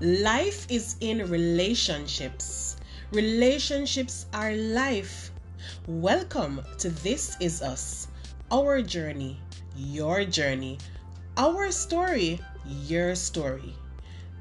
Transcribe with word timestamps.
Life 0.00 0.70
is 0.70 0.94
in 1.00 1.28
relationships. 1.28 2.76
Relationships 3.10 4.26
are 4.32 4.54
life. 4.54 5.32
Welcome 5.88 6.62
to 6.78 6.88
This 6.88 7.36
Is 7.40 7.62
Us, 7.62 8.06
our 8.52 8.80
journey, 8.80 9.40
your 9.76 10.24
journey, 10.24 10.78
our 11.36 11.72
story, 11.72 12.38
your 12.64 13.16
story. 13.16 13.74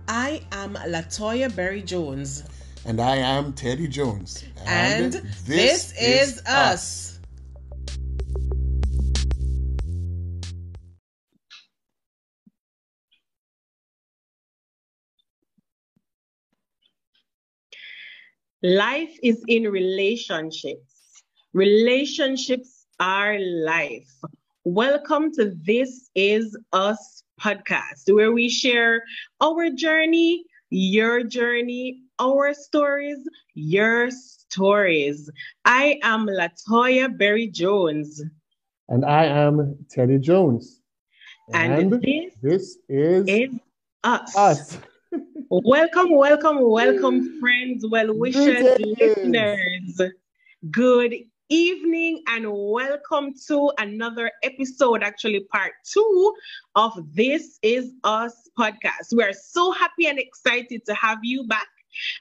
I 0.07 0.43
am 0.51 0.75
Latoya 0.75 1.49
Berry 1.55 1.81
Jones. 1.81 2.43
And 2.85 3.01
I 3.01 3.15
am 3.15 3.53
Teddy 3.53 3.87
Jones. 3.87 4.43
And, 4.63 5.13
this, 5.47 5.91
is, 5.99 6.39
us. 6.45 7.06
Life 18.63 19.15
is 19.21 19.43
in 19.47 19.65
relationships. 19.65 21.23
Relationships 21.53 22.87
are 22.99 23.37
life. 23.39 24.09
Welcome 24.63 25.31
to 25.33 25.55
This 25.63 26.09
Is 26.15 26.57
Us 26.73 27.21
podcast, 27.39 28.11
where 28.11 28.31
we 28.31 28.49
share 28.49 29.03
our 29.41 29.69
journey, 29.69 30.43
your 30.71 31.21
journey, 31.21 32.01
our 32.17 32.55
stories, 32.55 33.19
your 33.53 34.09
stories. 34.09 35.29
I 35.63 35.99
am 36.01 36.25
Latoya 36.25 37.15
Berry 37.15 37.49
Jones. 37.49 38.23
And 38.89 39.05
I 39.05 39.25
am 39.25 39.85
Teddy 39.87 40.17
Jones. 40.17 40.81
And, 41.53 41.73
and 41.73 42.01
this, 42.01 42.33
this 42.41 42.77
is, 42.89 43.27
is 43.27 43.59
us. 44.03 44.35
us. 44.35 44.77
Welcome, 45.49 46.11
welcome, 46.11 46.57
welcome, 46.61 47.39
friends, 47.39 47.85
well 47.89 48.13
wishers, 48.13 48.67
listeners. 48.99 50.01
Good 50.71 51.15
evening 51.49 52.23
and 52.27 52.45
welcome 52.51 53.33
to 53.47 53.71
another 53.77 54.31
episode, 54.43 55.03
actually, 55.03 55.41
part 55.51 55.73
two 55.85 56.35
of 56.75 56.93
This 57.13 57.59
Is 57.61 57.93
Us 58.03 58.49
podcast. 58.59 59.13
We 59.15 59.23
are 59.23 59.33
so 59.33 59.71
happy 59.71 60.07
and 60.07 60.19
excited 60.19 60.85
to 60.85 60.93
have 60.93 61.19
you 61.23 61.47
back 61.47 61.67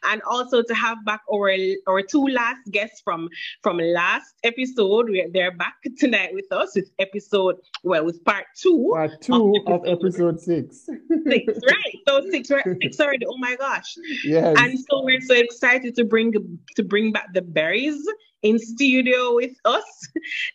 and 0.05 0.23
also 0.23 0.63
to 0.63 0.75
have 0.75 1.05
back 1.05 1.23
our 1.33 1.51
our 1.87 2.03
two 2.03 2.27
last 2.27 2.61
guests 2.71 3.01
from 3.03 3.29
from 3.63 3.79
last 3.79 4.35
episode. 4.45 5.09
We, 5.11 5.29
they're 5.33 5.53
back 5.57 5.77
tonight 5.99 6.31
with 6.33 6.51
us 6.51 6.75
with 6.75 6.91
episode 6.99 7.57
well 7.83 8.05
with 8.05 8.25
part 8.25 8.47
two. 8.57 8.91
Part 8.95 9.21
two 9.21 9.55
of 9.67 9.73
episode, 9.73 9.73
of 9.73 9.99
episode 9.99 10.41
six. 10.41 10.89
Six, 11.27 11.53
right? 11.67 11.97
So 12.07 12.31
six, 12.31 12.51
right? 12.51 12.65
Six 12.83 13.01
already. 13.01 13.27
Oh 13.27 13.39
my 13.39 13.57
gosh! 13.57 13.97
Yes. 14.25 14.57
And 14.59 14.79
so 14.79 15.03
we're 15.03 15.21
so 15.21 15.35
excited 15.35 15.95
to 15.97 16.05
bring 16.05 16.33
to 16.77 16.83
bring 16.83 17.13
back 17.13 17.33
the 17.33 17.43
berries 17.43 18.07
in 18.43 18.59
studio 18.59 19.35
with 19.35 19.53
us. 19.65 20.09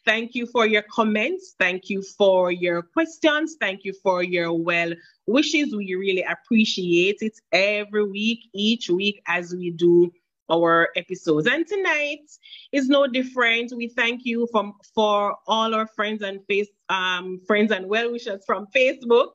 Thank 0.06 0.36
you 0.36 0.46
for 0.46 0.66
your 0.66 0.84
comments. 0.84 1.56
Thank 1.60 1.90
you 1.90 2.04
for 2.18 2.52
your 2.52 2.82
questions. 2.82 3.56
Thank 3.60 3.84
you 3.84 3.94
for 4.04 4.24
your 4.24 4.54
well 4.54 4.94
wishes. 5.28 5.76
We 5.76 5.96
really 5.96 6.24
appreciate 6.24 7.18
it 7.22 7.40
every 7.52 8.08
week, 8.08 8.50
each 8.54 8.90
week 8.90 9.22
as 9.28 9.54
we 9.54 9.72
do 9.72 10.12
our 10.52 10.90
episodes. 10.96 11.48
And 11.48 11.66
tonight 11.66 12.30
is 12.72 12.90
no 12.90 13.08
different. 13.08 13.72
We 13.76 13.88
thank 13.88 14.22
you 14.26 14.48
from 14.52 14.74
for 14.94 15.38
all 15.48 15.74
our 15.74 15.88
friends 15.88 16.22
and 16.22 16.46
face 16.48 16.68
um, 16.90 17.42
friends 17.48 17.72
and 17.72 17.88
well 17.88 18.12
wishers 18.12 18.44
from 18.46 18.68
Facebook 18.76 19.32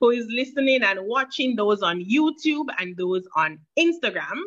who 0.00 0.10
is 0.10 0.26
listening 0.28 0.82
and 0.82 1.00
watching 1.02 1.56
those 1.56 1.82
on 1.82 2.04
YouTube 2.04 2.66
and 2.78 2.96
those 2.96 3.26
on 3.34 3.58
Instagram. 3.78 4.40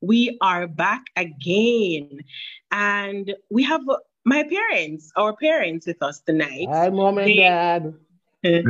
We 0.00 0.38
are 0.40 0.66
back 0.66 1.04
again. 1.16 2.20
And 2.70 3.34
we 3.50 3.62
have 3.64 3.82
my 4.24 4.44
parents, 4.44 5.12
our 5.16 5.36
parents 5.36 5.86
with 5.86 6.02
us 6.02 6.20
tonight. 6.20 6.68
Hi, 6.70 6.88
mom 6.88 7.18
and 7.18 7.26
they, 7.26 7.36
dad. 7.36 7.94
good 8.42 8.64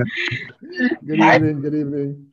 evening. 1.07 1.63
Good 1.63 1.75
evening. 1.75 2.27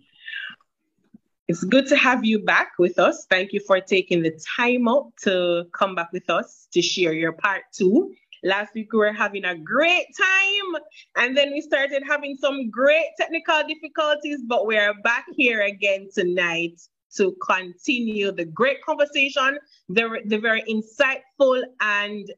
It's 1.47 1.63
good 1.63 1.87
to 1.87 1.95
have 1.95 2.25
you 2.25 2.39
back 2.39 2.71
with 2.77 2.99
us. 2.99 3.25
Thank 3.29 3.53
you 3.53 3.61
for 3.65 3.79
taking 3.79 4.21
the 4.21 4.37
time 4.57 4.87
out 4.87 5.13
to 5.23 5.65
come 5.71 5.95
back 5.95 6.11
with 6.11 6.29
us 6.29 6.67
to 6.73 6.81
share 6.81 7.13
your 7.13 7.31
part 7.31 7.63
two. 7.73 8.13
Last 8.43 8.73
week 8.75 8.91
we 8.91 8.99
were 8.99 9.13
having 9.13 9.45
a 9.45 9.57
great 9.57 10.07
time, 10.17 10.81
and 11.15 11.37
then 11.37 11.51
we 11.51 11.61
started 11.61 12.03
having 12.07 12.35
some 12.39 12.69
great 12.69 13.07
technical 13.17 13.61
difficulties, 13.67 14.41
but 14.45 14.67
we're 14.67 14.93
back 15.03 15.25
here 15.35 15.61
again 15.61 16.09
tonight 16.13 16.79
to 17.17 17.35
continue 17.45 18.31
the 18.31 18.45
great 18.45 18.81
conversation, 18.83 19.59
the, 19.89 20.21
the 20.25 20.37
very 20.37 20.63
insightful 20.63 21.61
and 21.79 22.31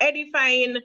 edifying 0.00 0.78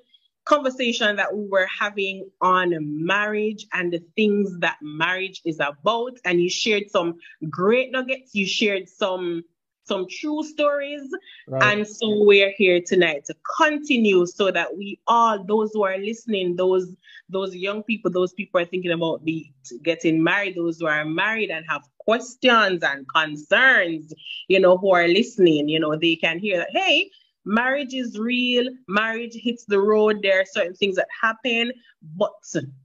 conversation 0.46 1.16
that 1.16 1.36
we 1.36 1.48
were 1.48 1.68
having 1.68 2.28
on 2.42 2.74
marriage 2.80 3.68
and 3.74 3.94
the 3.94 4.02
things 4.16 4.58
that 4.60 4.78
marriage 4.82 5.42
is 5.46 5.60
about. 5.60 6.14
And 6.26 6.42
you 6.42 6.50
shared 6.50 6.90
some 6.90 7.16
great 7.50 7.92
nuggets. 7.92 8.34
You 8.34 8.48
shared 8.48 8.90
some 8.90 9.44
some 9.90 10.06
true 10.08 10.44
stories. 10.44 11.02
Right. 11.48 11.64
And 11.64 11.88
so 11.88 12.24
we're 12.24 12.54
here 12.56 12.80
tonight 12.80 13.26
to 13.26 13.36
continue 13.58 14.26
so 14.28 14.52
that 14.52 14.78
we 14.78 15.00
all, 15.08 15.44
those 15.44 15.72
who 15.74 15.84
are 15.84 15.98
listening, 15.98 16.56
those 16.56 16.96
those 17.32 17.56
young 17.56 17.84
people, 17.84 18.10
those 18.10 18.34
people 18.34 18.60
are 18.60 18.66
thinking 18.66 18.92
about 18.92 19.24
the 19.24 19.46
getting 19.84 20.24
married, 20.24 20.56
those 20.56 20.80
who 20.80 20.88
are 20.88 21.06
married 21.06 21.52
and 21.52 21.66
have 21.70 21.84
questions 22.10 22.82
and 22.82 23.08
concerns, 23.08 24.12
you 24.48 24.60
know, 24.60 24.76
who 24.80 24.92
are 24.92 25.08
listening, 25.08 25.70
you 25.70 25.80
know, 25.80 25.96
they 25.96 26.16
can 26.16 26.40
hear 26.40 26.58
that, 26.58 26.72
hey, 26.72 27.08
marriage 27.46 27.94
is 27.94 28.18
real, 28.18 28.66
marriage 28.88 29.36
hits 29.36 29.66
the 29.66 29.80
road, 29.80 30.20
there 30.24 30.42
are 30.42 30.46
certain 30.46 30.74
things 30.74 30.96
that 30.96 31.08
happen, 31.22 31.72
but 32.18 32.32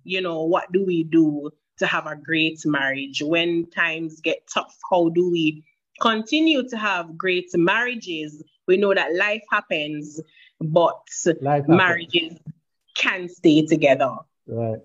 you 0.03 0.21
know, 0.21 0.43
what 0.43 0.71
do 0.73 0.85
we 0.85 1.05
do 1.05 1.51
to 1.79 1.87
have 1.87 2.07
a 2.07 2.17
great 2.17 2.61
marriage? 2.67 3.23
When 3.23 3.71
times 3.71 4.21
get 4.21 4.47
tough, 4.53 4.77
how 4.91 5.09
do 5.09 5.31
we 5.31 5.65
continue 6.03 6.69
to 6.69 6.77
have 6.77 7.17
great 7.17 7.49
marriages? 7.55 8.43
We 8.69 8.77
know 8.77 8.93
that 8.93 9.15
life 9.15 9.45
happens, 9.51 10.21
but 10.61 11.01
life 11.41 11.65
marriages 11.67 12.33
happens. 12.33 12.55
can 12.95 13.29
stay 13.31 13.65
together. 13.65 14.17
Right. 14.47 14.81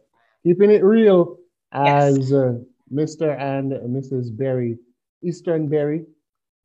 Keeping 0.45 0.71
it 0.71 0.81
real 0.81 1.39
as 1.73 2.17
yes. 2.17 2.31
uh, 2.31 2.59
Mr. 2.93 3.39
and 3.39 3.71
Mrs. 3.71 4.35
Berry, 4.35 4.77
Easton 5.23 5.67
Berry, 5.67 6.05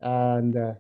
and 0.01 0.57
uh, 0.57 0.75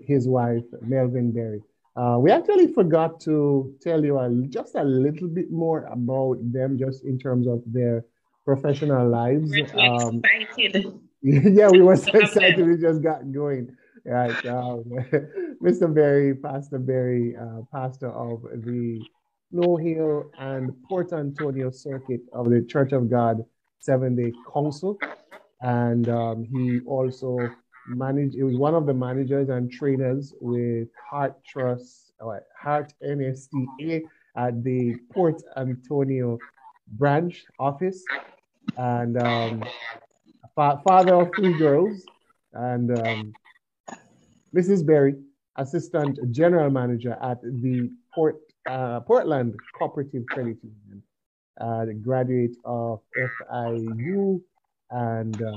his 0.00 0.28
wife, 0.28 0.64
Melvine 0.82 1.32
Berry. 1.32 1.62
Uh, 1.96 2.16
we 2.18 2.30
actually 2.30 2.72
forgot 2.72 3.20
to 3.20 3.74
tell 3.80 4.04
you 4.04 4.18
a, 4.18 4.30
just 4.48 4.76
a 4.76 4.84
little 4.84 5.28
bit 5.28 5.50
more 5.50 5.84
about 5.86 6.36
them, 6.52 6.78
just 6.78 7.04
in 7.04 7.18
terms 7.18 7.48
of 7.48 7.60
their 7.66 8.04
professional 8.44 9.08
lives. 9.08 9.52
Um, 9.74 10.22
excited. 10.24 10.86
yeah, 11.22 11.68
we 11.68 11.82
were 11.82 11.96
so 11.96 12.12
excited. 12.12 12.64
We 12.64 12.76
just 12.76 13.02
got 13.02 13.32
going. 13.32 13.76
Right. 14.04 14.46
Um, 14.46 14.84
Mr. 15.62 15.92
Berry, 15.92 16.34
Pastor 16.36 16.78
Berry, 16.78 17.36
uh, 17.36 17.62
pastor 17.72 18.10
of 18.10 18.42
the 18.42 19.02
Snow 19.50 19.76
Hill 19.76 20.30
and 20.38 20.70
Port 20.84 21.12
Antonio 21.12 21.70
circuit 21.70 22.20
of 22.32 22.48
the 22.48 22.62
Church 22.62 22.92
of 22.92 23.10
God 23.10 23.44
Seven 23.78 24.16
Day 24.16 24.32
Council. 24.52 24.98
And 25.60 26.08
um, 26.08 26.44
he 26.44 26.80
also 26.86 27.38
managed, 27.88 28.34
he 28.34 28.42
was 28.42 28.56
one 28.56 28.74
of 28.74 28.86
the 28.86 28.94
managers 28.94 29.48
and 29.48 29.70
trainers 29.70 30.34
with 30.40 30.88
Heart 31.10 31.44
Trust, 31.44 32.12
or 32.20 32.42
Heart 32.60 32.92
NSTA 33.04 34.02
at 34.36 34.62
the 34.62 34.96
Port 35.12 35.42
Antonio 35.56 36.38
branch 36.86 37.44
office. 37.58 38.04
And 38.76 39.20
um, 39.20 39.64
father 40.54 41.14
of 41.14 41.30
three 41.34 41.56
girls. 41.58 42.04
And 42.52 42.98
um, 42.98 43.32
Mrs. 44.54 44.84
Berry, 44.86 45.16
assistant 45.56 46.18
general 46.30 46.70
manager 46.70 47.16
at 47.22 47.42
the 47.42 47.90
Port 48.14 48.36
uh, 48.68 49.00
Portland 49.00 49.54
Cooperative 49.76 50.24
Credit 50.26 50.58
Union, 50.62 51.02
uh, 51.60 51.84
the 51.84 51.94
graduate 51.94 52.56
of 52.64 53.00
FIU, 53.16 54.40
and 54.90 55.42
uh, 55.42 55.56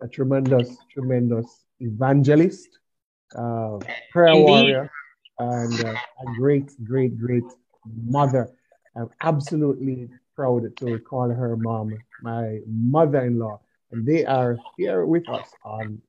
a 0.00 0.08
tremendous, 0.08 0.76
tremendous 0.92 1.64
evangelist, 1.80 2.68
uh, 3.36 3.78
prayer 4.10 4.32
Indeed. 4.32 4.44
warrior, 4.44 4.90
and 5.38 5.84
uh, 5.84 5.92
a 5.92 6.34
great, 6.38 6.70
great, 6.84 7.18
great 7.18 7.44
mother. 8.04 8.50
I'm 8.94 9.10
absolutely 9.20 10.08
proud 10.34 10.76
to 10.78 10.98
call 11.00 11.28
her 11.28 11.56
mom 11.56 11.96
my 12.22 12.60
mother-in-law, 12.66 13.60
and 13.92 14.06
they 14.06 14.24
are 14.24 14.58
here 14.76 15.04
with 15.04 15.28
us 15.28 15.48
on. 15.64 16.00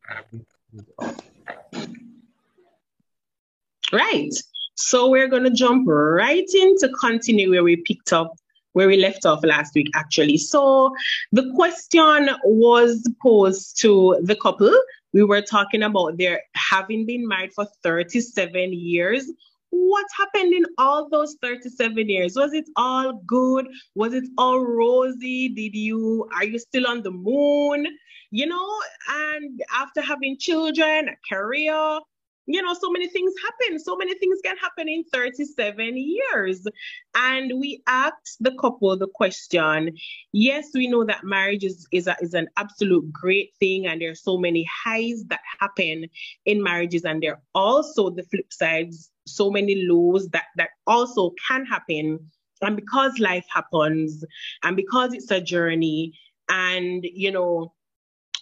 Right. 3.92 4.34
So 4.76 5.10
we're 5.10 5.28
going 5.28 5.44
to 5.44 5.50
jump 5.50 5.88
right 5.88 6.48
in 6.54 6.78
to 6.78 6.90
continue 6.90 7.50
where 7.50 7.64
we 7.64 7.78
picked 7.78 8.14
up 8.14 8.34
where 8.78 8.88
we 8.88 8.96
left 8.96 9.26
off 9.26 9.44
last 9.44 9.74
week, 9.74 9.90
actually. 9.96 10.38
So 10.38 10.94
the 11.32 11.52
question 11.56 12.30
was 12.44 13.10
posed 13.24 13.82
to 13.82 14.20
the 14.22 14.36
couple. 14.36 14.72
We 15.14 15.24
were 15.24 15.42
talking 15.42 15.82
about 15.82 16.20
their 16.20 16.44
having 16.54 17.08
been 17.08 17.28
married 17.28 17.54
for 17.56 17.66
37 17.82 18.74
years. 18.74 19.26
What 19.72 20.06
happened 20.16 20.54
in 20.54 20.66
all 20.78 21.10
those 21.10 21.36
37 21.42 22.08
years? 22.08 22.36
Was 22.36 22.54
it 22.54 22.70
all 22.76 23.14
good? 23.26 23.68
Was 23.96 24.14
it 24.14 24.26
all 24.38 24.60
rosy? 24.60 25.50
Did 25.50 25.76
you, 25.76 26.30
are 26.36 26.46
you 26.46 26.60
still 26.60 26.86
on 26.86 27.02
the 27.02 27.12
moon? 27.12 27.88
You 28.30 28.46
know, 28.46 28.80
and 29.10 29.60
after 29.74 30.02
having 30.02 30.38
children, 30.38 31.10
a 31.10 31.36
career, 31.36 32.00
you 32.48 32.62
know, 32.62 32.74
so 32.74 32.90
many 32.90 33.08
things 33.08 33.34
happen. 33.44 33.78
So 33.78 33.96
many 33.98 34.16
things 34.16 34.40
can 34.44 34.58
happen 34.58 34.88
in 34.88 35.04
37 35.14 35.98
years. 35.98 36.66
And 37.14 37.60
we 37.60 37.84
asked 37.88 38.38
the 38.40 38.56
couple 38.60 38.98
the 38.98 39.08
question 39.14 39.96
yes, 40.32 40.70
we 40.74 40.88
know 40.88 41.04
that 41.04 41.24
marriage 41.24 41.64
is, 41.64 41.88
is, 41.92 42.08
a, 42.08 42.16
is 42.22 42.34
an 42.34 42.48
absolute 42.58 43.12
great 43.12 43.52
thing, 43.60 43.86
and 43.86 44.02
there's 44.02 44.24
so 44.24 44.38
many 44.38 44.68
highs 44.84 45.24
that 45.28 45.42
happen 45.60 46.06
in 46.46 46.64
marriages, 46.64 47.04
and 47.04 47.22
there 47.22 47.34
are 47.34 47.42
also 47.54 48.10
the 48.10 48.24
flip 48.24 48.52
sides, 48.52 49.12
so 49.26 49.52
many 49.52 49.86
lows 49.88 50.30
that, 50.30 50.46
that 50.56 50.70
also 50.86 51.34
can 51.48 51.66
happen. 51.66 52.20
And 52.62 52.76
because 52.76 53.20
life 53.20 53.46
happens, 53.54 54.24
and 54.64 54.76
because 54.76 55.14
it's 55.14 55.32
a 55.32 55.42
journey, 55.42 56.14
and 56.50 57.04
you 57.04 57.32
know, 57.32 57.74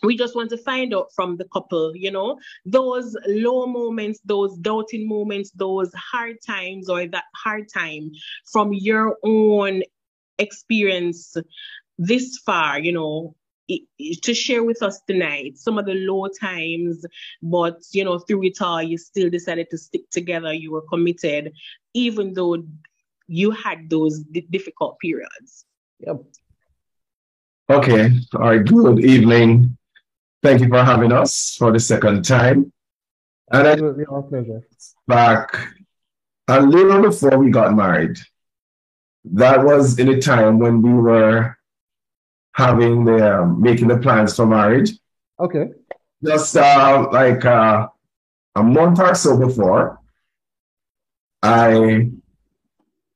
we 0.04 0.18
just 0.18 0.36
want 0.36 0.50
to 0.52 0.58
find 0.58 0.94
out 0.94 1.08
from 1.16 1.38
the 1.38 1.46
couple, 1.46 1.96
you 1.96 2.12
know, 2.12 2.38
those 2.66 3.16
low 3.28 3.66
moments, 3.66 4.20
those 4.26 4.58
doubting 4.58 5.08
moments, 5.08 5.52
those 5.52 5.92
hard 5.94 6.38
times, 6.46 6.90
or 6.90 7.08
that 7.08 7.26
hard 7.36 7.68
time 7.74 8.12
from 8.52 8.74
your 8.74 9.18
own 9.24 9.84
experience 10.38 11.36
this 11.98 12.38
far, 12.46 12.80
you 12.80 12.92
know, 12.92 13.36
to 14.22 14.34
share 14.34 14.64
with 14.64 14.84
us 14.84 15.02
tonight 15.08 15.58
some 15.58 15.80
of 15.80 15.86
the 15.86 15.94
low 15.94 16.28
times, 16.40 17.04
but 17.42 17.82
you 17.92 18.04
know, 18.04 18.20
through 18.20 18.44
it 18.44 18.62
all, 18.62 18.82
you 18.82 18.98
still 18.98 19.30
decided 19.30 19.70
to 19.72 19.78
stick 19.78 20.10
together. 20.12 20.54
You 20.54 20.72
were 20.72 20.84
committed, 20.84 21.54
even 21.94 22.34
though 22.34 22.64
you 23.28 23.52
had 23.52 23.90
those 23.90 24.20
difficult 24.52 25.00
periods. 25.00 25.66
Yep. 26.00 26.22
Okay. 27.70 28.12
All 28.36 28.42
right. 28.42 28.64
Good 28.64 29.04
evening. 29.04 29.78
Thank 30.46 30.62
you 30.62 30.68
for 30.68 30.84
having 30.84 31.12
us 31.12 31.56
for 31.58 31.72
the 31.72 31.80
second 31.80 32.24
time. 32.24 32.72
And 33.52 33.68
I 33.68 33.76
back 35.08 35.58
a 36.48 36.62
little 36.62 37.02
before 37.02 37.40
we 37.40 37.50
got 37.50 37.76
married. 37.76 38.18
That 39.24 39.66
was 39.66 39.98
in 39.98 40.08
a 40.10 40.22
time 40.22 40.60
when 40.60 40.84
we 40.84 40.94
were 40.94 41.58
having 42.54 43.06
the 43.06 43.40
um, 43.40 43.60
making 43.60 43.88
the 43.88 43.98
plans 43.98 44.36
for 44.36 44.46
marriage. 44.46 44.92
Okay. 45.40 45.72
Just 46.24 46.56
uh, 46.56 47.08
like 47.12 47.44
uh, 47.44 47.88
a 48.56 48.62
month 48.62 49.00
or 49.00 49.16
so 49.16 49.40
before, 49.40 50.00
I 51.42 52.12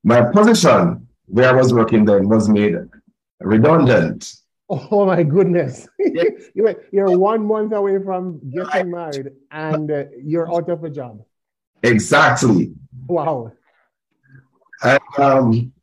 my 0.04 0.24
position 0.32 1.08
where 1.28 1.50
I 1.50 1.54
was 1.54 1.76
working 1.76 2.06
then 2.06 2.28
was 2.28 2.50
made 2.50 2.76
redundant. 3.40 4.34
Oh 4.92 5.06
my 5.06 5.24
goodness. 5.24 5.88
you're, 6.54 6.76
you're 6.92 7.18
one 7.18 7.46
month 7.46 7.74
away 7.74 7.98
from 8.04 8.40
getting 8.52 8.92
married 8.92 9.32
and 9.50 9.90
uh, 9.90 10.04
you're 10.24 10.54
out 10.54 10.70
of 10.70 10.84
a 10.84 10.92
job. 10.92 11.24
Exactly. 11.82 12.74
Wow. 13.08 13.54
And, 14.84 15.00
um, 15.18 15.74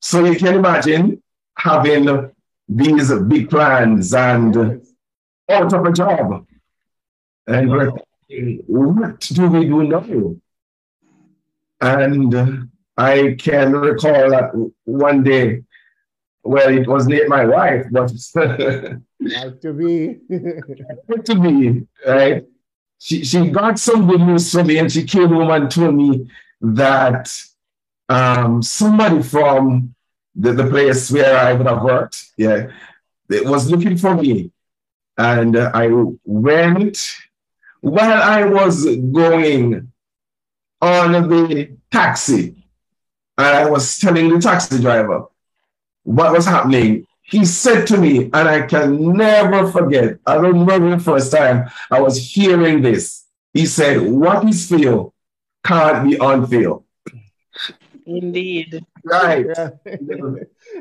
so 0.00 0.24
you 0.24 0.36
can 0.36 0.54
imagine 0.54 1.22
having 1.58 2.32
these 2.68 3.12
big 3.28 3.50
plans 3.50 4.14
and 4.14 4.54
yes. 4.54 4.92
out 5.50 5.72
of 5.72 5.84
a 5.84 5.92
job. 5.92 6.46
And 7.46 7.70
what 7.70 8.02
do 8.28 9.46
we 9.48 9.66
do 9.66 9.82
now? 9.84 10.36
And 11.80 12.70
I 12.96 13.36
can 13.38 13.72
recall 13.72 14.30
that 14.30 14.50
one 14.84 15.22
day 15.22 15.62
well, 16.46 16.68
it 16.68 16.86
was 16.86 17.06
not 17.06 17.28
my 17.28 17.44
wife, 17.44 17.86
but 17.90 18.08
to 18.08 19.72
be. 19.72 20.18
to 21.24 21.34
be, 21.40 21.86
right? 22.06 22.44
She 22.98 23.24
she 23.24 23.50
got 23.50 23.78
some 23.78 24.06
good 24.06 24.20
news 24.20 24.50
for 24.50 24.64
me, 24.64 24.78
and 24.78 24.90
she 24.90 25.04
came 25.04 25.28
home 25.28 25.50
and 25.50 25.70
told 25.70 25.94
me 25.94 26.30
that 26.60 27.30
um, 28.08 28.62
somebody 28.62 29.22
from 29.22 29.94
the, 30.34 30.52
the 30.52 30.68
place 30.68 31.10
where 31.10 31.36
I 31.36 31.52
would 31.52 31.66
have 31.66 31.82
worked, 31.82 32.30
yeah, 32.36 32.68
it 33.28 33.46
was 33.46 33.70
looking 33.70 33.96
for 33.96 34.14
me. 34.14 34.50
And 35.18 35.56
uh, 35.56 35.70
I 35.74 35.88
went 36.24 37.16
while 37.80 38.22
I 38.22 38.44
was 38.44 38.84
going 38.84 39.92
on 40.80 41.12
the 41.12 41.76
taxi, 41.90 42.64
and 43.38 43.46
I 43.46 43.68
was 43.68 43.98
telling 43.98 44.28
the 44.28 44.40
taxi 44.40 44.80
driver, 44.80 45.26
what 46.06 46.32
was 46.32 46.46
happening, 46.46 47.06
he 47.22 47.44
said 47.44 47.86
to 47.88 47.98
me, 47.98 48.24
and 48.24 48.48
I 48.48 48.62
can 48.66 49.16
never 49.16 49.70
forget, 49.70 50.18
I 50.24 50.36
remember 50.36 50.96
the 50.96 51.02
first 51.02 51.32
time 51.32 51.68
I 51.90 52.00
was 52.00 52.16
hearing 52.16 52.82
this. 52.82 53.24
He 53.52 53.66
said, 53.66 54.00
What 54.00 54.48
is 54.48 54.68
feel 54.68 55.12
can't 55.64 56.08
be 56.08 56.16
unfeel. 56.16 56.84
Indeed. 58.06 58.86
Right. 59.04 59.46
Yeah. 59.46 59.70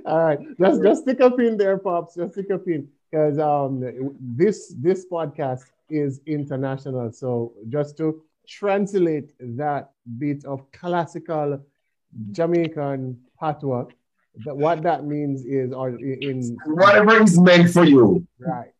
All 0.06 0.19
right. 0.19 0.39
Just 0.60 0.83
just 0.83 1.01
stick 1.01 1.19
a 1.22 1.31
pin 1.31 1.57
there, 1.57 1.80
Pops. 1.80 2.16
Just 2.16 2.33
stick 2.33 2.51
a 2.51 2.60
in 2.69 2.88
Because 3.10 3.39
um 3.39 3.81
this 4.19 4.75
this 4.77 5.07
podcast 5.12 5.63
is 5.89 6.22
international. 6.27 7.12
So 7.12 7.54
just 7.69 7.98
to 7.98 8.22
translate 8.48 9.33
that 9.39 9.89
bit 10.19 10.45
of 10.45 10.72
classical 10.72 11.66
Jamaican 12.31 13.19
patois 13.39 13.88
that 14.46 14.56
what 14.56 14.84
that 14.84 15.06
means 15.06 15.46
is, 15.46 15.74
or 15.74 15.90
in 15.90 16.58
whatever 16.66 17.22
is 17.22 17.40
meant 17.40 17.72
for 17.72 17.84
you, 17.84 18.28
right? 18.40 18.72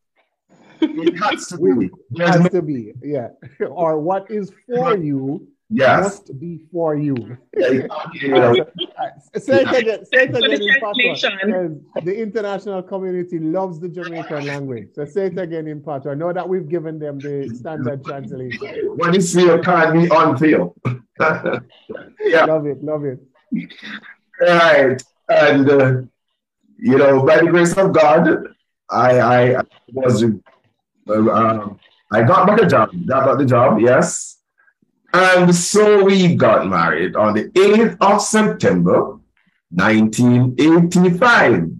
It 0.80 1.18
has 1.18 1.46
to 1.48 1.56
be. 1.56 1.90
It 2.12 2.28
has 2.28 2.50
to 2.50 2.62
be, 2.62 2.92
yeah. 3.02 3.28
or 3.70 3.98
what 3.98 4.30
is 4.30 4.52
for 4.68 4.96
you 4.96 5.48
yes. 5.70 6.02
must 6.02 6.40
be 6.40 6.60
for 6.72 6.96
you. 6.96 7.36
Yeah, 7.56 7.86
you 8.14 8.28
know. 8.28 8.54
say 9.36 9.62
it 9.62 9.74
again. 9.74 10.04
Say 10.06 10.24
it 10.24 10.36
again 10.36 10.62
in 10.62 10.80
patois. 10.80 12.02
The 12.04 12.20
international 12.20 12.82
community 12.82 13.38
loves 13.38 13.80
the 13.80 13.88
Jamaican 13.88 14.46
language. 14.46 14.88
So 14.94 15.04
say 15.04 15.26
it 15.26 15.38
again 15.38 15.66
in 15.66 15.82
patois. 15.82 16.12
I 16.12 16.14
know 16.14 16.32
that 16.32 16.48
we've 16.48 16.68
given 16.68 16.98
them 16.98 17.18
the 17.18 17.48
standard 17.54 18.04
translation. 18.04 18.96
What 18.96 19.14
is 19.16 19.34
feel 19.34 19.58
can't 19.62 19.92
be 19.94 20.08
unfeel. 20.08 20.74
yeah. 22.20 22.44
Love 22.44 22.66
it. 22.66 22.82
Love 22.82 23.04
it. 23.04 23.20
Right. 24.40 25.02
And, 25.28 25.68
uh, 25.68 26.02
you 26.78 26.98
know, 26.98 27.24
by 27.24 27.38
the 27.38 27.46
grace 27.46 27.76
of 27.76 27.92
God, 27.92 28.28
I, 28.90 29.20
I 29.20 29.56
was, 29.92 30.22
uh, 30.22 30.28
um, 31.12 31.80
I 32.12 32.22
got 32.22 32.46
back 32.46 32.62
a 32.62 32.66
job, 32.66 32.90
got 33.06 33.38
the 33.38 33.44
job, 33.44 33.80
yes. 33.80 34.38
And 35.12 35.52
so 35.54 36.04
we 36.04 36.36
got 36.36 36.68
married 36.68 37.16
on 37.16 37.34
the 37.34 37.50
8th 37.50 37.96
of 38.00 38.22
September, 38.22 39.18
1985. 39.70 41.70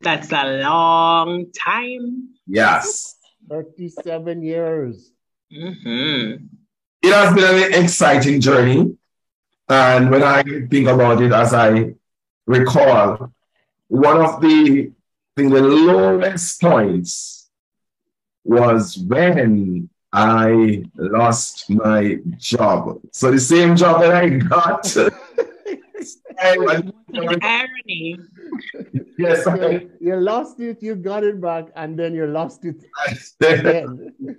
That's 0.00 0.32
a 0.32 0.62
long 0.62 1.46
time. 1.52 2.34
Yes. 2.46 3.16
37 3.48 4.42
years. 4.42 5.10
Mm-hmm. 5.52 6.44
It 7.02 7.12
has 7.12 7.34
been 7.34 7.72
an 7.72 7.84
exciting 7.84 8.40
journey. 8.40 8.96
And 9.68 10.10
when 10.10 10.22
I 10.22 10.42
think 10.42 10.88
about 10.88 11.22
it, 11.22 11.32
as 11.32 11.54
I 11.54 11.94
recall 12.46 13.32
one 13.88 14.20
of 14.20 14.40
the, 14.40 14.90
the 15.36 15.44
lowest 15.44 16.60
points 16.60 17.48
was 18.44 18.98
when 18.98 19.88
I 20.12 20.84
lost 20.96 21.68
my 21.70 22.18
job. 22.36 23.00
So 23.12 23.30
the 23.30 23.40
same 23.40 23.76
job 23.76 24.00
that 24.02 24.14
I 24.14 24.28
got. 24.28 24.96
irony. 27.42 28.18
Yes, 29.18 29.46
you, 29.46 29.90
you, 30.00 30.16
lost 30.16 30.60
it, 30.60 30.82
you 30.82 30.94
got 30.96 31.24
it 31.24 31.40
back, 31.40 31.66
and 31.76 31.98
then 31.98 32.14
you 32.14 32.26
lost 32.26 32.64
it 32.64 32.84
again. 33.40 34.14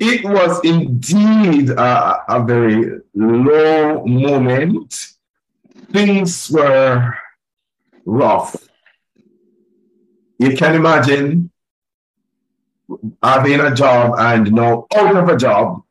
It 0.00 0.24
was 0.24 0.60
indeed 0.64 1.70
a, 1.70 2.24
a 2.28 2.44
very 2.44 3.00
low 3.14 4.04
moment 4.04 5.12
things 5.92 6.50
were 6.50 7.14
rough. 8.04 8.56
You 10.38 10.56
can 10.56 10.74
imagine 10.74 11.50
having 13.22 13.60
a 13.60 13.74
job 13.74 14.14
and 14.18 14.52
now 14.52 14.86
out 14.94 15.16
of 15.16 15.28
a 15.28 15.36
job. 15.36 15.82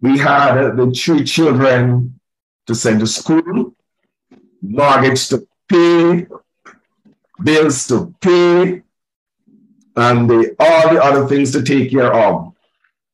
We 0.00 0.18
had 0.18 0.76
the 0.76 0.90
three 0.92 1.24
children 1.24 2.20
to 2.66 2.74
send 2.74 3.00
to 3.00 3.06
school, 3.06 3.74
mortgage 4.62 5.28
to 5.28 5.46
pay, 5.68 6.26
bills 7.42 7.86
to 7.88 8.14
pay, 8.20 8.82
and 9.96 10.30
the, 10.30 10.54
all 10.58 10.94
the 10.94 11.02
other 11.02 11.26
things 11.26 11.50
to 11.52 11.62
take 11.62 11.90
care 11.90 12.14
of. 12.14 12.54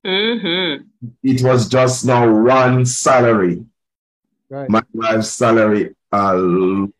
Mm-hmm. 0.04 0.84
It 1.22 1.42
was 1.42 1.68
just 1.68 2.04
now 2.04 2.42
one 2.42 2.84
salary, 2.84 3.64
Right. 4.48 4.70
my 4.70 4.82
wife's 4.92 5.30
salary. 5.30 5.94
And 6.12 6.92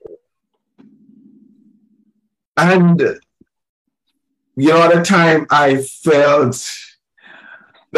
you 4.56 4.68
know, 4.68 4.88
the 4.96 5.02
time 5.04 5.46
I 5.50 5.76
felt 5.76 6.56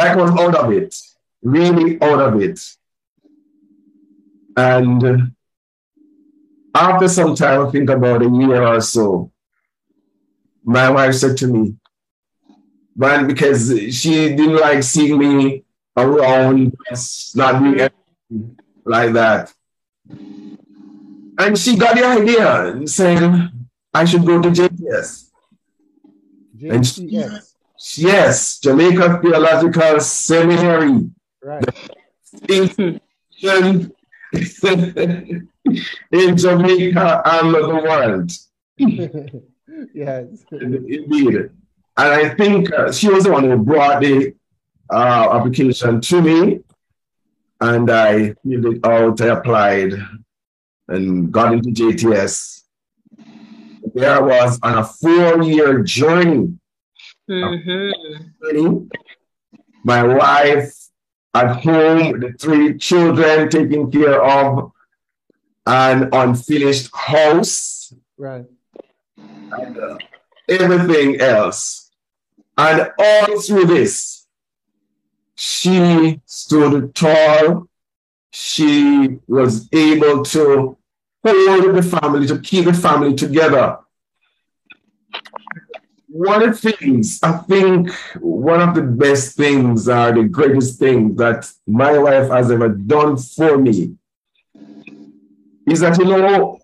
I 0.01 0.15
was 0.15 0.31
out 0.31 0.55
of 0.55 0.73
it, 0.73 0.95
really 1.43 2.01
out 2.03 2.21
of 2.21 2.41
it. 2.43 2.61
And 4.57 5.33
after 6.75 7.09
some 7.09 7.35
time, 7.35 7.67
I 7.67 7.71
think 7.71 7.89
about 7.91 8.23
a 8.23 8.29
year 8.29 8.63
or 8.63 8.81
so, 8.81 9.33
my 10.65 10.91
wife 10.91 11.15
said 11.15 11.37
to 11.39 11.47
me, 11.47 11.77
man, 12.97 13.27
because 13.27 13.69
she 13.95 14.35
didn't 14.35 14.57
like 14.57 14.83
seeing 14.83 15.19
me 15.19 15.65
around, 15.97 16.77
not 17.35 17.61
doing 17.61 17.81
anything 17.81 18.59
like 18.89 19.13
that. 19.13 19.53
And 21.39 21.57
she 21.57 21.77
got 21.77 21.95
the 21.95 22.05
idea 22.05 22.87
saying 22.87 23.51
I 23.95 24.05
should 24.05 24.27
go 24.27 24.41
to 24.43 24.49
JTS. 24.49 25.31
JTS. 26.57 27.55
Yes, 27.97 28.59
Jamaica 28.59 29.21
Theological 29.23 30.01
Seminary. 30.01 31.11
Right. 31.43 31.65
In 36.11 36.37
Jamaica 36.37 37.23
and 37.25 37.55
the 37.55 37.81
world. 37.85 38.33
yes. 39.95 40.45
Indeed. 40.51 41.51
And 41.97 42.13
I 42.13 42.29
think 42.35 42.73
uh, 42.73 42.93
she 42.93 43.09
was 43.09 43.25
the 43.25 43.33
one 43.33 43.45
who 43.45 43.57
brought 43.59 44.01
the 44.01 44.35
uh, 44.91 45.29
application 45.33 46.01
to 46.01 46.23
me. 46.23 46.61
And 47.61 47.91
I 47.91 48.35
filled 48.45 48.67
it 48.67 48.87
out, 48.87 49.21
I 49.21 49.27
applied 49.27 49.93
and 50.89 51.31
got 51.33 51.53
into 51.53 51.71
JTS. 51.71 52.63
There 53.95 54.11
I 54.17 54.21
was 54.21 54.59
on 54.63 54.79
a 54.79 54.85
four 54.85 55.43
year 55.43 55.83
journey. 55.83 56.59
Mm-hmm. 57.29 58.87
My 59.85 60.03
wife 60.03 60.73
at 61.35 61.57
home, 61.63 62.21
the 62.21 62.33
three 62.39 62.79
children 62.79 63.49
taken 63.49 63.91
care 63.91 64.23
of, 64.23 64.73
an 65.67 66.09
unfinished 66.13 66.91
house, 66.95 67.93
Right. 68.17 68.47
and 69.17 69.79
uh, 69.79 69.99
everything 70.49 71.21
else. 71.21 71.91
And 72.57 72.91
all 72.99 73.41
through 73.41 73.67
this, 73.67 74.18
she 75.39 76.21
stood 76.27 76.97
tall. 76.97 77.69
She 78.33 79.21
was 79.29 79.69
able 79.73 80.25
to 80.25 80.77
hold 81.25 81.77
the 81.77 81.83
family, 81.83 82.27
to 82.27 82.41
keep 82.41 82.65
the 82.65 82.75
family 82.75 83.15
together. 83.15 83.79
One 86.09 86.43
of 86.43 86.61
the 86.61 86.73
things, 86.73 87.21
I 87.23 87.39
think 87.39 87.93
one 88.19 88.61
of 88.61 88.75
the 88.75 88.83
best 88.83 89.37
things 89.37 89.89
or 89.89 90.13
the 90.13 90.25
greatest 90.25 90.81
things 90.81 91.17
that 91.19 91.49
my 91.69 91.97
wife 91.97 92.31
has 92.31 92.51
ever 92.51 92.71
done 92.71 93.17
for 93.17 93.59
me 93.59 93.97
is 95.71 95.81
that, 95.81 95.99
you 95.99 96.05
know, 96.05 96.59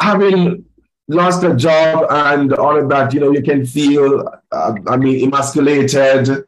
having 0.00 0.64
lost 1.06 1.44
a 1.44 1.54
job 1.54 2.06
and 2.10 2.52
all 2.54 2.76
of 2.76 2.88
that, 2.88 3.14
you 3.14 3.20
know, 3.20 3.30
you 3.30 3.42
can 3.42 3.64
feel, 3.64 4.28
uh, 4.50 4.74
I 4.88 4.96
mean, 4.96 5.28
emasculated, 5.28 6.44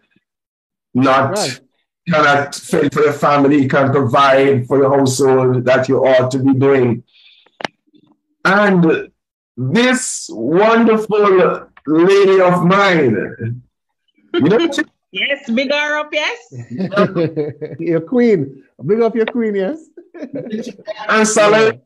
not 0.94 1.37
Right. 1.37 1.61
cannot 2.09 2.54
fend 2.54 2.92
for 2.92 3.02
your 3.02 3.12
family, 3.12 3.68
can't 3.68 3.92
provide 3.92 4.66
for 4.66 4.78
your 4.78 4.97
household 4.97 5.64
that 5.64 5.88
you 5.88 6.04
ought 6.06 6.30
to 6.32 6.38
be 6.38 6.54
doing. 6.54 7.04
And 8.44 9.11
this 9.56 10.28
wonderful 10.32 11.66
lady 11.87 12.40
of 12.40 12.64
mine, 12.64 13.62
you 14.35 14.40
know, 14.40 14.70
she- 14.73 14.82
Yes, 15.12 15.50
big 15.50 15.73
her 15.73 15.99
up, 15.99 16.11
yes. 16.12 16.38
your 17.80 18.00
queen. 18.00 18.62
Big 18.87 19.00
up 19.00 19.16
your 19.16 19.26
queen, 19.26 19.56
yes? 19.56 19.85
and 21.09 21.26
salary, 21.26 21.80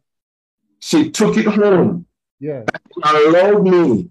she 0.78 1.10
took 1.10 1.34
it 1.38 1.46
home, 1.46 2.04
Yeah. 2.38 2.64
allowed 3.02 3.64
me 3.64 4.10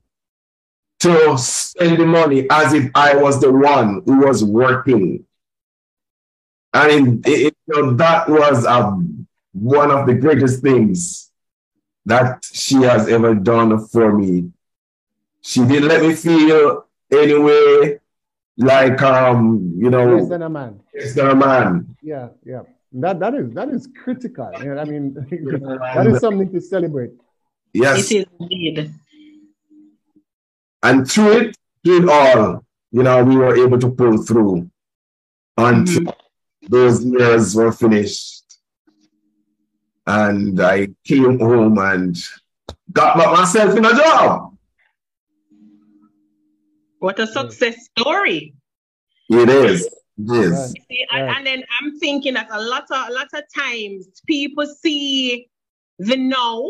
to 1.03 1.38
spend 1.38 1.98
the 2.00 2.05
money 2.05 2.48
as 2.50 2.74
if 2.74 2.89
I 2.95 3.15
was 3.15 3.39
the 3.41 3.51
one 3.51 4.01
who 4.05 4.25
was 4.25 4.43
working. 4.43 5.25
And 6.74 7.25
it, 7.27 7.29
it- 7.48 7.55
you 7.67 7.74
know, 7.81 7.93
that 7.93 8.27
was 8.27 8.65
um, 8.65 9.27
one 9.53 9.89
of 9.91 10.05
the 10.07 10.13
greatest 10.15 10.62
things 10.62 11.31
that 12.05 12.43
she 12.51 12.75
has 12.83 13.07
ever 13.07 13.33
done 13.36 13.86
for 13.88 14.12
me. 14.12 14.51
She 15.41 15.62
didn't 15.65 15.88
let 15.88 16.01
me 16.01 16.13
feel 16.15 16.86
any 17.12 17.38
way 17.38 18.00
like 18.57 19.01
um, 19.01 19.74
you 19.77 19.89
know, 19.89 20.17
Less 20.17 20.29
than 20.29 20.41
a 20.43 20.50
man. 20.50 20.79
it's 20.93 21.15
not 21.15 21.31
a 21.31 21.36
man. 21.36 21.95
Yeah, 22.01 22.29
yeah. 22.45 22.63
That 22.93 23.19
that 23.19 23.33
is 23.33 23.51
that 23.53 23.69
is 23.69 23.88
critical. 24.03 24.51
You 24.60 24.75
know, 24.75 24.81
I 24.81 24.86
mean, 24.86 25.13
that 25.95 26.05
is 26.07 26.19
something 26.19 26.51
to 26.51 26.62
celebrate. 26.62 27.12
Yes. 27.74 28.12
It 28.12 28.15
is 28.17 28.25
indeed. 28.39 28.93
And 30.84 31.10
through 31.10 31.32
it, 31.38 31.58
through 31.84 32.04
it 32.04 32.10
all, 32.10 32.66
you 32.92 33.04
know, 33.04 33.24
we 33.24 33.36
were 33.36 33.56
able 33.56 33.80
to 33.80 33.90
pull 33.90 34.22
through 34.24 34.70
until 35.58 36.02
mm-hmm. 36.02 36.68
those 36.68 37.04
years 37.04 37.56
were 37.56 37.72
finished. 37.72 38.60
And 40.06 40.60
I 40.62 40.90
came 41.06 41.40
home 41.40 41.78
and 41.78 42.18
got 42.92 43.18
myself 43.18 43.78
in 43.78 43.86
a 43.86 43.96
job. 43.96 44.56
What 47.00 47.20
a 47.20 47.28
success 47.28 47.90
story. 47.98 48.54
It 49.30 49.50
is. 49.50 49.86
It 50.18 50.32
is. 50.32 50.52
Right. 50.52 50.70
See, 50.90 51.06
and, 51.12 51.28
Right. 51.28 51.38
and 51.38 51.48
then 51.48 51.63
I'm 51.80 52.00
thinking 52.00 52.34
that 52.36 52.48
a 52.52 52.62
lot 52.62 52.84
of 52.92 53.10
a 53.10 53.13
lot 53.13 53.28
of 53.34 53.44
times 53.56 54.22
people 54.28 54.66
see 54.68 55.48
the 56.00 56.18
now, 56.18 56.70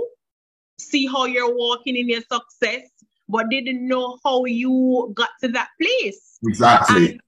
see 0.79 1.07
how 1.07 1.25
you're 1.25 1.53
walking 1.53 1.95
in 1.95 2.07
your 2.09 2.21
success, 2.21 2.89
but 3.29 3.47
they 3.49 3.61
didn't 3.61 3.87
know 3.87 4.17
how 4.23 4.45
you 4.45 5.11
got 5.15 5.29
to 5.41 5.47
that 5.49 5.69
place. 5.81 6.37
And, 6.43 6.51
Exactly. 6.51 7.09
and, 7.11 7.21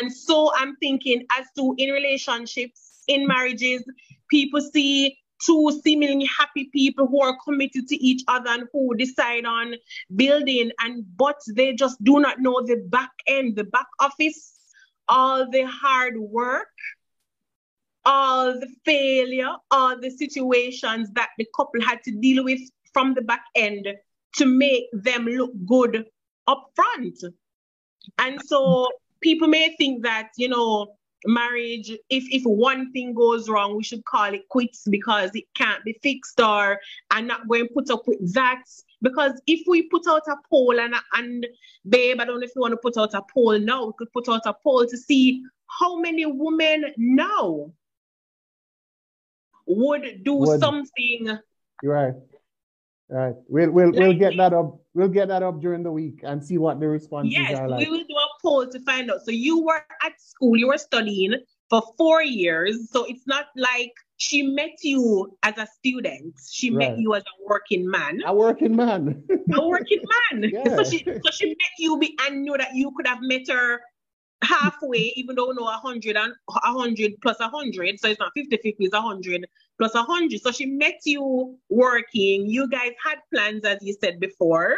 and 0.00 0.12
so 0.12 0.52
I'm 0.56 0.76
thinking 0.76 1.24
as 1.38 1.46
to 1.56 1.74
in 1.78 1.90
relationships, 1.90 3.04
in 3.08 3.26
marriages, 3.26 3.84
people 4.28 4.60
see 4.60 5.18
two 5.44 5.80
seemingly 5.84 6.24
happy 6.26 6.70
people 6.72 7.06
who 7.06 7.20
are 7.20 7.36
committed 7.44 7.86
to 7.88 7.96
each 7.96 8.22
other 8.26 8.50
and 8.50 8.64
who 8.72 8.94
decide 8.96 9.44
on 9.44 9.74
building 10.14 10.70
and 10.80 11.04
but 11.16 11.36
they 11.54 11.74
just 11.74 12.02
do 12.02 12.20
not 12.20 12.40
know 12.40 12.62
the 12.64 12.76
back 12.88 13.10
end, 13.26 13.56
the 13.56 13.64
back 13.64 13.86
office, 14.00 14.54
all 15.08 15.48
the 15.50 15.62
hard 15.62 16.18
work, 16.18 16.68
all 18.04 18.58
the 18.58 18.68
failure, 18.84 19.52
all 19.70 19.98
the 20.00 20.10
situations 20.10 21.10
that 21.14 21.30
the 21.38 21.46
couple 21.54 21.80
had 21.82 22.02
to 22.04 22.12
deal 22.12 22.44
with 22.44 22.60
from 22.92 23.14
the 23.14 23.22
back 23.22 23.44
end 23.54 23.86
to 24.36 24.46
make 24.46 24.84
them 24.92 25.26
look 25.26 25.52
good 25.66 26.06
up 26.46 26.70
front. 26.74 27.18
And 28.18 28.40
so 28.44 28.88
people 29.20 29.48
may 29.48 29.74
think 29.76 30.02
that, 30.04 30.30
you 30.36 30.48
know, 30.48 30.96
marriage, 31.24 31.90
if 32.10 32.24
if 32.30 32.42
one 32.44 32.92
thing 32.92 33.14
goes 33.14 33.48
wrong, 33.48 33.76
we 33.76 33.82
should 33.82 34.04
call 34.04 34.32
it 34.32 34.48
quits 34.48 34.84
because 34.88 35.30
it 35.34 35.44
can't 35.54 35.84
be 35.84 35.98
fixed 36.02 36.40
or 36.40 36.78
I'm 37.10 37.26
not 37.26 37.48
going 37.48 37.66
to 37.66 37.74
put 37.74 37.90
up 37.90 38.06
with 38.06 38.34
that. 38.34 38.62
Because 39.02 39.40
if 39.46 39.60
we 39.66 39.82
put 39.88 40.06
out 40.08 40.22
a 40.28 40.36
poll 40.48 40.78
and 40.78 40.94
and 41.14 41.46
babe, 41.88 42.20
I 42.20 42.24
don't 42.24 42.40
know 42.40 42.44
if 42.46 42.52
you 42.54 42.62
want 42.62 42.72
to 42.72 42.78
put 42.78 42.96
out 42.96 43.14
a 43.14 43.22
poll 43.32 43.58
now, 43.58 43.86
we 43.86 43.92
could 43.98 44.12
put 44.12 44.28
out 44.28 44.42
a 44.46 44.54
poll 44.54 44.86
to 44.86 44.96
see 44.96 45.42
how 45.80 45.98
many 45.98 46.26
women 46.26 46.92
now 46.96 47.72
would 49.66 50.22
do 50.22 50.34
Would. 50.34 50.60
something 50.60 51.38
You're 51.82 51.92
right. 51.92 52.14
Right. 53.08 53.34
We'll 53.48 53.70
we'll 53.70 53.92
we'll 53.92 54.14
get 54.14 54.36
that 54.36 54.52
up. 54.52 54.80
We'll 54.94 55.08
get 55.08 55.28
that 55.28 55.42
up 55.42 55.60
during 55.60 55.84
the 55.84 55.92
week 55.92 56.20
and 56.24 56.44
see 56.44 56.58
what 56.58 56.80
the 56.80 56.88
responses 56.88 57.34
Yes, 57.34 57.58
are 57.58 57.68
like. 57.68 57.86
we 57.86 57.90
will 57.90 58.04
do 58.04 58.14
a 58.14 58.28
poll 58.42 58.66
to 58.66 58.80
find 58.80 59.10
out. 59.10 59.20
So 59.24 59.30
you 59.30 59.64
were 59.64 59.84
at 60.02 60.20
school, 60.20 60.56
you 60.56 60.66
were 60.66 60.78
studying 60.78 61.34
for 61.70 61.82
four 61.96 62.22
years. 62.22 62.90
So 62.90 63.04
it's 63.04 63.26
not 63.26 63.46
like 63.56 63.92
she 64.16 64.42
met 64.42 64.78
you 64.82 65.36
as 65.44 65.56
a 65.56 65.66
student. 65.66 66.34
She 66.50 66.70
met 66.70 66.98
you 66.98 67.14
as 67.14 67.22
a 67.22 67.48
working 67.48 67.88
man. 67.88 68.22
A 68.26 68.34
working 68.34 68.74
man. 68.74 69.22
A 69.54 69.68
working 69.68 70.02
man. 70.32 70.50
Yeah. 70.52 70.76
So 70.76 70.84
she 70.84 71.04
so 71.04 71.30
she 71.30 71.48
met 71.48 71.74
you 71.78 71.98
be, 71.98 72.16
and 72.26 72.42
knew 72.42 72.56
that 72.56 72.74
you 72.74 72.92
could 72.96 73.06
have 73.06 73.18
met 73.20 73.48
her 73.48 73.80
halfway, 74.42 75.12
even 75.16 75.36
though 75.36 75.48
we 75.48 75.54
know 75.54 75.64
100 75.64 76.16
and 76.16 76.32
100 76.46 77.14
plus 77.22 77.38
100, 77.38 78.00
so 78.00 78.08
it's 78.08 78.20
not 78.20 78.32
50 78.34 78.56
50, 78.56 78.76
it's 78.78 78.94
100 78.94 79.46
plus 79.78 79.94
100. 79.94 80.40
So 80.40 80.52
she 80.52 80.66
met 80.66 81.00
you 81.04 81.56
working. 81.68 82.46
You 82.46 82.68
guys 82.68 82.92
had 83.04 83.18
plans, 83.32 83.64
as 83.64 83.78
you 83.82 83.94
said 84.00 84.20
before. 84.20 84.76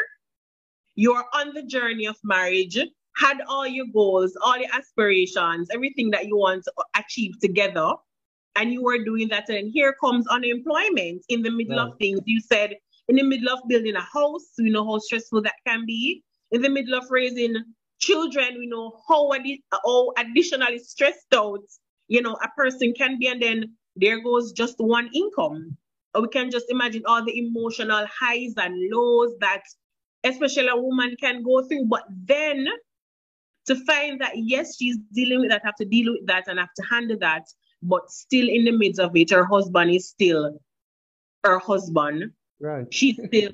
You're 0.94 1.24
on 1.34 1.54
the 1.54 1.62
journey 1.62 2.06
of 2.06 2.16
marriage, 2.24 2.78
had 3.16 3.38
all 3.48 3.66
your 3.66 3.86
goals, 3.92 4.36
all 4.42 4.58
your 4.58 4.70
aspirations, 4.74 5.68
everything 5.72 6.10
that 6.10 6.26
you 6.26 6.36
want 6.36 6.64
to 6.64 6.72
achieve 6.96 7.38
together. 7.40 7.92
And 8.56 8.72
you 8.72 8.82
were 8.82 9.04
doing 9.04 9.28
that. 9.28 9.48
And 9.48 9.70
here 9.72 9.94
comes 10.00 10.26
unemployment 10.26 11.24
in 11.28 11.42
the 11.42 11.50
middle 11.50 11.78
of 11.78 11.96
things. 11.98 12.20
You 12.24 12.40
said, 12.40 12.74
in 13.06 13.16
the 13.16 13.22
middle 13.22 13.48
of 13.50 13.60
building 13.68 13.94
a 13.94 14.00
house, 14.00 14.48
we 14.58 14.70
know 14.70 14.84
how 14.84 14.98
stressful 14.98 15.42
that 15.42 15.54
can 15.66 15.86
be. 15.86 16.24
In 16.50 16.62
the 16.62 16.68
middle 16.68 16.94
of 16.94 17.04
raising 17.10 17.54
children, 17.98 18.56
we 18.58 18.66
know 18.66 19.00
how, 19.08 19.30
addi- 19.30 19.62
how 19.72 20.12
additionally 20.16 20.78
stressed 20.78 21.34
out, 21.34 21.60
you 22.08 22.22
know, 22.22 22.36
a 22.42 22.48
person 22.56 22.92
can 22.94 23.18
be. 23.18 23.28
And 23.28 23.42
then 23.42 23.76
there 23.96 24.22
goes 24.22 24.52
just 24.52 24.76
one 24.78 25.10
income. 25.14 25.76
Or 26.14 26.22
we 26.22 26.28
can 26.28 26.50
just 26.50 26.66
imagine 26.70 27.02
all 27.06 27.24
the 27.24 27.38
emotional 27.38 28.06
highs 28.06 28.54
and 28.56 28.74
lows 28.90 29.34
that 29.40 29.62
especially 30.24 30.68
a 30.68 30.76
woman 30.76 31.14
can 31.20 31.42
go 31.42 31.62
through. 31.66 31.86
But 31.86 32.04
then 32.24 32.66
to 33.66 33.76
find 33.84 34.20
that 34.20 34.32
yes, 34.34 34.76
she's 34.78 34.96
dealing 35.12 35.40
with 35.40 35.50
that, 35.50 35.62
have 35.64 35.76
to 35.76 35.84
deal 35.84 36.12
with 36.12 36.26
that 36.26 36.44
and 36.48 36.58
have 36.58 36.72
to 36.76 36.82
handle 36.90 37.18
that, 37.20 37.44
but 37.82 38.10
still 38.10 38.48
in 38.48 38.64
the 38.64 38.72
midst 38.72 39.00
of 39.00 39.14
it, 39.14 39.30
her 39.30 39.44
husband 39.44 39.90
is 39.90 40.08
still 40.08 40.58
her 41.44 41.58
husband. 41.58 42.32
Right. 42.60 42.92
She 42.92 43.12
still 43.12 43.52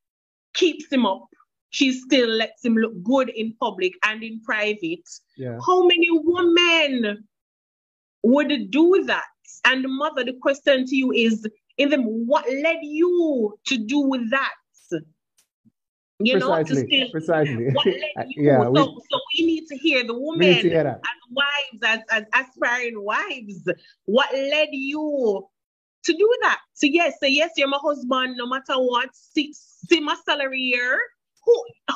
keeps 0.54 0.90
him 0.90 1.04
up. 1.04 1.26
She 1.70 1.92
still 1.92 2.28
lets 2.28 2.64
him 2.64 2.76
look 2.76 3.02
good 3.02 3.28
in 3.28 3.54
public 3.60 3.92
and 4.04 4.22
in 4.22 4.40
private. 4.42 5.08
Yeah. 5.36 5.58
How 5.66 5.86
many 5.86 6.08
women 6.10 7.26
would 8.22 8.70
do 8.70 9.04
that? 9.06 9.24
And 9.64 9.84
mother, 9.88 10.24
the 10.24 10.34
question 10.40 10.86
to 10.86 10.96
you 10.96 11.12
is 11.12 11.46
in 11.76 11.90
them, 11.90 12.04
what 12.26 12.46
led 12.50 12.78
you 12.82 13.58
to 13.66 13.78
do 13.78 14.26
that? 14.30 14.54
You 16.18 16.38
know, 16.38 16.48
to 16.48 16.64
Precisely. 16.64 16.86
still 16.86 17.10
Precisely. 17.10 17.70
what 17.72 17.86
led 17.86 17.94
uh, 18.18 18.24
you? 18.28 18.46
yeah. 18.46 18.62
so, 18.62 18.70
We, 18.70 18.78
so 18.80 19.20
we 19.38 19.46
need 19.46 19.66
to 19.66 19.76
hear 19.76 20.02
the 20.02 20.18
women 20.18 20.54
hear 20.54 20.86
as 20.86 20.96
wives, 21.30 21.82
as, 21.84 22.00
as 22.10 22.24
aspiring 22.34 23.02
wives, 23.02 23.68
what 24.06 24.32
led 24.32 24.68
you 24.72 25.46
to 26.04 26.12
do 26.12 26.38
that? 26.42 26.58
So 26.72 26.86
yes, 26.86 27.14
say 27.20 27.28
yes, 27.28 27.50
you're 27.56 27.68
my 27.68 27.78
husband, 27.82 28.36
no 28.38 28.46
matter 28.46 28.74
what. 28.76 29.10
See, 29.14 29.52
see 29.52 30.00
my 30.00 30.16
salary 30.24 30.70
here. 30.72 30.98
Who 31.46 31.54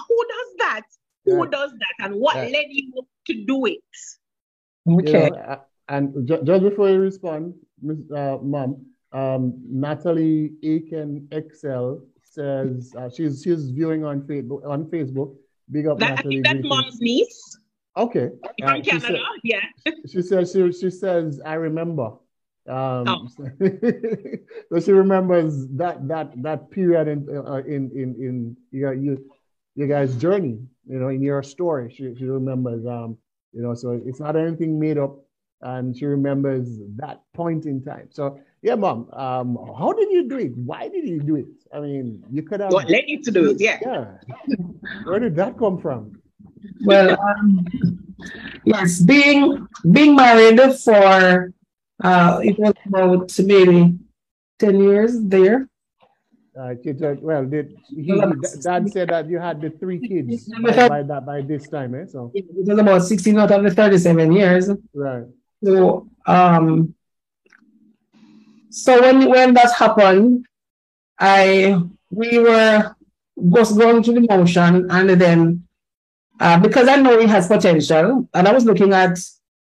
who 0.09 0.19
does 0.29 0.51
that? 0.59 0.83
Who 1.27 1.43
Right. 1.43 1.51
does 1.51 1.71
that? 1.73 1.95
And 2.07 2.15
what 2.17 2.37
Right. 2.37 2.53
led 2.53 2.67
you 2.71 2.93
to 3.27 3.45
do 3.45 3.67
it? 3.67 3.79
You 4.87 4.99
Okay. 5.01 5.13
know, 5.31 5.37
uh, 5.37 5.61
and 5.89 6.27
just 6.27 6.63
before 6.63 6.89
you 6.89 6.99
respond, 7.01 7.55
Miss 7.83 7.99
uh, 8.11 8.39
Mom, 8.43 8.87
um, 9.13 9.55
Natalie 9.69 10.53
Aiken 10.63 11.29
Excel 11.33 12.03
says 12.23 12.95
uh, 12.97 13.11
she's 13.11 13.43
she's 13.43 13.71
viewing 13.71 14.05
on 14.05 14.23
Facebook 14.23 14.65
on 14.65 14.87
Facebook. 14.87 15.37
Big 15.71 15.87
up 15.87 15.99
That 15.99 16.13
I 16.13 16.17
Natalie. 16.17 16.37
think 16.37 16.47
that's 16.47 16.59
Aiken. 16.59 16.69
mom's 16.69 17.01
niece 17.01 17.59
Okay. 17.97 18.31
from 18.59 18.81
Uh, 18.81 18.83
she 18.83 18.91
Canada. 18.91 19.07
said- 19.19 19.41
yeah. 19.45 19.65
She 20.11 20.23
says 20.23 20.53
she 20.53 20.73
she 20.73 20.91
says 20.91 21.41
I 21.45 21.55
remember. 21.55 22.17
Um, 22.69 23.05
Oh. 23.09 23.27
so 24.71 24.81
she 24.81 24.93
remembers 24.93 25.67
that 25.77 26.07
that 26.09 26.31
that 26.43 26.71
period 26.71 27.09
in 27.09 27.27
uh, 27.37 27.63
in 27.67 27.91
in 27.93 28.09
in 28.27 28.57
your 28.71 28.95
you 28.95 29.19
you 29.75 29.87
guys' 29.87 30.17
journey. 30.17 30.59
You 30.87 30.99
know, 30.99 31.09
in 31.09 31.23
your 31.23 31.43
story, 31.43 31.93
she 31.95 32.15
she 32.17 32.25
remembers. 32.25 32.87
Um, 32.87 33.17
you 33.53 33.63
know, 33.63 33.75
so 33.75 34.01
it's 34.05 34.21
not 34.21 34.37
anything 34.37 34.79
made 34.79 34.99
up, 34.99 35.17
and 35.63 35.97
she 35.97 36.07
remembers 36.07 36.69
that 36.97 37.23
point 37.35 37.67
in 37.67 37.83
time. 37.83 38.09
So 38.11 38.39
yeah, 38.63 38.75
mom. 38.75 39.09
Um, 39.13 39.57
how 39.79 39.93
did 39.93 40.11
you 40.11 40.29
do 40.29 40.39
it? 40.39 40.57
Why 40.57 40.89
did 40.89 41.09
you 41.09 41.21
do 41.21 41.37
it? 41.37 41.47
I 41.73 41.81
mean, 41.81 42.23
you 42.31 42.43
could 42.43 42.61
have. 42.61 42.73
What 42.73 42.91
led 42.91 43.05
you 43.07 43.23
to 43.23 43.31
do 43.31 43.51
it? 43.51 43.61
Yeah. 43.61 43.79
Yeah. 43.83 44.07
Where 45.05 45.19
did 45.21 45.37
that 45.37 45.59
come 45.59 45.79
from? 45.79 46.21
Well, 46.85 47.19
um, 47.21 47.67
yes, 48.65 49.01
being 49.01 49.67
being 49.91 50.15
married 50.15 50.61
for 50.75 51.53
uh, 52.03 52.41
it 52.43 52.59
was 52.59 52.75
about 52.87 53.33
maybe 53.39 53.99
ten 54.59 54.81
years 54.81 55.19
there. 55.21 55.70
Uh, 56.61 56.75
she 56.85 56.93
said- 56.99 57.23
well, 57.23 57.45
did 57.47 57.67
he, 57.89 58.03
he- 58.03 58.61
Dad 58.63 58.83
said 58.93 59.09
that 59.09 59.29
you 59.31 59.39
had 59.39 59.61
the 59.63 59.71
three 59.71 59.99
kids 59.99 60.45
by, 60.63 60.89
by 60.89 61.03
that 61.03 61.25
by 61.25 61.41
this 61.41 61.67
time, 61.69 61.95
eh? 61.95 62.05
So 62.07 62.31
It 62.35 62.45
was 62.69 62.79
about 62.79 63.03
sixteen 63.03 63.39
out 63.39 63.51
of 63.51 63.63
the 63.63 63.71
thirty-seven 63.71 64.33
years. 64.33 64.69
right, 64.93 65.25
So 65.65 66.09
um, 66.27 66.95
so 68.71 69.01
when 69.01 69.29
when 69.31 69.55
that 69.55 69.73
happened, 69.73 70.45
I 71.19 71.81
we 72.11 72.39
were 72.39 72.95
just 73.55 73.79
going 73.79 74.03
through 74.03 74.21
the 74.21 74.27
motion, 74.37 74.91
and 74.91 75.09
then 75.11 75.67
uh, 76.41 76.59
because 76.61 76.89
I 76.89 76.97
know 76.97 77.19
it 77.19 77.29
has 77.31 77.47
potential, 77.49 78.29
and 78.35 78.49
I 78.49 78.53
was 78.53 78.65
looking 78.67 78.93
at 78.93 79.19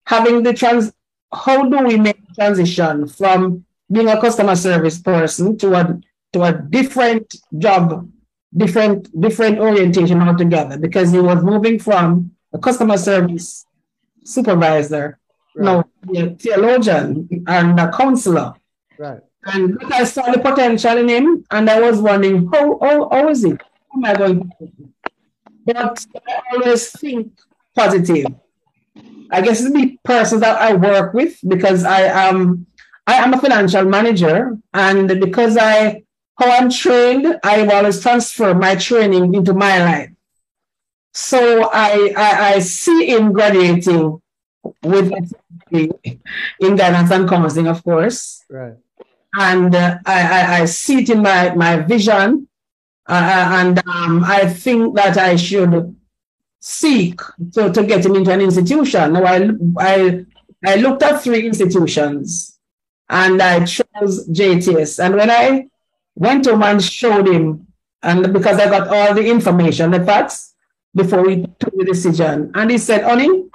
having 0.05 0.43
the 0.43 0.53
trans. 0.53 0.93
How 1.33 1.67
do 1.67 1.77
we 1.85 1.97
make 1.97 2.19
transition 2.35 3.07
from 3.07 3.65
being 3.91 4.07
a 4.07 4.21
customer 4.21 4.55
service 4.55 4.97
person 5.01 5.57
to 5.57 5.73
a 5.73 5.99
to 6.35 6.43
a 6.43 6.53
different 6.53 7.35
job, 7.57 8.07
different 8.55 9.09
different 9.19 9.59
orientation 9.59 10.21
altogether? 10.21 10.77
Because 10.77 11.11
he 11.11 11.19
was 11.19 11.43
moving 11.43 11.79
from 11.79 12.31
a 12.53 12.59
customer 12.59 12.97
service 12.97 13.65
supervisor 14.23 15.19
no, 15.55 15.83
a 16.13 16.29
theologian 16.35 17.29
and 17.47 17.79
a 17.79 17.91
counselor. 17.91 18.53
right, 18.97 19.21
And 19.45 19.77
I 19.85 20.03
saw 20.03 20.31
the 20.31 20.39
potential 20.39 20.97
in 20.97 21.09
him, 21.09 21.45
and 21.49 21.69
I 21.69 21.79
was 21.79 21.99
wondering, 21.99 22.49
how, 22.51 22.77
how, 22.81 23.09
how 23.09 23.29
is 23.29 23.43
it? 23.43 23.61
How 23.91 23.97
am 23.97 24.05
I 24.05 24.13
going? 24.15 24.51
But 25.65 26.05
I 26.27 26.41
always 26.53 26.91
think 26.91 27.31
positive. 27.75 28.27
I 29.31 29.41
guess 29.41 29.61
it's 29.61 29.73
the 29.73 29.97
person 30.03 30.39
that 30.41 30.61
I 30.61 30.73
work 30.73 31.13
with 31.13 31.39
because 31.47 31.83
I 31.83 32.01
am 32.29 32.67
I 33.07 33.15
am 33.15 33.33
a 33.33 33.37
financial 33.39 33.85
manager, 33.85 34.57
and 34.73 35.07
because 35.19 35.57
I 35.57 36.03
how 36.37 36.51
I'm 36.51 36.69
trained, 36.69 37.39
I 37.43 37.65
always 37.65 38.01
transfer 38.01 38.53
my 38.53 38.75
training 38.75 39.33
into 39.33 39.53
my 39.53 39.83
life. 39.83 40.11
So 41.13 41.69
I 41.71 42.13
I, 42.15 42.53
I 42.55 42.59
see 42.59 43.07
him 43.07 43.31
graduating 43.33 44.21
with 44.83 45.11
in 45.71 46.75
guidance 46.75 47.11
and 47.11 47.27
counseling, 47.27 47.67
of 47.67 47.83
course. 47.83 48.43
right, 48.49 48.75
And 49.33 49.73
uh, 49.75 49.97
I, 50.05 50.21
I, 50.21 50.61
I 50.61 50.65
see 50.65 50.99
it 50.99 51.09
in 51.09 51.21
my, 51.21 51.53
my 51.55 51.77
vision. 51.77 52.47
Uh, 53.07 53.49
and 53.51 53.79
um, 53.87 54.23
I 54.23 54.47
think 54.47 54.95
that 54.95 55.17
I 55.17 55.35
should 55.35 55.95
seek 56.59 57.19
to, 57.53 57.71
to 57.71 57.83
get 57.83 58.05
him 58.05 58.15
into 58.15 58.31
an 58.31 58.41
institution. 58.41 59.13
Now, 59.13 59.25
I, 59.25 59.49
I, 59.77 60.25
I 60.65 60.75
looked 60.77 61.03
at 61.03 61.21
three 61.21 61.45
institutions 61.45 62.57
and 63.07 63.41
I 63.41 63.63
chose 63.65 64.27
JTS. 64.29 65.03
And 65.03 65.15
when 65.15 65.29
I 65.29 65.67
went 66.15 66.45
home 66.45 66.63
and 66.63 66.83
showed 66.83 67.27
him, 67.27 67.67
and 68.01 68.33
because 68.33 68.57
I 68.57 68.69
got 68.69 68.87
all 68.87 69.13
the 69.13 69.25
information, 69.25 69.91
the 69.91 70.03
facts, 70.03 70.53
before 70.93 71.25
we 71.25 71.45
took 71.59 71.75
the 71.77 71.85
decision, 71.85 72.51
and 72.55 72.71
he 72.71 72.77
said, 72.77 73.03
honey, 73.03 73.45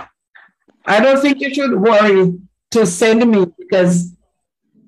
I 0.85 1.01
don't 1.01 1.21
think 1.21 1.41
you 1.41 1.53
should 1.55 1.81
worry 1.81 2.39
to 2.73 2.87
send 2.87 3.31
me 3.31 3.47
because 3.59 4.13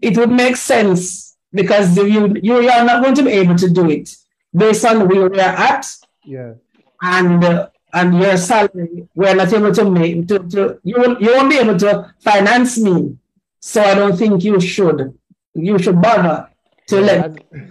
it 0.00 0.16
would 0.16 0.30
make 0.30 0.56
sense 0.56 1.36
because 1.52 1.96
you 1.96 2.34
you 2.42 2.56
are 2.68 2.84
not 2.84 3.02
going 3.02 3.14
to 3.14 3.22
be 3.22 3.30
able 3.30 3.56
to 3.56 3.68
do 3.68 3.88
it 3.90 4.14
based 4.54 4.84
on 4.84 5.08
where 5.08 5.28
we 5.28 5.40
are 5.40 5.56
at 5.72 5.86
yeah, 6.24 6.54
and 7.02 7.44
uh, 7.44 7.68
and 7.92 8.18
your 8.18 8.36
salary. 8.36 9.08
We're 9.14 9.34
not 9.34 9.52
able 9.52 9.72
to 9.74 9.90
make 9.90 10.28
to, 10.28 10.38
to 10.38 10.80
you 10.82 10.96
won't 10.98 11.20
you 11.20 11.34
won't 11.34 11.50
be 11.50 11.58
able 11.58 11.78
to 11.78 12.14
finance 12.20 12.78
me. 12.78 13.16
So 13.60 13.82
I 13.82 13.94
don't 13.94 14.16
think 14.16 14.44
you 14.44 14.60
should 14.60 15.18
you 15.54 15.78
should 15.78 16.00
bother 16.00 16.48
to 16.96 17.00
let 17.00 17.18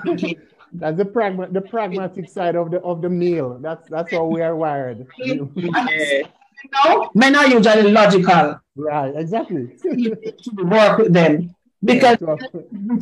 that's, 0.03 0.23
that's 0.73 0.97
the 0.97 1.05
pragma, 1.05 1.51
the 1.51 1.62
pragmatic 1.62 2.29
side 2.29 2.55
of 2.55 2.71
the 2.71 2.79
of 2.81 3.01
the 3.01 3.10
meal. 3.10 3.60
That's 3.62 3.88
that's 3.89 4.12
how 4.12 4.25
we 4.25 4.41
are 4.41 4.55
wired. 4.55 5.07
you 5.17 5.51
know 5.55 7.10
men 7.13 7.36
are 7.36 7.47
usually 7.47 7.91
logical. 7.91 8.60
right, 8.75 9.13
exactly. 9.15 9.75
You 9.84 10.15
should 10.43 10.69
work 10.69 10.99
with 10.99 11.13
them 11.13 11.55
because 11.84 12.19
So- 12.19 12.38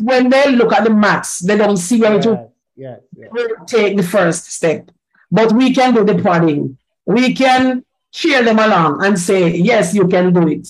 when 0.10 0.30
they 0.30 0.52
look 0.52 0.72
at 0.74 0.84
the 0.84 0.94
maths, 1.06 1.40
they 1.40 1.58
don't 1.58 1.78
see 1.78 2.00
where 2.00 2.16
it 2.16 2.26
will 2.26 2.54
yes, 2.76 3.00
yes, 3.16 3.30
yes. 3.36 3.52
take 3.68 3.98
the 3.98 4.04
first 4.04 4.52
step. 4.52 4.90
But 5.32 5.52
we 5.54 5.74
can 5.74 5.94
do 5.94 6.04
the 6.04 6.18
prodding. 6.22 6.78
We 7.06 7.34
can 7.34 7.84
cheer 8.12 8.44
them 8.44 8.60
along 8.60 9.04
and 9.06 9.20
say, 9.20 9.56
yes, 9.56 9.94
you 9.94 10.08
can 10.08 10.34
do 10.34 10.48
it. 10.48 10.68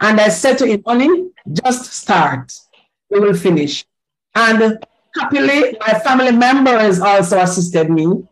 And 0.00 0.20
I 0.20 0.28
said 0.28 0.58
to 0.58 0.66
him, 0.66 0.82
honey, 0.86 1.30
just 1.50 1.92
start. 1.92 2.52
We 3.08 3.20
will 3.20 3.34
finish. 3.34 3.84
And 4.34 4.84
happily, 5.14 5.76
my 5.80 5.98
family 6.00 6.32
members 6.32 7.00
also 7.00 7.38
assisted 7.38 7.90
me. 7.90 8.24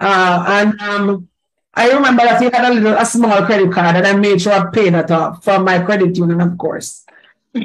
Uh, 0.00 0.44
and 0.46 0.80
um, 0.80 1.28
I 1.74 1.92
remember 1.92 2.24
that 2.24 2.40
he 2.40 2.46
had 2.46 2.70
a 2.70 2.74
little 2.74 2.94
a 2.94 3.04
small 3.04 3.44
credit 3.44 3.72
card 3.72 3.96
and 3.96 4.06
I 4.06 4.14
made 4.14 4.40
sure 4.40 4.52
I 4.52 4.70
paid 4.70 4.94
that 4.94 5.10
off 5.10 5.44
from 5.44 5.64
my 5.64 5.80
credit 5.80 6.16
union, 6.16 6.40
of 6.40 6.56
course. 6.58 7.04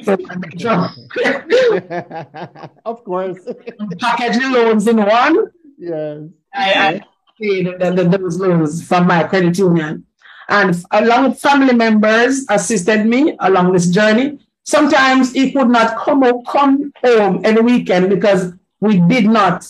So 0.04 0.18
I 0.30 0.36
made 0.36 0.62
sure 0.62 0.72
of 2.86 3.04
course. 3.04 3.40
package 4.00 4.38
the 4.38 4.50
loans 4.50 4.88
in 4.88 4.98
one. 4.98 5.52
Yes. 5.78 6.22
I, 6.54 6.74
I 6.74 7.02
paid 7.40 7.66
the, 7.80 7.92
the, 7.92 8.18
those 8.18 8.40
loans 8.40 8.88
from 8.88 9.08
my 9.08 9.24
credit 9.24 9.58
union. 9.58 10.06
And 10.50 10.76
along 10.92 11.30
with 11.30 11.40
family 11.40 11.74
members 11.74 12.46
assisted 12.50 13.06
me 13.06 13.36
along 13.40 13.74
this 13.74 13.88
journey. 13.90 14.40
Sometimes 14.64 15.34
he 15.34 15.52
could 15.52 15.70
not 15.70 15.98
come, 15.98 16.44
come 16.46 16.94
home 17.04 17.42
any 17.46 17.62
weekend 17.62 18.10
because 18.10 18.54
we 18.80 19.00
did 19.00 19.26
not 19.26 19.68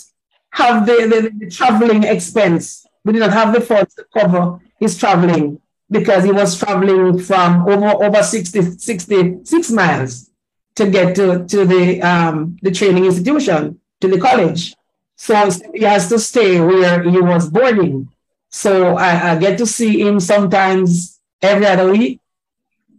have 0.51 0.85
the, 0.85 0.93
the, 0.93 1.45
the 1.45 1.51
traveling 1.51 2.03
expense. 2.03 2.85
We 3.03 3.13
did 3.13 3.19
not 3.19 3.33
have 3.33 3.53
the 3.53 3.61
funds 3.61 3.95
to 3.95 4.05
cover 4.15 4.59
his 4.79 4.97
traveling 4.97 5.59
because 5.89 6.23
he 6.23 6.31
was 6.31 6.57
traveling 6.57 7.19
from 7.19 7.67
over 7.67 8.03
over 8.03 8.23
60, 8.23 8.77
66 8.77 9.71
miles 9.71 10.29
to 10.75 10.89
get 10.89 11.15
to, 11.15 11.45
to 11.45 11.65
the 11.65 12.01
um, 12.01 12.57
the 12.61 12.71
training 12.71 13.05
institution, 13.05 13.79
to 14.01 14.07
the 14.07 14.19
college. 14.19 14.75
So 15.15 15.49
he 15.73 15.83
has 15.83 16.09
to 16.09 16.19
stay 16.19 16.59
where 16.59 17.03
he 17.03 17.19
was 17.19 17.49
boarding. 17.49 18.09
So 18.49 18.97
I, 18.97 19.31
I 19.31 19.37
get 19.37 19.57
to 19.59 19.65
see 19.65 20.01
him 20.01 20.19
sometimes 20.19 21.19
every 21.41 21.65
other 21.65 21.91
week 21.91 22.19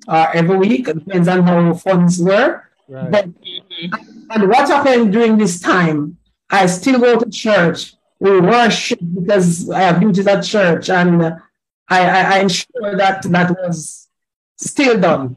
or 0.06 0.34
every 0.34 0.56
week. 0.56 0.88
It 0.88 1.04
depends 1.04 1.28
on 1.28 1.42
how 1.42 1.74
funds 1.74 2.20
were. 2.20 2.62
Right. 2.88 3.10
But, 3.10 3.28
and 4.30 4.48
what 4.48 4.68
happened 4.68 5.12
during 5.12 5.38
this 5.38 5.60
time, 5.60 6.18
I 6.50 6.66
still 6.66 6.98
go 7.00 7.18
to 7.18 7.30
church. 7.30 7.94
We 8.20 8.40
worship 8.40 9.00
because 9.00 9.70
I 9.70 9.80
have 9.80 10.00
duties 10.00 10.26
at 10.26 10.42
church, 10.42 10.88
and 10.88 11.22
I, 11.22 11.38
I, 11.88 12.20
I 12.36 12.38
ensure 12.40 12.96
that 12.96 13.22
that 13.24 13.50
was 13.50 14.08
still 14.56 15.00
done. 15.00 15.36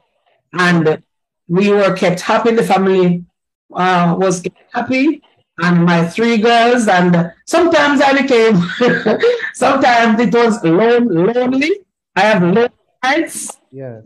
And 0.53 1.03
we 1.47 1.69
were 1.69 1.93
kept 1.95 2.21
happy. 2.21 2.51
The 2.51 2.63
family 2.63 3.25
uh, 3.73 4.15
was 4.17 4.43
happy, 4.73 5.21
and 5.59 5.83
my 5.83 6.05
three 6.07 6.37
girls. 6.37 6.87
And 6.87 7.33
sometimes 7.45 8.01
I 8.01 8.21
became, 8.21 8.55
sometimes 9.53 10.19
it 10.19 10.33
was 10.33 10.63
lone, 10.63 11.07
lonely. 11.07 11.71
I 12.15 12.21
have 12.21 12.41
lonely 12.43 12.69
nights. 13.07 13.57
Yeah. 13.71 14.01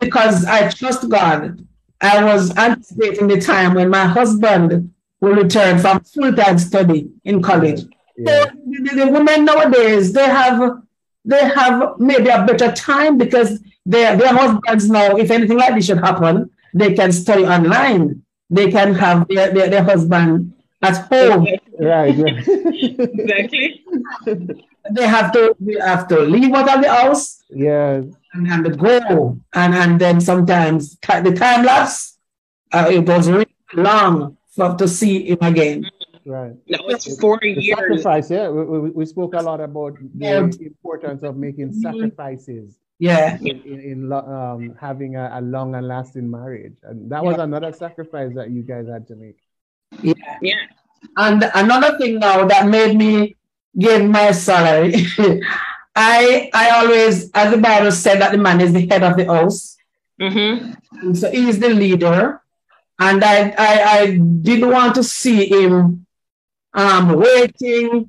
Because 0.00 0.44
I 0.44 0.68
trust 0.70 1.08
God. 1.08 1.66
I 2.00 2.24
was 2.24 2.56
anticipating 2.56 3.28
the 3.28 3.40
time 3.40 3.74
when 3.74 3.88
my 3.88 4.06
husband 4.06 4.92
will 5.20 5.34
return 5.34 5.78
from 5.78 6.00
full-time 6.00 6.58
study 6.58 7.10
in 7.24 7.40
college. 7.42 7.82
Yeah. 8.16 8.44
So 8.44 8.50
the, 8.66 8.94
the, 8.96 9.06
women 9.06 9.44
nowadays, 9.44 10.12
they 10.12 10.24
have 10.24 10.82
they 11.24 11.44
have 11.60 12.00
maybe 12.00 12.28
a 12.28 12.44
better 12.44 12.72
time 12.72 13.16
because 13.16 13.60
their 13.86 14.16
their 14.16 14.34
husbands 14.34 14.90
now, 14.90 15.16
if 15.16 15.30
anything 15.30 15.58
like 15.58 15.74
this 15.74 15.86
should 15.86 15.98
happen, 15.98 16.50
they 16.74 16.92
can 16.94 17.12
study 17.12 17.44
online. 17.44 18.22
They 18.50 18.70
can 18.70 18.94
have 18.94 19.28
their, 19.28 19.52
their, 19.54 19.70
their 19.70 19.84
husband 19.84 20.52
at 20.82 20.96
home. 21.06 21.46
Right. 21.78 22.18
exactly. 22.18 23.84
they 24.90 25.06
have 25.06 25.32
to 25.32 25.54
they 25.60 25.78
have 25.78 26.08
to 26.08 26.20
leave 26.20 26.52
out 26.54 26.76
of 26.76 26.82
the 26.82 26.90
house. 26.90 27.42
Yeah. 27.50 28.02
And, 28.34 28.46
and 28.48 28.78
go. 28.78 29.38
And 29.54 29.74
and 29.74 30.00
then 30.00 30.20
sometimes 30.20 30.96
the 31.00 31.34
time 31.36 31.64
lapse, 31.64 32.18
uh, 32.72 32.88
it 32.90 33.06
was 33.06 33.30
really 33.30 33.54
long 33.74 34.36
for 34.54 34.74
to 34.76 34.88
see 34.88 35.30
him 35.30 35.38
again. 35.42 35.90
Right. 36.24 36.52
No, 36.68 36.78
it's 36.88 37.18
four 37.18 37.38
the 37.42 37.48
years. 37.48 37.78
Sacrifice, 37.78 38.30
yeah. 38.30 38.48
We, 38.48 38.64
we, 38.64 38.90
we, 38.90 39.06
spoke 39.06 39.34
a 39.34 39.40
lot 39.40 39.60
about 39.60 39.96
the 39.96 40.08
yeah. 40.14 40.38
importance 40.38 41.24
of 41.24 41.36
making 41.36 41.70
mm-hmm. 41.70 41.80
sacrifices. 41.80 42.78
Yeah. 43.00 43.38
In, 43.40 43.60
in, 43.62 43.80
in 43.80 44.12
um, 44.12 44.76
having 44.80 45.16
a, 45.16 45.30
a, 45.34 45.40
long 45.40 45.74
and 45.74 45.88
lasting 45.88 46.30
marriage. 46.30 46.76
And 46.84 47.10
that 47.10 47.24
was 47.24 47.38
yeah. 47.38 47.42
another 47.42 47.72
sacrifice 47.72 48.32
that 48.36 48.50
you 48.50 48.62
guys 48.62 48.86
had 48.86 49.08
to 49.08 49.16
make. 49.16 49.38
Yeah. 50.00 50.14
Yeah. 50.40 50.54
And 51.16 51.50
another 51.54 51.98
thing 51.98 52.20
now 52.20 52.44
that 52.46 52.68
made 52.68 52.96
me 52.96 53.34
give 53.78 54.04
my 54.08 54.32
salary. 54.32 55.06
I 55.94 56.50
I 56.54 56.70
always, 56.70 57.30
as 57.32 57.52
the 57.52 57.58
Bible 57.58 57.92
said, 57.92 58.20
that 58.20 58.32
the 58.32 58.38
man 58.38 58.60
is 58.60 58.72
the 58.72 58.86
head 58.86 59.02
of 59.02 59.16
the 59.16 59.26
house. 59.26 59.76
Mm-hmm. 60.20 61.14
so 61.14 61.28
he 61.32 61.48
is 61.48 61.58
the 61.58 61.70
leader 61.70 62.42
and 62.98 63.24
I, 63.24 63.54
I, 63.58 63.98
I 63.98 64.18
didn't 64.18 64.70
want 64.70 64.94
to 64.94 65.02
see 65.02 65.46
him 65.46 66.06
um, 66.74 67.18
waiting 67.18 68.08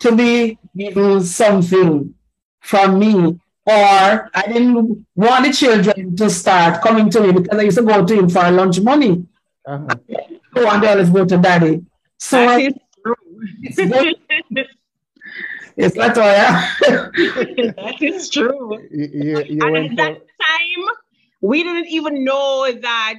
to 0.00 0.16
be 0.16 0.58
given 0.76 1.22
something 1.22 2.14
from 2.60 2.98
me. 2.98 3.38
Or 3.66 4.30
I 4.34 4.44
didn't 4.46 5.06
want 5.14 5.46
the 5.46 5.52
children 5.52 6.16
to 6.16 6.30
start 6.30 6.82
coming 6.82 7.10
to 7.10 7.20
me 7.20 7.32
because 7.32 7.58
I 7.58 7.62
used 7.62 7.78
to 7.78 7.82
go 7.82 8.04
to 8.04 8.14
him 8.14 8.28
for 8.28 8.50
lunch 8.50 8.80
money. 8.80 9.26
Uh-huh. 9.66 9.96
I 10.56 10.64
want 10.64 10.82
to 10.82 10.90
always 10.90 11.10
go 11.10 11.24
to 11.24 11.38
daddy. 11.38 11.84
So 12.18 12.38
that 12.38 12.60
is 12.60 12.74
true. 13.02 13.14
It's, 13.62 13.78
it's 13.78 14.74
It's 15.76 15.96
latoya. 15.96 16.62
that 17.76 17.96
is 18.00 18.28
true. 18.28 18.78
You, 18.90 19.08
you, 19.12 19.42
you 19.44 19.66
and 19.66 19.76
at 19.76 19.96
that 19.96 20.16
time, 20.16 20.84
we 21.40 21.62
didn't 21.62 21.88
even 21.88 22.24
know 22.24 22.72
that 22.72 23.14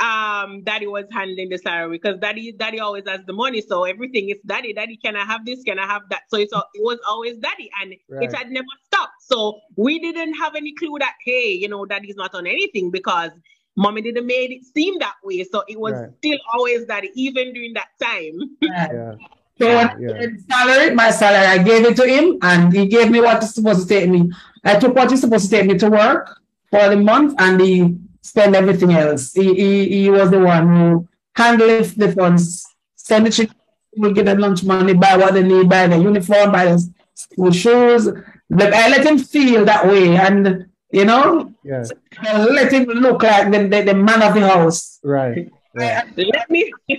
um 0.00 0.62
daddy 0.64 0.86
was 0.86 1.04
handling 1.12 1.50
the 1.50 1.58
salary 1.58 1.98
because 1.98 2.18
daddy 2.20 2.52
daddy 2.52 2.80
always 2.80 3.04
has 3.06 3.20
the 3.26 3.32
money 3.34 3.60
so 3.60 3.84
everything 3.84 4.30
is 4.30 4.38
daddy 4.46 4.72
daddy 4.72 4.96
can 4.96 5.14
i 5.14 5.24
have 5.24 5.44
this 5.44 5.62
can 5.62 5.78
i 5.78 5.86
have 5.86 6.00
that 6.08 6.22
so 6.28 6.38
it's 6.38 6.52
it 6.52 6.82
was 6.82 6.98
always 7.06 7.36
daddy 7.36 7.70
and 7.82 7.94
right. 8.08 8.22
it 8.22 8.34
had 8.34 8.50
never 8.50 8.66
stopped 8.86 9.12
so 9.20 9.60
we 9.76 9.98
didn't 9.98 10.32
have 10.32 10.54
any 10.54 10.72
clue 10.74 10.96
that 10.98 11.14
hey 11.22 11.52
you 11.52 11.68
know 11.68 11.84
daddy's 11.84 12.16
not 12.16 12.34
on 12.34 12.46
anything 12.46 12.90
because 12.90 13.30
mommy 13.76 14.00
didn't 14.00 14.26
made 14.26 14.50
it 14.50 14.64
seem 14.64 14.98
that 14.98 15.16
way 15.22 15.44
so 15.44 15.62
it 15.68 15.78
was 15.78 15.92
right. 15.92 16.08
still 16.18 16.38
always 16.54 16.86
daddy 16.86 17.10
even 17.14 17.52
during 17.52 17.74
that 17.74 17.88
time 18.00 18.38
yeah. 18.62 19.12
So 19.60 19.68
yeah. 19.68 20.26
salary, 20.48 20.94
my 20.94 21.10
salary, 21.10 21.46
I 21.46 21.58
gave 21.62 21.84
it 21.84 21.96
to 21.96 22.06
him, 22.06 22.38
and 22.40 22.72
he 22.72 22.86
gave 22.86 23.10
me 23.10 23.20
what 23.20 23.42
supposed 23.42 23.82
to 23.82 23.88
take 23.94 24.08
me. 24.08 24.30
I 24.64 24.78
took 24.78 24.94
what 24.94 25.10
he's 25.10 25.20
supposed 25.20 25.50
to 25.50 25.50
take 25.50 25.66
me 25.66 25.76
to 25.78 25.90
work 25.90 26.40
for 26.70 26.88
the 26.88 26.96
month, 26.96 27.34
and 27.38 27.60
he 27.60 27.96
spend 28.22 28.56
everything 28.56 28.92
else. 28.92 29.32
He, 29.34 29.54
he, 29.54 29.88
he 29.88 30.10
was 30.10 30.30
the 30.30 30.38
one 30.38 30.66
who 30.74 31.08
handled 31.34 31.84
the 31.84 32.12
funds, 32.12 32.66
send 32.96 33.26
the 33.26 33.30
children, 33.30 33.56
will 33.96 34.14
get 34.14 34.24
them 34.24 34.38
lunch 34.38 34.64
money, 34.64 34.94
buy 34.94 35.16
what 35.16 35.34
they 35.34 35.42
need, 35.42 35.68
buy 35.68 35.86
the 35.86 35.98
uniform, 35.98 36.52
buy 36.52 36.64
the 36.66 36.94
school 37.14 37.50
shoes. 37.50 38.08
But 38.48 38.72
I 38.72 38.88
let 38.88 39.04
him 39.04 39.18
feel 39.18 39.64
that 39.66 39.86
way. 39.86 40.16
And, 40.16 40.66
you 40.90 41.04
know, 41.04 41.52
yeah. 41.64 41.84
let 42.22 42.72
him 42.72 42.84
look 42.84 43.22
like 43.22 43.50
the, 43.52 43.68
the, 43.68 43.82
the 43.82 43.94
man 43.94 44.22
of 44.22 44.34
the 44.34 44.48
house. 44.48 45.00
Right. 45.02 45.50
Yeah. 45.74 46.02
Let 46.16 46.50
me 46.50 46.72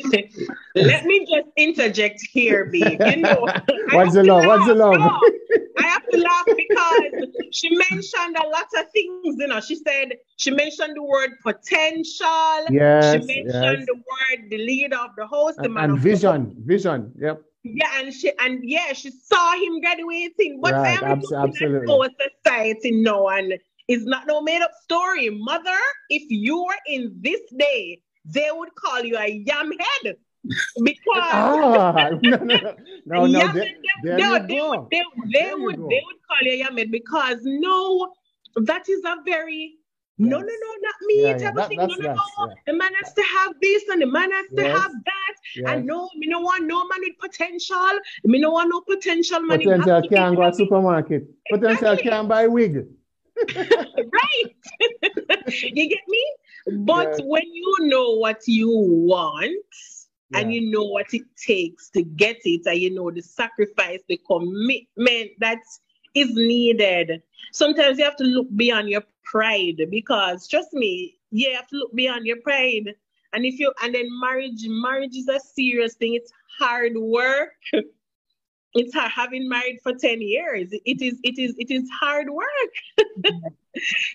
let 0.75 1.05
me 1.05 1.25
just 1.25 1.47
interject 1.57 2.21
here, 2.31 2.65
B. 2.65 2.79
You 2.79 3.17
know, 3.17 3.41
what's 3.91 4.13
the 4.13 4.23
love? 4.23 4.45
What's 4.45 4.65
the 4.65 4.75
love? 4.75 4.97
No, 4.97 5.19
I 5.77 5.83
have 5.83 6.07
to 6.07 6.17
laugh 6.17 6.45
because 6.55 7.27
she 7.51 7.75
mentioned 7.75 8.37
a 8.37 8.47
lot 8.47 8.67
of 8.77 8.89
things. 8.91 9.35
You 9.39 9.47
know, 9.47 9.59
she 9.59 9.75
said 9.75 10.13
she 10.37 10.51
mentioned 10.51 10.95
the 10.95 11.03
word 11.03 11.31
potential. 11.43 12.65
Yes. 12.69 13.11
She 13.11 13.19
mentioned 13.19 13.79
yes. 13.79 13.85
the 13.85 13.95
word 13.95 14.49
the 14.49 14.57
leader 14.57 14.97
of 14.97 15.11
the 15.17 15.27
host, 15.27 15.57
and, 15.57 15.65
the 15.65 15.69
man 15.69 15.89
and 15.91 15.99
vision, 15.99 16.55
vision. 16.59 17.11
Yep. 17.17 17.41
Yeah, 17.63 17.99
and 17.99 18.13
she 18.13 18.31
and 18.39 18.59
yeah, 18.63 18.93
she 18.93 19.11
saw 19.11 19.53
him 19.53 19.81
graduating, 19.81 20.61
but 20.61 20.73
right, 20.73 21.01
I'm 21.03 21.11
abs- 21.11 21.33
absolutely. 21.33 21.93
our 21.93 22.09
society 22.43 22.91
no, 22.91 23.27
and 23.29 23.53
it's 23.89 24.05
not 24.05 24.27
no 24.27 24.41
made 24.41 24.61
up 24.61 24.71
story. 24.81 25.29
Mother, 25.29 25.77
if 26.09 26.23
you 26.29 26.63
were 26.63 26.79
in 26.87 27.13
this 27.21 27.41
day 27.57 28.01
they 28.25 28.49
would 28.51 28.73
call 28.75 29.03
you 29.03 29.17
a 29.17 29.27
yam 29.27 29.71
head 29.71 30.15
because 30.83 31.31
ah, 31.33 32.09
no, 32.21 32.37
no, 32.37 32.75
no, 33.05 33.25
no, 33.25 33.47
they, 33.53 33.75
they, 34.03 34.17
they, 34.17 34.29
would, 34.29 34.47
they, 34.47 34.61
would, 34.61 34.87
they 34.89 35.53
would 35.53 35.75
they 35.75 36.01
would 36.05 36.19
call 36.27 36.37
you 36.41 36.51
a 36.51 36.57
yam 36.57 36.77
head 36.77 36.91
because 36.91 37.39
no, 37.43 38.11
that 38.55 38.89
is 38.89 39.03
a 39.05 39.17
very 39.25 39.77
no, 40.17 40.37
no, 40.37 40.45
no, 40.45 40.71
not 40.81 40.95
me. 41.07 41.21
Yeah, 41.23 41.37
yeah. 41.39 41.51
That, 41.51 41.71
no, 41.71 41.85
no, 41.85 41.95
no. 41.95 41.99
Yeah. 41.99 42.53
The 42.67 42.73
man 42.73 42.91
has 43.01 43.11
to 43.13 43.23
have 43.23 43.53
this 43.59 43.83
and 43.89 44.03
the 44.03 44.05
man 44.05 44.31
has 44.31 44.45
yes. 44.51 44.63
to 44.63 44.79
have 44.79 44.91
that. 44.91 45.35
Yes. 45.55 45.65
And 45.67 45.85
no, 45.87 46.09
me 46.15 46.27
no 46.27 46.41
want 46.41 46.65
no 46.65 46.87
man 46.87 46.99
with 46.99 47.17
potential. 47.17 47.99
Me 48.25 48.39
no 48.39 48.51
want 48.51 48.69
no 48.69 48.81
potential 48.81 49.39
man. 49.39 49.57
Potential 49.59 50.01
can't 50.09 50.35
go 50.35 50.47
to 50.47 50.55
supermarket. 50.55 51.23
Exactly. 51.49 51.75
Potential 51.75 51.97
can't 51.97 52.27
buy 52.27 52.45
wig. 52.45 52.85
right. 53.55 54.55
you 55.47 55.89
get 55.89 55.99
me? 56.07 56.23
But 56.67 57.09
yes. 57.11 57.21
when 57.23 57.43
you 57.45 57.75
know 57.81 58.11
what 58.11 58.41
you 58.45 58.69
want 58.69 59.55
yeah. 60.29 60.39
and 60.39 60.53
you 60.53 60.69
know 60.69 60.83
what 60.83 61.13
it 61.13 61.23
takes 61.35 61.89
to 61.91 62.03
get 62.03 62.37
it, 62.43 62.61
and 62.65 62.77
you 62.77 62.93
know 62.93 63.11
the 63.11 63.21
sacrifice, 63.21 64.01
the 64.07 64.19
commitment 64.27 65.31
that 65.39 65.59
is 66.13 66.29
needed, 66.33 67.21
sometimes 67.51 67.97
you 67.97 68.03
have 68.03 68.17
to 68.17 68.23
look 68.23 68.47
beyond 68.55 68.89
your 68.89 69.03
pride 69.23 69.81
because 69.89 70.47
trust 70.47 70.73
me, 70.73 71.15
you 71.31 71.53
have 71.53 71.67
to 71.67 71.77
look 71.77 71.95
beyond 71.95 72.25
your 72.25 72.37
pride. 72.41 72.93
And 73.33 73.45
if 73.45 73.59
you 73.59 73.73
and 73.81 73.95
then 73.95 74.07
marriage, 74.19 74.65
marriage 74.67 75.15
is 75.15 75.27
a 75.29 75.39
serious 75.39 75.95
thing. 75.95 76.15
It's 76.15 76.31
hard 76.59 76.97
work. 76.97 77.53
it's 78.73 78.93
hard 78.93 79.11
having 79.11 79.49
married 79.49 79.79
for 79.83 79.93
10 79.93 80.21
years 80.21 80.69
it 80.71 81.01
is 81.01 81.19
it 81.23 81.37
is 81.37 81.55
it 81.57 81.71
is 81.71 81.89
hard 81.99 82.29
work 82.29 82.45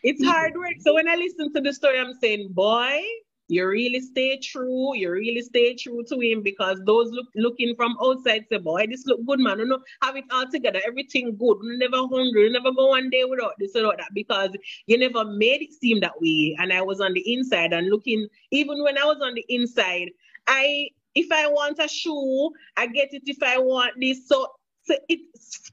it's 0.02 0.24
hard 0.24 0.54
work. 0.56 0.74
So 0.80 0.94
when 0.94 1.08
i 1.08 1.14
listen 1.14 1.52
to 1.54 1.60
the 1.60 1.72
story 1.72 1.98
i'm 1.98 2.14
saying 2.14 2.48
boy 2.52 3.02
you 3.48 3.66
really 3.66 4.00
stay 4.00 4.38
true. 4.38 4.96
You 4.96 5.10
really 5.12 5.42
stay 5.42 5.74
true 5.76 6.02
to 6.08 6.18
him 6.18 6.42
because 6.42 6.80
those 6.84 7.10
look 7.12 7.26
looking 7.36 7.74
from 7.76 7.96
outside 8.02 8.44
say 8.50 8.58
boy 8.58 8.86
this 8.88 9.06
look 9.06 9.24
good 9.24 9.40
man. 9.40 9.58
You 9.58 9.66
know 9.66 9.78
have 10.02 10.16
it 10.16 10.24
all 10.32 10.46
together. 10.50 10.80
Everything 10.86 11.36
good. 11.36 11.58
You 11.62 11.78
never 11.78 11.96
hungry. 11.96 12.44
You 12.44 12.52
never 12.52 12.72
go 12.72 12.88
one 12.88 13.10
day 13.10 13.24
without 13.24 13.52
this 13.58 13.72
without 13.74 13.98
that 13.98 14.10
because 14.14 14.50
you 14.86 14.98
never 14.98 15.24
made 15.24 15.62
it 15.62 15.72
seem 15.72 16.00
that 16.00 16.20
way 16.20 16.56
and 16.58 16.72
i 16.72 16.82
was 16.82 17.00
on 17.00 17.12
the 17.14 17.32
inside 17.32 17.72
and 17.72 17.88
looking 17.88 18.26
even 18.50 18.82
when 18.82 18.98
i 18.98 19.04
was 19.04 19.18
on 19.22 19.34
the 19.34 19.44
inside 19.48 20.10
i 20.46 20.88
if 21.16 21.32
I 21.32 21.48
want 21.48 21.78
a 21.78 21.88
shoe, 21.88 22.50
I 22.76 22.86
get 22.86 23.14
it 23.14 23.22
if 23.24 23.42
I 23.42 23.56
want 23.58 23.94
this. 23.98 24.28
So 24.28 24.46
it 24.88 25.20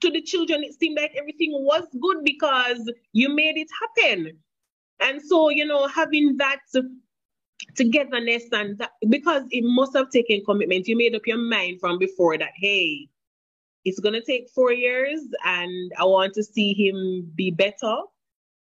to 0.02 0.12
the 0.12 0.22
children, 0.22 0.64
it 0.64 0.80
seemed 0.80 0.98
like 0.98 1.14
everything 1.18 1.52
was 1.54 1.86
good 2.00 2.24
because 2.24 2.92
you 3.12 3.30
made 3.30 3.58
it 3.58 3.70
happen. 3.82 4.38
And 5.00 5.22
so, 5.22 5.50
you 5.50 5.66
know, 5.66 5.88
having 5.88 6.38
that 6.38 6.60
togetherness 7.76 8.46
and 8.52 8.78
that, 8.78 8.92
because 9.10 9.44
it 9.52 9.64
must 9.64 9.96
have 9.96 10.10
taken 10.10 10.44
commitment, 10.46 10.88
you 10.88 10.98
made 10.98 11.16
up 11.16 11.26
your 11.26 11.38
mind 11.38 11.80
from 11.80 11.98
before 12.00 12.38
that, 12.38 12.52
hey, 12.56 13.08
it's 13.86 14.00
gonna 14.00 14.24
take 14.24 14.50
four 14.50 14.72
years 14.72 15.20
and 15.44 15.92
I 16.00 16.06
want 16.06 16.34
to 16.36 16.44
see 16.44 16.74
him 16.74 17.32
be 17.36 17.52
better. 17.52 17.96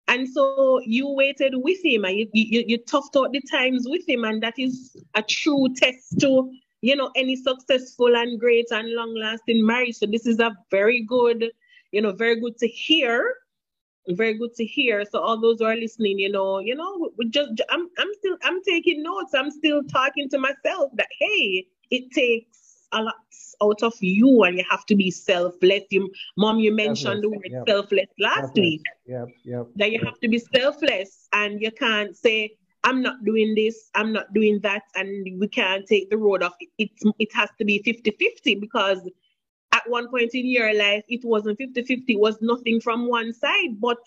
And 0.08 0.28
so 0.28 0.82
you 0.86 1.08
waited 1.10 1.54
with 1.56 1.84
him 1.84 2.04
and 2.04 2.18
you, 2.18 2.28
you, 2.34 2.64
you 2.68 2.78
toughed 2.80 3.16
out 3.16 3.32
the 3.32 3.42
times 3.42 3.86
with 3.88 4.08
him. 4.10 4.24
And 4.24 4.42
that 4.42 4.58
is 4.58 4.96
a 5.16 5.22
true 5.22 5.68
test 5.76 6.20
to, 6.22 6.52
you 6.82 6.96
know, 6.96 7.12
any 7.16 7.36
successful 7.36 8.16
and 8.16 8.40
great 8.40 8.68
and 8.72 8.94
long 8.94 9.16
lasting 9.16 9.66
marriage. 9.66 9.96
So 9.96 10.06
this 10.06 10.26
is 10.26 10.40
a 10.40 10.56
very 10.72 11.04
good, 11.04 11.52
you 11.92 12.02
know, 12.02 12.12
very 12.12 12.40
good 12.40 12.58
to 12.60 12.68
hear. 12.68 13.34
Very 14.08 14.36
good 14.36 14.56
to 14.56 14.66
hear. 14.66 15.06
So 15.06 15.20
all 15.20 15.40
those 15.40 15.60
who 15.60 15.66
are 15.66 15.76
listening, 15.76 16.18
you 16.20 16.32
know, 16.32 16.60
you 16.60 16.74
know, 16.74 17.12
we 17.18 17.30
just 17.30 17.62
I'm 17.70 17.88
I'm 17.98 18.08
still 18.18 18.38
I'm 18.44 18.64
taking 18.64 19.04
notes. 19.04 19.34
I'm 19.36 19.52
still 19.52 19.84
talking 19.84 20.30
to 20.30 20.40
myself 20.40 20.92
that 20.96 21.10
hey, 21.20 21.68
it 21.92 22.12
takes 22.12 22.88
a 22.92 23.04
lot 23.04 23.16
out 23.62 23.84
of 23.84 23.94
you 24.00 24.44
and 24.44 24.58
you 24.58 24.64
have 24.70 24.86
to 24.88 24.96
be 24.96 25.12
selfless. 25.12 25.84
You, 25.90 26.12
Mom, 26.38 26.60
you 26.60 26.74
mentioned 26.74 27.24
the 27.24 27.30
word 27.30 27.48
yep. 27.50 27.64
selfless 27.68 28.08
last 28.20 28.38
selfless. 28.38 28.60
week. 28.60 28.82
Yep, 29.06 29.28
yep. 29.44 29.68
That 29.76 29.92
you 29.92 30.00
have 30.06 30.20
to 30.22 30.28
be 30.28 30.40
selfless 30.40 31.28
and 31.34 31.62
you 31.62 31.72
can't 31.72 32.16
say, 32.16 32.56
I'm 32.84 33.02
not 33.02 33.24
doing 33.26 33.56
this, 33.56 33.90
I'm 33.96 34.14
not 34.14 34.34
doing 34.34 34.60
that, 34.62 34.84
and 34.96 35.40
we 35.40 35.48
can't 35.48 35.86
take 35.86 36.10
the 36.10 36.18
road 36.18 36.44
off. 36.44 36.54
It, 36.60 36.70
it, 36.78 37.16
it 37.20 37.30
has 37.34 37.50
to 37.58 37.66
be 37.66 37.82
50 37.84 38.12
50 38.12 38.56
because 38.56 39.00
at 39.72 39.90
one 39.90 40.08
point 40.10 40.34
in 40.34 40.48
your 40.48 40.74
life, 40.74 41.04
it 41.08 41.24
wasn't 41.24 41.58
50 41.58 41.84
50, 41.84 42.14
it 42.14 42.20
was 42.20 42.38
nothing 42.42 42.80
from 42.80 43.08
one 43.08 43.34
side. 43.34 43.80
But 43.80 43.98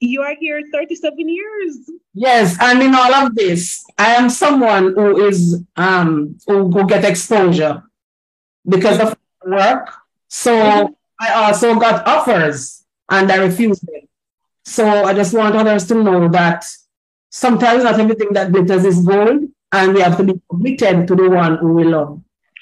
you 0.00 0.22
are 0.22 0.34
here 0.38 0.62
37 0.72 1.28
years. 1.28 1.90
Yes, 2.14 2.56
and 2.60 2.82
in 2.82 2.94
all 2.94 3.14
of 3.14 3.34
this, 3.34 3.84
I 3.98 4.14
am 4.14 4.30
someone 4.30 4.94
who 4.94 5.26
is 5.26 5.62
um 5.76 6.38
who, 6.46 6.70
who 6.70 6.86
get 6.86 7.04
exposure 7.04 7.82
because 8.66 9.00
of 9.00 9.16
work. 9.44 9.92
So 10.28 10.94
I 11.20 11.32
also 11.32 11.78
got 11.78 12.06
offers 12.06 12.84
and 13.10 13.30
I 13.30 13.36
refused 13.36 13.86
them. 13.86 14.02
So 14.64 14.86
I 14.86 15.14
just 15.14 15.34
want 15.34 15.56
others 15.56 15.86
to 15.88 15.94
know 15.94 16.28
that 16.28 16.64
sometimes 17.30 17.84
not 17.84 17.98
everything 18.00 18.32
that 18.32 18.52
glitters 18.52 18.84
is 18.84 19.00
gold, 19.00 19.42
and 19.72 19.94
we 19.94 20.00
have 20.00 20.16
to 20.16 20.24
be 20.24 20.40
committed 20.50 21.06
to 21.08 21.14
the 21.14 21.28
one 21.28 21.58
who 21.58 21.72
we 21.74 21.84
love. 21.84 22.20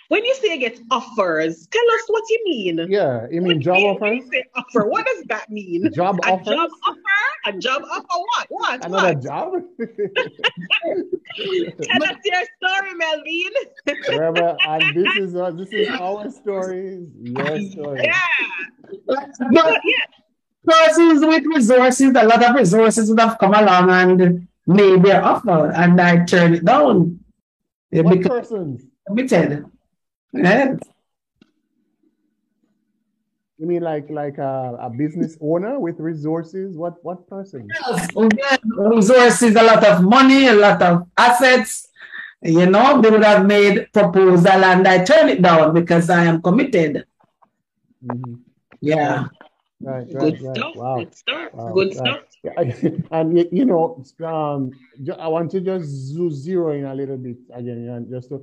When 0.09 0.25
you 0.25 0.35
say 0.37 0.57
get 0.59 0.79
offers, 0.91 1.67
tell 1.67 1.83
us 1.83 2.03
what 2.07 2.23
you 2.31 2.43
mean. 2.45 2.87
Yeah, 2.89 3.27
you 3.29 3.41
mean 3.41 3.61
job 3.61 3.83
offers? 3.83 4.21
offer, 4.55 4.89
what 4.89 5.05
does 5.05 5.25
that 5.29 5.51
mean? 5.51 5.93
Job 5.95 6.21
a 6.25 6.33
offers? 6.33 6.47
job 6.47 6.71
offer? 6.87 7.01
A 7.47 7.53
job 7.59 7.83
offer 7.91 8.07
what? 8.09 8.47
What? 8.49 8.85
Another 8.85 9.15
what? 9.15 9.23
job? 9.23 9.53
tell 11.83 12.05
us 12.05 12.17
your 12.25 12.45
story, 12.57 12.95
Melvine. 12.95 13.51
Remember, 14.09 14.57
and 14.69 14.83
this 14.95 15.17
is 15.17 15.35
uh, 15.35 15.51
this 15.51 15.73
is 15.73 15.89
our 15.89 16.31
story, 16.31 17.09
your 17.21 17.61
story. 17.71 18.05
Yeah. 18.05 18.15
But, 19.07 19.29
yeah. 19.51 20.07
Persons 20.65 21.25
with 21.25 21.45
resources, 21.47 22.11
a 22.11 22.25
lot 22.25 22.45
of 22.45 22.55
resources 22.55 23.09
would 23.09 23.21
have 23.21 23.39
come 23.39 23.55
along 23.55 23.91
and 23.91 24.49
made 24.67 25.03
their 25.03 25.25
offer, 25.25 25.73
and 25.73 26.01
I 26.01 26.25
turned 26.25 26.57
it 26.57 26.65
down. 26.65 27.21
What 27.91 28.23
persons? 28.23 28.83
Committed. 29.07 29.65
Yeah. 30.33 30.77
You 33.59 33.67
mean 33.67 33.83
like 33.83 34.11
like 34.11 34.37
a, 34.37 34.77
a 34.81 34.91
business 34.91 35.39
owner 35.41 35.81
with 35.81 35.99
resources? 35.99 36.77
What 36.77 37.03
what 37.03 37.27
person? 37.27 37.69
Yes, 37.73 38.09
resources, 38.77 39.57
a 39.57 39.63
lot 39.63 39.83
of 39.83 40.03
money, 40.03 40.49
a 40.49 40.55
lot 40.55 40.83
of 40.83 41.09
assets. 41.17 41.89
You 42.43 42.67
know, 42.67 43.01
they 43.01 43.09
would 43.09 43.25
have 43.25 43.47
made 43.47 43.91
proposal 43.95 44.63
and 44.63 44.87
I 44.87 45.05
turned 45.05 45.31
it 45.31 45.41
down 45.41 45.73
because 45.73 46.11
I 46.11 46.25
am 46.25 46.43
committed. 46.43 47.07
Mm-hmm. 48.05 48.35
Yeah. 48.83 49.25
Right, 49.81 50.07
right, 50.13 50.19
Good 50.19 50.43
right. 50.43 50.57
stuff. 50.57 50.77
Wow. 50.77 50.99
Good 50.99 51.15
stuff. 51.15 51.55
Wow, 51.55 51.73
Good 51.73 51.89
right. 51.89 51.97
stuff. 51.97 52.21
and 53.11 53.39
you- 53.53 53.65
know, 53.65 54.05
um, 54.25 54.71
I 55.19 55.29
want 55.29 55.51
to 55.53 55.61
just 55.61 55.89
zero 55.89 56.73
in 56.73 56.85
a 56.85 56.95
little 56.95 57.17
bit 57.17 57.37
again, 57.53 57.89
and 57.89 58.11
just 58.11 58.29
to 58.31 58.43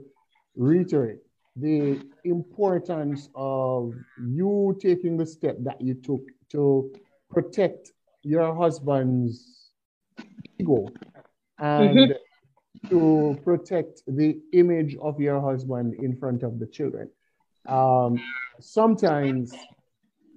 reiterate 0.56 1.20
the 1.56 2.02
importance 2.24 3.30
of 3.36 3.94
you 4.18 4.78
taking 4.82 5.18
the 5.18 5.26
step 5.26 5.58
that 5.60 5.80
you 5.82 5.94
took 5.94 6.22
to 6.50 6.92
protect 7.30 7.92
your 8.24 8.56
husband's 8.56 9.72
ego 10.60 10.88
and 11.60 12.14
to 12.90 13.40
protect 13.44 14.02
the 14.08 14.40
image 14.54 14.96
of 15.02 15.20
your 15.20 15.40
husband 15.42 15.94
in 15.96 16.16
front 16.16 16.44
of 16.44 16.60
the 16.60 16.66
children. 16.66 17.10
Um, 17.68 18.18
sometimes 18.60 19.54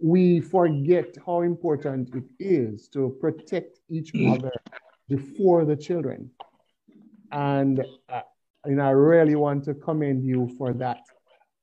we 0.03 0.41
forget 0.41 1.17
how 1.25 1.43
important 1.43 2.15
it 2.15 2.25
is 2.39 2.89
to 2.89 3.17
protect 3.21 3.79
each 3.89 4.13
other 4.29 4.53
before 5.09 5.65
the 5.65 5.77
children. 5.77 6.31
And, 7.33 7.85
uh, 8.09 8.21
and 8.65 8.81
I 8.81 8.91
really 8.91 9.37
want 9.37 9.65
to 9.65 9.75
commend 9.75 10.25
you 10.25 10.55
for 10.59 10.73
that. 10.75 11.01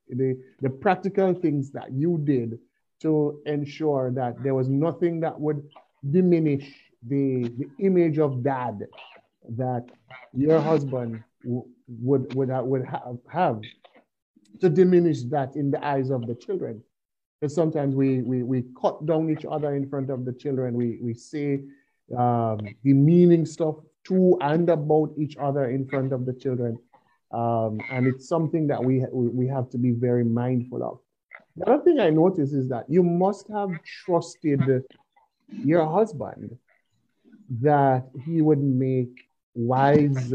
The, 0.09 0.37
the 0.61 0.69
practical 0.69 1.33
things 1.33 1.71
that 1.71 1.91
you 1.91 2.19
did 2.23 2.59
to 3.01 3.41
ensure 3.45 4.11
that 4.11 4.41
there 4.43 4.55
was 4.55 4.69
nothing 4.69 5.19
that 5.21 5.39
would 5.39 5.63
diminish 6.09 6.71
the, 7.07 7.43
the 7.57 7.67
image 7.79 8.19
of 8.19 8.43
dad 8.43 8.79
that 9.57 9.85
your 10.33 10.59
husband 10.59 11.23
would, 11.43 12.33
would, 12.33 12.49
ha- 12.49 12.61
would 12.61 12.85
have, 12.85 13.17
have 13.29 13.61
to 14.61 14.69
diminish 14.69 15.23
that 15.23 15.55
in 15.55 15.71
the 15.71 15.85
eyes 15.85 16.09
of 16.09 16.27
the 16.27 16.35
children. 16.35 16.81
Sometimes 17.47 17.95
we, 17.95 18.21
we, 18.21 18.43
we 18.43 18.63
cut 18.79 19.05
down 19.05 19.29
each 19.29 19.45
other 19.45 19.75
in 19.75 19.89
front 19.89 20.09
of 20.09 20.25
the 20.25 20.33
children. 20.33 20.75
We, 20.75 20.99
we 21.01 21.13
say 21.13 21.61
um, 22.17 22.59
demeaning 22.83 23.45
stuff 23.45 23.75
to 24.05 24.37
and 24.41 24.69
about 24.69 25.13
each 25.17 25.37
other 25.37 25.69
in 25.69 25.87
front 25.87 26.13
of 26.13 26.25
the 26.25 26.33
children. 26.33 26.77
Um, 27.31 27.79
and 27.91 28.05
it's 28.05 28.27
something 28.27 28.67
that 28.67 28.83
we, 28.83 29.05
we 29.11 29.47
have 29.47 29.69
to 29.71 29.77
be 29.77 29.91
very 29.91 30.23
mindful 30.23 30.83
of. 30.83 30.99
The 31.55 31.65
other 31.65 31.83
thing 31.83 31.99
I 31.99 32.09
notice 32.09 32.53
is 32.53 32.69
that 32.69 32.85
you 32.87 33.03
must 33.03 33.47
have 33.49 33.69
trusted 34.05 34.83
your 35.49 35.85
husband 35.85 36.57
that 37.61 38.09
he 38.25 38.41
would 38.41 38.61
make 38.61 39.27
wise 39.53 40.33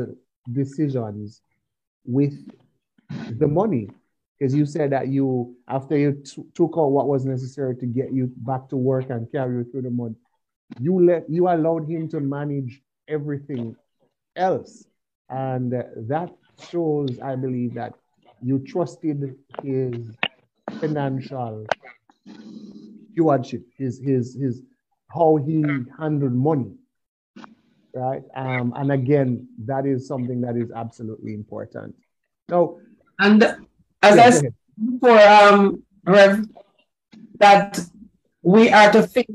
decisions 0.53 1.43
with 2.05 2.35
the 3.39 3.47
money 3.47 3.89
because 4.39 4.55
you 4.55 4.65
said 4.65 4.91
that 4.91 5.09
you 5.09 5.57
after 5.69 5.97
you 5.97 6.13
t- 6.25 6.45
took 6.55 6.75
out 6.77 6.91
what 6.91 7.09
was 7.09 7.25
necessary 7.25 7.75
to 7.77 7.87
get 7.87 8.13
you 8.13 8.31
back 8.39 8.69
to 8.69 8.77
work 8.77 9.11
and 9.11 9.31
carry 9.33 9.57
you 9.57 9.65
through 9.71 9.83
the 9.83 9.91
month 9.91 10.17
you 10.81 11.05
let 11.05 11.29
you 11.29 11.49
allowed 11.49 11.89
him 11.89 12.09
to 12.09 12.21
manage 12.21 12.83
everything 13.09 13.75
else. 14.37 14.85
And 15.31 15.75
uh, 15.75 15.83
that 16.09 16.31
shows 16.71 17.19
i 17.21 17.37
believe 17.37 17.75
that 17.75 17.95
you 18.43 18.59
trusted 18.67 19.37
his 19.63 19.95
financial 20.81 21.65
stewardship 23.13 23.63
his 23.77 24.01
his 24.01 24.35
his 24.35 24.63
how 25.15 25.37
he 25.37 25.63
handled 25.99 26.33
money 26.33 26.73
right? 27.95 28.23
Um 28.35 28.73
and 28.77 28.93
again 28.93 29.49
that 29.65 29.87
is 29.87 30.07
something 30.07 30.41
that 30.43 30.57
is 30.57 30.71
absolutely 30.75 31.35
important. 31.35 31.95
Now 32.49 32.79
And 33.19 33.45
as 34.03 34.17
Yeah, 34.17 34.25
I 34.25 34.31
said 34.31 34.55
before, 34.91 35.19
um, 35.19 35.83
Rev, 36.05 36.47
that 37.39 37.81
we 38.43 38.71
are 38.71 38.93
to 38.93 39.03
think, 39.03 39.29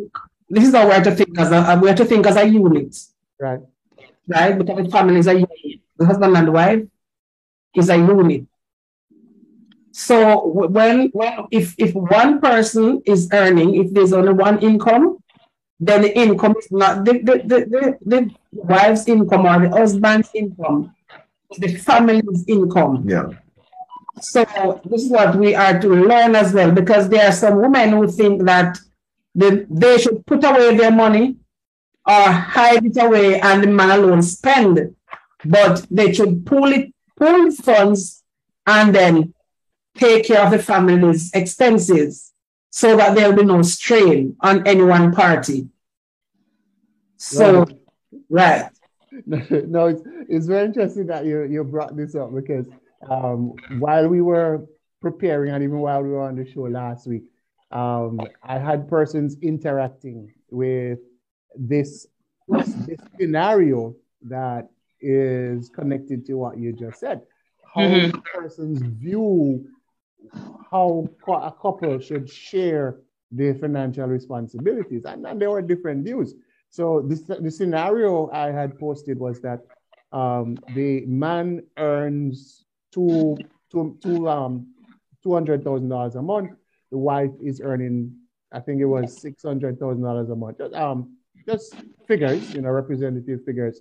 this 0.50 0.68
is 0.68 0.74
how 0.74 0.88
we 0.88 0.94
are 0.94 1.04
to 1.04 1.16
think 1.16 1.38
as 1.38 1.52
a, 1.52 1.80
we 1.82 1.90
are 1.90 1.96
to 1.96 2.06
think 2.06 2.26
as 2.26 2.38
a 2.38 2.48
unit, 2.48 2.96
right 3.40 3.60
right? 4.28 4.58
Because 4.58 4.86
the 4.86 4.92
family 4.92 5.20
is 5.20 5.28
a 5.28 5.34
unit. 5.34 5.82
The 5.98 6.06
husband 6.06 6.36
and 6.36 6.54
wife 6.54 6.84
is 7.76 7.90
a 7.90 7.98
unit. 7.98 8.46
So 9.92 10.48
when, 10.48 11.10
when 11.10 11.46
if, 11.52 11.76
if 11.78 11.94
one 11.94 12.42
person 12.42 13.02
is 13.06 13.30
earning, 13.32 13.76
if 13.76 13.94
there's 13.94 14.14
only 14.14 14.34
one 14.34 14.60
income, 14.60 15.18
then 15.80 16.02
the 16.02 16.18
income 16.18 16.56
is 16.58 16.72
not 16.72 17.06
the, 17.06 17.14
the, 17.20 17.34
the, 17.46 17.60
the, 17.70 17.98
the 18.06 18.36
wife's 18.52 19.08
income 19.08 19.46
or 19.46 19.60
the 19.60 19.70
husband's 19.70 20.30
income, 20.34 20.96
the 21.58 21.76
family's 21.76 22.46
income. 22.48 23.08
Yeah. 23.08 23.30
So 24.22 24.82
this 24.86 25.04
is 25.04 25.12
what 25.12 25.36
we 25.36 25.56
are 25.56 25.80
to 25.80 25.88
learn 25.88 26.36
as 26.36 26.54
well, 26.54 26.72
because 26.72 27.10
there 27.10 27.28
are 27.28 27.32
some 27.32 27.62
women 27.62 27.90
who 27.90 28.08
think 28.08 28.44
that 28.44 28.78
they, 29.34 29.66
they 29.70 29.98
should 29.98 30.26
put 30.26 30.44
away 30.44 30.78
their 30.78 30.92
money 30.92 31.38
or 32.06 32.32
hide 32.32 32.86
it 32.86 33.02
away 33.02 33.40
and 33.40 33.64
the 33.64 33.68
man 33.68 34.00
alone 34.00 34.22
spend, 34.22 34.96
but 35.46 35.86
they 35.90 36.14
should 36.14 36.46
pull 36.46 36.72
it, 36.72 36.94
pull 37.18 37.52
funds 37.52 38.24
and 38.68 38.94
then 38.94 39.34
take 39.98 40.28
care 40.28 40.46
of 40.46 40.52
the 40.52 40.60
family's 40.60 41.32
expenses 41.34 42.34
so 42.70 42.96
that 42.98 43.16
there 43.16 43.30
will 43.30 43.38
be 43.38 43.46
no 43.46 43.62
strain 43.62 44.36
on 44.42 44.66
any 44.68 44.84
one 44.84 45.14
party. 45.14 45.68
So, 47.18 47.66
right. 48.30 48.70
no, 49.26 49.88
it's, 49.88 50.02
it's 50.28 50.46
very 50.48 50.66
interesting 50.66 51.08
that 51.08 51.26
you, 51.26 51.44
you 51.44 51.64
brought 51.64 51.96
this 51.96 52.16
up 52.16 52.34
because 52.34 52.68
um, 53.10 53.54
while 53.80 54.08
we 54.08 54.22
were 54.22 54.66
preparing 55.02 55.54
and 55.54 55.64
even 55.64 55.80
while 55.80 56.02
we 56.02 56.10
were 56.10 56.22
on 56.22 56.36
the 56.36 56.50
show 56.50 56.62
last 56.62 57.08
week, 57.08 57.24
um, 57.72 58.20
I 58.44 58.60
had 58.60 58.88
persons 58.88 59.38
interacting 59.42 60.34
with 60.50 61.00
this, 61.56 62.08
this 62.48 63.00
scenario 63.20 63.96
that 64.22 64.70
is 65.02 65.70
connected 65.70 66.26
to 66.28 66.36
what 66.36 66.58
you 66.58 66.72
just 66.74 67.00
said. 67.00 67.22
How 67.74 67.82
mm-hmm. 67.82 68.20
persons 68.34 68.82
view 68.82 69.68
how 70.72 71.08
a 71.28 71.52
couple 71.52 72.00
should 72.00 72.30
share 72.30 73.00
their 73.32 73.56
financial 73.56 74.08
responsibilities, 74.08 75.06
and, 75.06 75.26
and 75.26 75.42
there 75.42 75.50
were 75.50 75.62
different 75.62 76.06
views. 76.06 76.36
So 76.70 77.04
this, 77.06 77.22
the 77.24 77.52
scenario 77.52 78.30
I 78.32 78.52
had 78.52 78.80
posted 78.80 79.20
was 79.20 79.42
that 79.42 79.62
um, 80.12 80.58
the 80.76 81.06
man 81.06 81.64
earns 81.78 82.63
two, 82.94 83.38
two, 83.72 83.98
two, 84.02 84.30
um, 84.30 84.68
$200,000 85.26 86.16
a 86.16 86.22
month. 86.22 86.52
The 86.92 86.98
wife 86.98 87.32
is 87.42 87.62
earning, 87.64 88.16
I 88.52 88.60
think 88.60 88.82
it 88.82 88.86
was 88.86 89.24
$600,000 89.24 90.32
a 90.32 90.36
month. 90.36 90.58
Just, 90.58 90.74
um, 90.74 91.18
just 91.48 91.76
figures, 92.08 92.54
you 92.54 92.62
know, 92.62 92.70
representative 92.70 93.44
figures. 93.46 93.80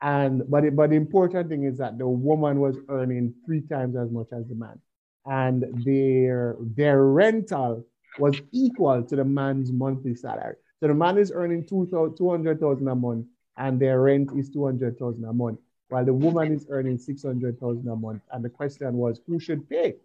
And 0.00 0.48
but 0.48 0.64
it, 0.64 0.76
but 0.76 0.90
the 0.90 0.96
important 0.96 1.48
thing 1.48 1.64
is 1.64 1.78
that 1.78 1.98
the 1.98 2.06
woman 2.06 2.60
was 2.60 2.76
earning 2.88 3.34
three 3.44 3.62
times 3.62 3.96
as 3.96 4.10
much 4.12 4.28
as 4.32 4.46
the 4.46 4.54
man, 4.54 4.80
and 5.26 5.64
their 5.84 6.56
their 6.60 7.04
rental 7.04 7.84
was 8.16 8.40
equal 8.52 9.02
to 9.02 9.16
the 9.16 9.24
man's 9.24 9.72
monthly 9.72 10.14
salary. 10.14 10.54
So 10.78 10.86
the 10.86 10.94
man 10.94 11.18
is 11.18 11.32
earning 11.34 11.66
two 11.66 11.88
hundred 12.30 12.60
thousand 12.60 12.86
a 12.86 12.94
month, 12.94 13.26
and 13.56 13.80
their 13.80 14.00
rent 14.00 14.30
is 14.36 14.50
two 14.50 14.64
hundred 14.64 15.00
thousand 15.00 15.24
a 15.24 15.32
month 15.32 15.58
while 15.88 16.04
the 16.04 16.12
woman 16.12 16.52
is 16.52 16.66
earning 16.70 16.98
600,000 16.98 17.88
a 17.88 17.96
month. 17.96 18.22
And 18.32 18.44
the 18.44 18.50
question 18.50 18.94
was, 18.94 19.20
who 19.26 19.40
should 19.40 19.68
pay? 19.68 19.96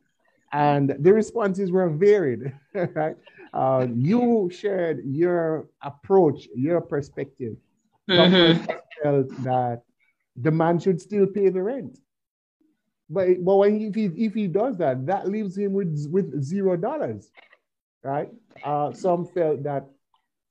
And 0.51 0.95
the 0.99 1.13
responses 1.13 1.71
were 1.71 1.89
varied, 1.89 2.53
right? 2.73 3.15
Uh, 3.53 3.87
you 3.93 4.49
shared 4.53 5.03
your 5.05 5.67
approach, 5.81 6.47
your 6.55 6.81
perspective. 6.81 7.55
Mm-hmm. 8.09 8.65
felt 9.01 9.29
that 9.43 9.81
the 10.35 10.51
man 10.51 10.77
should 10.77 10.99
still 10.99 11.25
pay 11.25 11.47
the 11.49 11.61
rent. 11.61 11.97
But, 13.09 13.43
but 13.43 13.55
when 13.55 13.79
he, 13.79 13.87
if, 13.87 13.95
he, 13.95 14.05
if 14.25 14.33
he 14.33 14.47
does 14.47 14.77
that, 14.79 15.05
that 15.05 15.29
leaves 15.29 15.57
him 15.57 15.71
with, 15.71 16.07
with 16.11 16.43
zero 16.43 16.75
dollars, 16.75 17.29
right? 18.03 18.29
Uh, 18.63 18.91
some 18.91 19.25
felt 19.25 19.63
that 19.63 19.85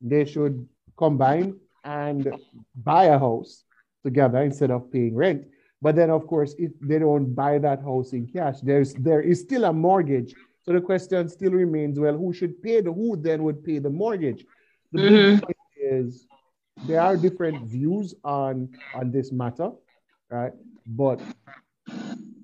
they 0.00 0.24
should 0.24 0.66
combine 0.96 1.58
and 1.84 2.32
buy 2.74 3.04
a 3.04 3.18
house 3.18 3.64
together 4.02 4.42
instead 4.42 4.70
of 4.70 4.90
paying 4.90 5.14
rent. 5.14 5.44
But 5.80 5.96
then, 5.96 6.10
of 6.10 6.26
course, 6.26 6.54
if 6.58 6.70
they 6.80 6.98
don't 7.00 7.34
buy 7.34 7.58
that 7.58 7.82
house 7.82 8.12
in 8.12 8.26
cash, 8.26 8.60
there's 8.62 8.94
there 8.94 9.20
is 9.20 9.40
still 9.40 9.64
a 9.64 9.72
mortgage. 9.72 10.34
So 10.62 10.72
the 10.72 10.80
question 10.80 11.28
still 11.28 11.52
remains: 11.52 11.98
Well, 11.98 12.16
who 12.16 12.32
should 12.32 12.62
pay 12.62 12.80
the 12.80 12.92
who 12.92 13.16
then 13.16 13.42
would 13.42 13.64
pay 13.64 13.78
the 13.80 13.90
mortgage? 13.90 14.44
The 14.92 15.00
mm-hmm. 15.00 15.40
point 15.40 15.56
is 15.74 16.26
there 16.86 17.00
are 17.00 17.16
different 17.16 17.66
views 17.66 18.14
on 18.22 18.68
on 18.94 19.10
this 19.10 19.32
matter, 19.32 19.70
right? 20.30 20.52
But 20.86 21.20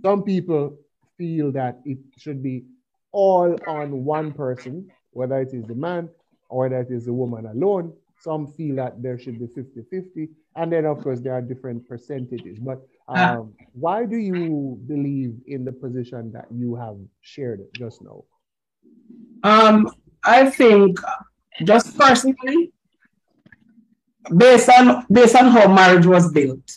some 0.02 0.22
people 0.22 0.76
feel 1.16 1.52
that 1.52 1.80
it 1.84 1.98
should 2.16 2.42
be 2.42 2.64
all 3.12 3.56
on 3.66 4.04
one 4.04 4.32
person, 4.32 4.90
whether 5.12 5.40
it 5.40 5.52
is 5.52 5.64
the 5.66 5.74
man 5.74 6.08
or 6.48 6.62
whether 6.62 6.80
it 6.80 6.90
is 6.90 7.06
the 7.06 7.12
woman 7.12 7.46
alone. 7.46 7.92
Some 8.20 8.52
feel 8.52 8.76
that 8.76 9.02
there 9.02 9.18
should 9.18 9.38
be 9.38 9.46
50 9.46 9.82
50. 9.90 10.28
And 10.56 10.72
then, 10.72 10.84
of 10.86 11.02
course, 11.02 11.20
there 11.20 11.34
are 11.34 11.42
different 11.42 11.88
percentages. 11.88 12.58
But 12.58 12.80
ah. 13.08 13.36
um, 13.36 13.54
why 13.72 14.04
do 14.06 14.16
you 14.16 14.78
believe 14.86 15.34
in 15.46 15.64
the 15.64 15.72
position 15.72 16.32
that 16.32 16.46
you 16.50 16.74
have 16.74 16.96
shared 17.20 17.60
just 17.76 18.02
now? 18.02 18.24
Um, 19.44 19.88
I 20.24 20.50
think, 20.50 20.98
just 21.62 21.96
personally, 21.96 22.72
based 24.36 24.68
on 24.68 25.06
based 25.10 25.36
on 25.36 25.46
how 25.46 25.72
marriage 25.72 26.06
was 26.06 26.32
built, 26.32 26.68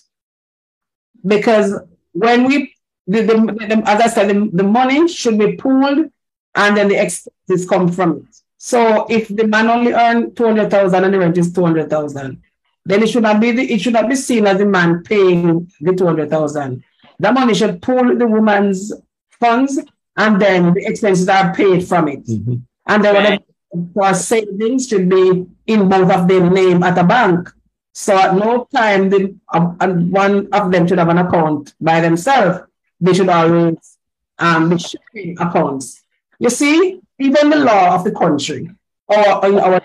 because 1.25 1.73
when 2.13 2.45
we 2.45 2.73
the, 3.07 3.21
the, 3.23 3.33
the 3.33 3.83
as 3.85 4.01
I 4.01 4.07
said, 4.07 4.29
the, 4.29 4.49
the 4.53 4.63
money 4.63 5.07
should 5.07 5.37
be 5.37 5.55
pooled, 5.55 6.11
and 6.55 6.77
then 6.77 6.87
the 6.87 7.01
expenses 7.01 7.67
come 7.67 7.91
from 7.91 8.17
it. 8.17 8.30
So 8.63 9.07
if 9.09 9.27
the 9.27 9.47
man 9.47 9.71
only 9.71 9.91
earn 9.91 10.35
200,000 10.35 11.03
and 11.03 11.11
the 11.11 11.17
rent 11.17 11.35
is 11.35 11.51
200,000, 11.51 12.39
then 12.85 13.01
it 13.01 13.09
should 13.09 13.23
not 13.23 13.41
be 13.41 13.51
the, 13.53 13.63
it 13.63 13.81
should 13.81 13.93
not 13.93 14.07
be 14.07 14.13
seen 14.15 14.45
as 14.45 14.59
the 14.59 14.67
man 14.67 15.01
paying 15.01 15.71
the 15.81 15.93
200,000. 15.93 16.83
That 17.17 17.33
money 17.33 17.55
should 17.55 17.81
pull 17.81 18.15
the 18.15 18.27
woman's 18.27 18.93
funds 19.39 19.79
and 20.15 20.39
then 20.39 20.75
the 20.75 20.85
expenses 20.85 21.27
are 21.27 21.55
paid 21.55 21.87
from 21.87 22.07
it. 22.07 22.23
Mm-hmm. 22.27 22.57
And 22.85 23.03
then 23.03 23.39
whatever 23.71 24.13
savings 24.13 24.87
should 24.87 25.09
be 25.09 25.47
in 25.65 25.89
both 25.89 26.11
of 26.11 26.27
them 26.27 26.53
name 26.53 26.83
at 26.83 26.99
a 26.99 27.03
bank. 27.03 27.49
So 27.93 28.15
at 28.15 28.35
no 28.35 28.67
time 28.71 29.09
the, 29.09 29.35
uh, 29.51 29.87
one 29.87 30.49
of 30.53 30.71
them 30.71 30.85
should 30.85 30.99
have 30.99 31.09
an 31.09 31.17
account 31.17 31.73
by 31.81 31.99
themselves. 31.99 32.59
They 32.99 33.15
should 33.15 33.29
always 33.29 33.97
um, 34.37 34.69
be 34.69 34.77
sharing 34.77 35.39
accounts. 35.39 36.03
You 36.37 36.51
see, 36.51 37.00
even 37.21 37.49
the 37.49 37.57
law 37.57 37.95
of 37.95 38.03
the 38.03 38.11
country 38.11 38.69
or 39.07 39.45
in 39.45 39.59
our 39.59 39.81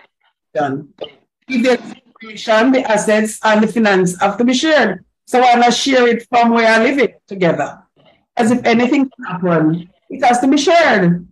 nation, 0.55 0.95
if 1.49 1.63
the 1.63 1.73
information, 2.07 2.73
the 2.73 2.83
assets, 2.91 3.39
and 3.45 3.63
the 3.63 3.69
finance 3.69 4.19
have 4.21 4.39
to 4.39 4.45
be 4.45 4.55
shared. 4.55 5.05
So 5.27 5.41
why 5.41 5.55
not 5.55 5.75
share 5.75 6.07
it 6.09 6.27
from 6.29 6.51
where 6.51 6.69
I 6.69 6.83
live 6.83 6.99
it 6.99 7.21
together? 7.27 7.83
As 8.37 8.51
if 8.51 8.65
anything 8.65 9.11
can 9.11 9.25
happen, 9.25 9.91
it 10.09 10.25
has 10.25 10.41
to 10.41 10.49
be 10.49 10.57
shared. 10.57 11.27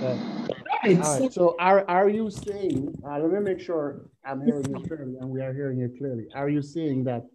Right. 0.00 1.04
So 1.30 1.56
are, 1.58 1.84
are 1.88 2.08
you 2.08 2.30
saying, 2.30 2.94
uh, 3.04 3.18
let 3.18 3.30
me 3.30 3.40
make 3.40 3.60
sure 3.60 4.08
I'm 4.24 4.40
hearing 4.40 4.64
you 4.70 4.80
clearly 4.86 5.16
and 5.20 5.28
we 5.28 5.42
are 5.42 5.52
hearing 5.52 5.78
you 5.78 5.92
clearly. 5.98 6.28
Are 6.34 6.48
you 6.48 6.62
saying 6.62 7.04
that 7.04 7.26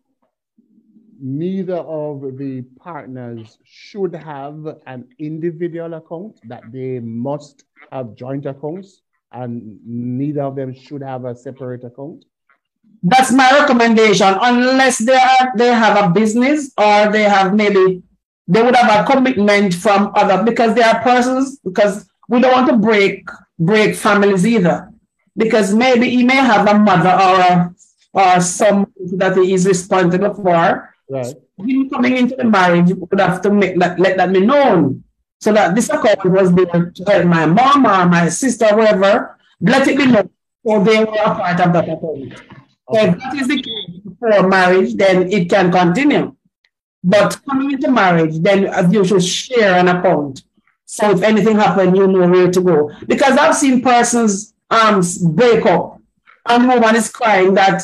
neither 1.19 1.77
of 1.77 2.37
the 2.37 2.63
partners 2.77 3.57
should 3.63 4.15
have 4.15 4.65
an 4.87 5.07
individual 5.19 5.93
account, 5.93 6.39
that 6.45 6.63
they 6.71 6.99
must 6.99 7.65
have 7.95 8.15
joint 8.15 8.45
accounts, 8.45 9.01
and 9.31 9.79
neither 9.85 10.43
of 10.43 10.55
them 10.55 10.73
should 10.73 11.01
have 11.01 11.25
a 11.25 11.35
separate 11.35 11.83
account? 11.83 12.25
That's 13.03 13.31
my 13.31 13.49
recommendation. 13.59 14.35
Unless 14.41 14.99
they 14.99 15.15
are 15.15 15.57
they 15.57 15.71
have 15.73 15.95
a 16.03 16.09
business 16.09 16.71
or 16.77 17.11
they 17.11 17.23
have 17.23 17.53
maybe 17.53 18.01
they 18.47 18.61
would 18.61 18.75
have 18.75 18.91
a 18.99 19.11
commitment 19.11 19.73
from 19.73 20.11
other 20.15 20.43
because 20.43 20.75
they 20.75 20.83
are 20.83 21.01
persons 21.01 21.59
because 21.59 22.07
we 22.29 22.39
don't 22.39 22.51
want 22.51 22.69
to 22.69 22.77
break 22.77 23.27
break 23.59 23.95
families 23.95 24.45
either. 24.45 24.91
Because 25.37 25.73
maybe 25.73 26.09
he 26.09 26.23
may 26.23 26.35
have 26.35 26.65
a 26.67 26.79
mother 26.79 27.11
or 27.11 27.35
a, 27.51 27.75
or 28.13 28.41
someone 28.41 29.17
that 29.17 29.35
he 29.37 29.53
is 29.53 29.67
responsible 29.67 30.33
for 30.33 30.95
Right. 31.09 31.35
Him 31.59 31.89
coming 31.89 32.17
into 32.17 32.35
the 32.35 32.45
marriage 32.45 32.89
you 32.89 32.95
would 32.95 33.19
have 33.19 33.41
to 33.41 33.51
make 33.51 33.77
that 33.79 33.99
let 33.99 34.17
that 34.17 34.33
be 34.33 34.41
known. 34.41 35.03
So 35.41 35.53
that 35.53 35.75
this 35.75 35.89
account 35.89 36.25
was 36.25 36.53
there 36.53 36.91
to 36.91 37.03
help 37.05 37.25
my 37.27 37.45
mom 37.45 37.85
or 37.85 38.05
my 38.07 38.29
sister, 38.29 38.67
whoever, 38.67 39.37
let 39.61 39.87
it 39.87 39.97
be 39.97 40.05
known. 40.05 40.29
So 40.65 40.83
they 40.83 41.03
were 41.03 41.13
a 41.13 41.35
part 41.35 41.59
of 41.59 41.73
that 41.73 41.83
account. 41.83 42.33
Okay. 42.33 42.35
So 42.91 42.99
if 42.99 43.19
that 43.19 43.35
is 43.35 43.47
the 43.47 43.61
case 43.61 43.99
before 44.03 44.47
marriage, 44.47 44.95
then 44.95 45.31
it 45.31 45.49
can 45.49 45.71
continue. 45.71 46.35
But 47.03 47.39
coming 47.47 47.71
into 47.71 47.91
marriage, 47.91 48.39
then 48.39 48.91
you 48.91 49.05
should 49.05 49.23
share 49.23 49.75
an 49.75 49.87
account. 49.87 50.43
So 50.85 51.11
if 51.11 51.21
anything 51.21 51.57
happens, 51.57 51.95
you 51.95 52.07
know 52.07 52.27
where 52.27 52.51
to 52.51 52.61
go. 52.61 52.91
Because 53.07 53.37
I've 53.37 53.55
seen 53.55 53.81
persons 53.81 54.55
arms 54.69 55.21
um, 55.23 55.35
break 55.35 55.65
up 55.65 56.01
and 56.47 56.63
the 56.63 56.67
woman 56.67 56.95
is 56.95 57.11
crying 57.11 57.53
that 57.55 57.83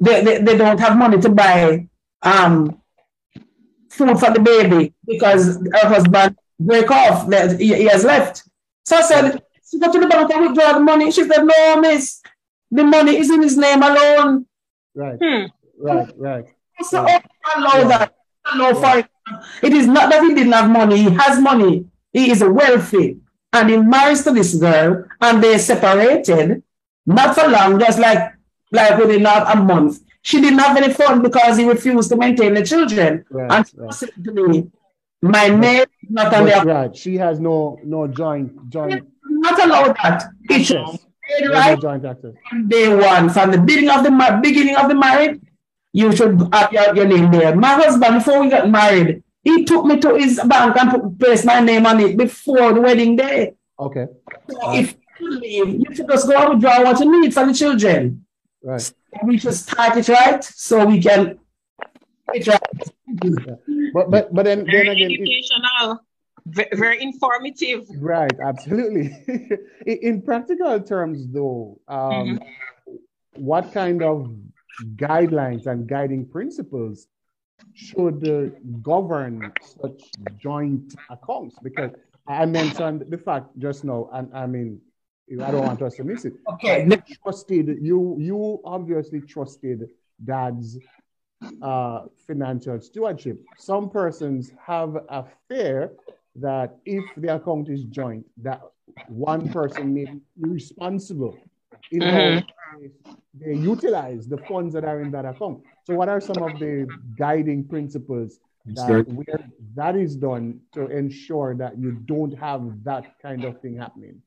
they, 0.00 0.22
they, 0.24 0.38
they 0.42 0.56
don't 0.56 0.80
have 0.80 0.96
money 0.96 1.20
to 1.20 1.28
buy 1.28 1.88
um, 2.22 2.80
food 3.90 4.18
for 4.18 4.30
the 4.32 4.40
baby 4.40 4.94
because 5.06 5.56
her 5.56 5.88
husband 5.88 6.36
break 6.58 6.90
off. 6.90 7.30
He, 7.58 7.74
he 7.74 7.84
has 7.84 8.04
left. 8.04 8.44
So 8.84 8.96
I 8.96 9.02
said, 9.02 9.42
she 9.68 9.78
go 9.78 9.92
to 9.92 9.98
the 9.98 10.06
bank 10.06 10.32
and 10.32 10.46
withdraw 10.46 10.74
the 10.74 10.80
money. 10.80 11.10
She 11.10 11.24
said, 11.24 11.42
no, 11.42 11.80
miss, 11.80 12.22
the 12.70 12.84
money 12.84 13.16
is 13.16 13.30
in 13.30 13.42
his 13.42 13.56
name 13.56 13.82
alone. 13.82 14.46
Right, 14.94 15.18
hmm. 15.20 15.44
right, 15.78 16.08
right. 16.16 16.46
So 16.82 17.02
right. 17.02 17.24
Oh, 17.46 17.60
allow 17.60 17.78
yeah. 17.78 17.88
that. 17.88 18.16
No, 18.56 18.68
yeah. 18.68 19.02
for 19.02 19.08
it 19.62 19.72
is 19.72 19.86
not 19.86 20.10
that 20.10 20.22
he 20.22 20.34
didn't 20.34 20.52
have 20.52 20.70
money. 20.70 20.98
He 20.98 21.10
has 21.10 21.40
money. 21.40 21.86
He 22.12 22.30
is 22.30 22.42
wealthy. 22.42 23.18
And 23.52 23.70
he 23.70 23.76
marries 23.76 24.22
to 24.24 24.32
this 24.32 24.54
girl 24.54 25.04
and 25.20 25.42
they 25.42 25.58
separated, 25.58 26.62
not 27.06 27.34
for 27.34 27.48
long, 27.48 27.78
just 27.78 27.98
like, 27.98 28.32
like 28.70 28.98
within 28.98 29.26
a 29.26 29.56
month. 29.56 30.00
She 30.22 30.40
didn't 30.40 30.58
have 30.58 30.76
any 30.76 30.92
fun 30.92 31.22
because 31.22 31.56
he 31.56 31.64
refused 31.68 32.10
to 32.10 32.16
maintain 32.16 32.54
the 32.54 32.64
children. 32.64 33.24
Right, 33.30 33.50
and 33.50 33.72
right. 33.76 33.94
said 33.94 34.10
to 34.24 34.32
me, 34.32 34.70
my 35.22 35.48
name 35.48 35.82
is 36.02 36.10
not 36.10 36.34
on 36.34 36.44
there. 36.44 36.64
Right. 36.64 36.96
She 36.96 37.16
has 37.16 37.40
no 37.40 37.78
no 37.84 38.06
joint 38.06 38.68
joint. 38.68 39.06
Not 39.28 39.64
allow 39.64 39.92
that. 39.92 40.24
It's 40.48 40.70
right 41.48 41.80
joint 41.80 42.04
access. 42.04 42.34
From 42.48 42.68
day 42.68 42.94
one, 42.94 43.30
from 43.30 43.50
the 43.50 43.58
beginning 43.58 43.90
of 43.90 44.04
the 44.04 44.40
beginning 44.42 44.76
of 44.76 44.88
the 44.88 44.94
marriage, 44.94 45.40
you 45.92 46.14
should 46.14 46.40
have 46.52 46.72
your, 46.72 46.94
your 46.94 47.06
name 47.06 47.30
there. 47.30 47.54
My 47.56 47.74
husband, 47.74 48.16
before 48.16 48.40
we 48.40 48.50
got 48.50 48.68
married, 48.70 49.22
he 49.42 49.64
took 49.64 49.84
me 49.84 49.98
to 50.00 50.14
his 50.16 50.40
bank 50.44 50.76
and 50.76 50.90
put, 50.90 51.18
placed 51.18 51.44
my 51.44 51.60
name 51.60 51.86
on 51.86 52.00
it 52.00 52.16
before 52.16 52.72
the 52.72 52.80
wedding 52.80 53.16
day. 53.16 53.54
Okay. 53.78 54.06
So 54.50 54.62
uh, 54.62 54.74
if 54.74 54.94
you 55.20 55.30
leave, 55.30 55.68
you 55.68 55.94
should 55.94 56.08
just 56.08 56.28
go 56.28 56.36
and 56.36 56.54
withdraw 56.54 56.82
what 56.82 57.00
you 57.00 57.20
need 57.20 57.32
for 57.32 57.46
the 57.46 57.54
children. 57.54 58.26
Right. 58.62 58.80
So 58.80 58.92
we 59.24 59.38
should 59.38 59.54
start 59.54 59.96
it 59.96 60.08
right 60.08 60.42
so 60.42 60.84
we 60.84 61.00
can 61.00 61.38
it 62.34 62.46
right. 62.46 62.60
Yeah. 63.22 63.54
But 63.92 64.10
but 64.10 64.34
but 64.34 64.44
then, 64.44 64.64
very 64.66 64.86
then 64.86 64.96
again, 64.96 65.10
educational, 65.10 66.00
it, 66.56 66.78
very 66.78 67.02
informative. 67.02 67.86
Right, 67.98 68.32
absolutely. 68.40 69.10
in 69.86 70.22
practical 70.22 70.80
terms, 70.80 71.26
though, 71.32 71.80
um, 71.88 72.38
mm-hmm. 72.38 72.94
what 73.34 73.72
kind 73.72 74.02
of 74.02 74.34
guidelines 74.96 75.66
and 75.66 75.88
guiding 75.88 76.26
principles 76.26 77.08
should 77.74 78.26
uh, 78.28 78.54
govern 78.82 79.52
such 79.80 80.02
joint 80.38 80.94
accounts? 81.10 81.56
Because 81.62 81.90
I 82.28 82.46
mentioned 82.46 83.04
the 83.08 83.18
fact 83.18 83.58
just 83.58 83.84
now, 83.84 84.08
and 84.12 84.30
I 84.34 84.46
mean, 84.46 84.80
I 85.42 85.50
don't 85.50 85.66
want 85.66 85.82
us 85.82 85.96
to 85.96 86.04
miss 86.04 86.24
it. 86.24 86.34
Okay. 86.54 86.86
You 86.88 87.02
trusted 87.22 87.78
you. 87.80 88.16
You 88.18 88.60
obviously 88.64 89.20
trusted 89.20 89.88
Dad's 90.24 90.78
uh, 91.62 92.04
financial 92.26 92.80
stewardship. 92.80 93.40
Some 93.58 93.90
persons 93.90 94.52
have 94.64 94.96
a 95.08 95.24
fear 95.48 95.92
that 96.36 96.76
if 96.84 97.04
the 97.16 97.34
account 97.36 97.68
is 97.68 97.84
joint, 97.84 98.26
that 98.42 98.60
one 99.08 99.48
person 99.50 99.94
may 99.94 100.04
be 100.04 100.20
responsible 100.36 101.36
in 101.90 102.00
mm-hmm. 102.00 102.86
they 103.34 103.54
utilize 103.54 104.26
the 104.26 104.38
funds 104.48 104.74
that 104.74 104.84
are 104.84 105.00
in 105.00 105.10
that 105.12 105.24
account. 105.24 105.62
So, 105.84 105.94
what 105.94 106.08
are 106.08 106.20
some 106.20 106.42
of 106.42 106.58
the 106.58 106.88
guiding 107.18 107.66
principles 107.66 108.38
that 108.66 109.06
where 109.08 109.50
that 109.74 109.96
is 109.96 110.16
done 110.16 110.60
to 110.72 110.86
ensure 110.88 111.54
that 111.56 111.78
you 111.78 111.92
don't 111.92 112.32
have 112.38 112.62
that 112.84 113.20
kind 113.20 113.44
of 113.44 113.60
thing 113.60 113.76
happening? 113.76 114.22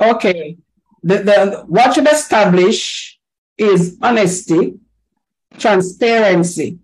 Okay. 0.00 0.58
The, 1.02 1.18
the, 1.18 1.64
what 1.68 1.94
should 1.94 2.08
establish 2.08 3.18
is 3.56 3.96
honesty, 4.02 4.78
transparency, 5.58 6.78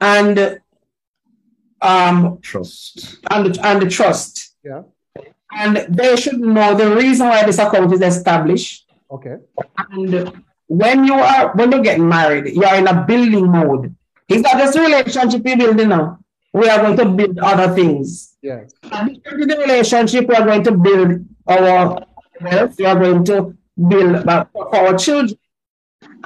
and 0.00 0.60
um, 1.80 2.38
trust. 2.40 3.18
And, 3.30 3.58
and 3.58 3.82
the 3.82 3.88
trust. 3.88 4.54
Yeah. 4.64 4.82
And 5.52 5.76
they 5.88 6.16
should 6.16 6.40
know 6.40 6.74
the 6.74 6.94
reason 6.96 7.28
why 7.28 7.44
this 7.44 7.58
account 7.58 7.92
is 7.92 8.00
established. 8.00 8.90
Okay. 9.10 9.36
And 9.90 10.42
when 10.66 11.04
you 11.04 11.14
are 11.14 11.52
when 11.54 11.70
you 11.70 11.82
get 11.82 12.00
married, 12.00 12.54
you 12.54 12.64
are 12.64 12.76
in 12.76 12.88
a 12.88 13.04
building 13.04 13.50
mode. 13.50 13.94
It's 14.28 14.42
not 14.42 14.58
just 14.58 14.76
a 14.76 14.80
relationship 14.80 15.42
you're 15.44 15.56
building 15.56 15.90
now. 15.90 16.18
We 16.52 16.68
are 16.68 16.78
going 16.78 16.96
to 16.96 17.04
build 17.04 17.38
other 17.38 17.74
things. 17.74 18.36
Yes. 18.40 18.72
And 18.90 19.20
the 19.24 19.56
relationship, 19.58 20.28
we 20.28 20.34
are 20.34 20.44
going 20.44 20.64
to 20.64 20.72
build 20.72 21.24
our 21.46 22.06
wealth. 22.40 22.78
We 22.78 22.86
are 22.86 22.98
going 22.98 23.24
to 23.26 23.56
build 23.88 24.24
for 24.24 24.74
our 24.74 24.96
children. 24.96 25.38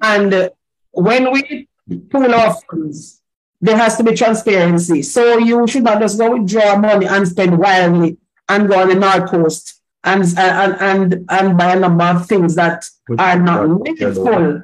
And 0.01 0.51
when 0.93 1.33
we 1.33 1.69
pull 2.11 2.35
our 2.35 2.57
funds, 2.71 3.21
there 3.61 3.77
has 3.77 3.97
to 3.97 4.05
be 4.05 4.15
transparency. 4.15 5.03
So 5.03 5.39
you 5.39 5.67
should 5.67 5.85
not 5.85 6.01
just 6.01 6.19
go 6.19 6.37
withdraw 6.37 6.77
money 6.77 7.07
and 7.07 7.27
spend 7.27 7.59
wildly 7.59 8.19
and 8.49 8.69
go 8.69 8.81
on 8.81 8.89
the 8.89 8.95
North 8.95 9.31
Coast 9.31 9.81
and 10.05 10.23
and 10.39 10.77
and, 10.81 11.27
and 11.29 11.59
buy 11.59 11.75
a 11.75 11.81
number 11.81 12.05
of 12.05 12.27
things 12.27 12.55
that 12.55 12.89
are 13.19 13.39
not 13.39 13.69
meaningful. 13.69 14.63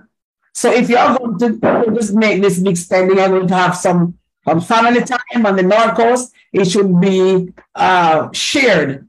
So 0.53 0.73
if 0.73 0.89
you're 0.89 1.19
going 1.19 1.39
to 1.39 1.93
just 1.95 2.15
make 2.15 2.41
this 2.41 2.61
big 2.61 2.77
spending, 2.77 3.19
you're 3.19 3.29
going 3.29 3.49
to 3.49 3.55
have 3.55 3.77
some, 3.77 4.19
some 4.47 4.61
family 4.61 5.03
time 5.03 5.45
on 5.45 5.57
the 5.57 5.65
North 5.65 5.97
Coast. 5.97 6.33
It 6.53 6.67
should 6.67 7.01
be 7.01 7.53
uh, 7.75 8.31
shared. 8.33 9.09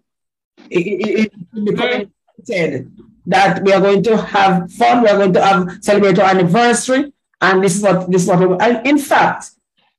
It, 0.71 0.79
it, 0.79 1.19
it 1.19 1.33
should 1.53 1.65
be 1.65 1.75
communicated 1.75 2.91
that 3.27 3.63
we 3.63 3.73
are 3.73 3.81
going 3.81 4.03
to 4.03 4.17
have 4.17 4.71
fun. 4.71 5.03
We 5.03 5.09
are 5.09 5.17
going 5.17 5.33
to 5.33 5.43
have 5.43 5.83
celebrate 5.83 6.19
our 6.19 6.29
anniversary, 6.29 7.13
and 7.41 7.63
this 7.63 7.75
is 7.75 7.83
what 7.83 8.09
this 8.11 8.23
is 8.23 8.27
what. 8.27 8.39
We, 8.39 8.57
and 8.59 8.85
in 8.85 8.97
fact, 8.97 9.51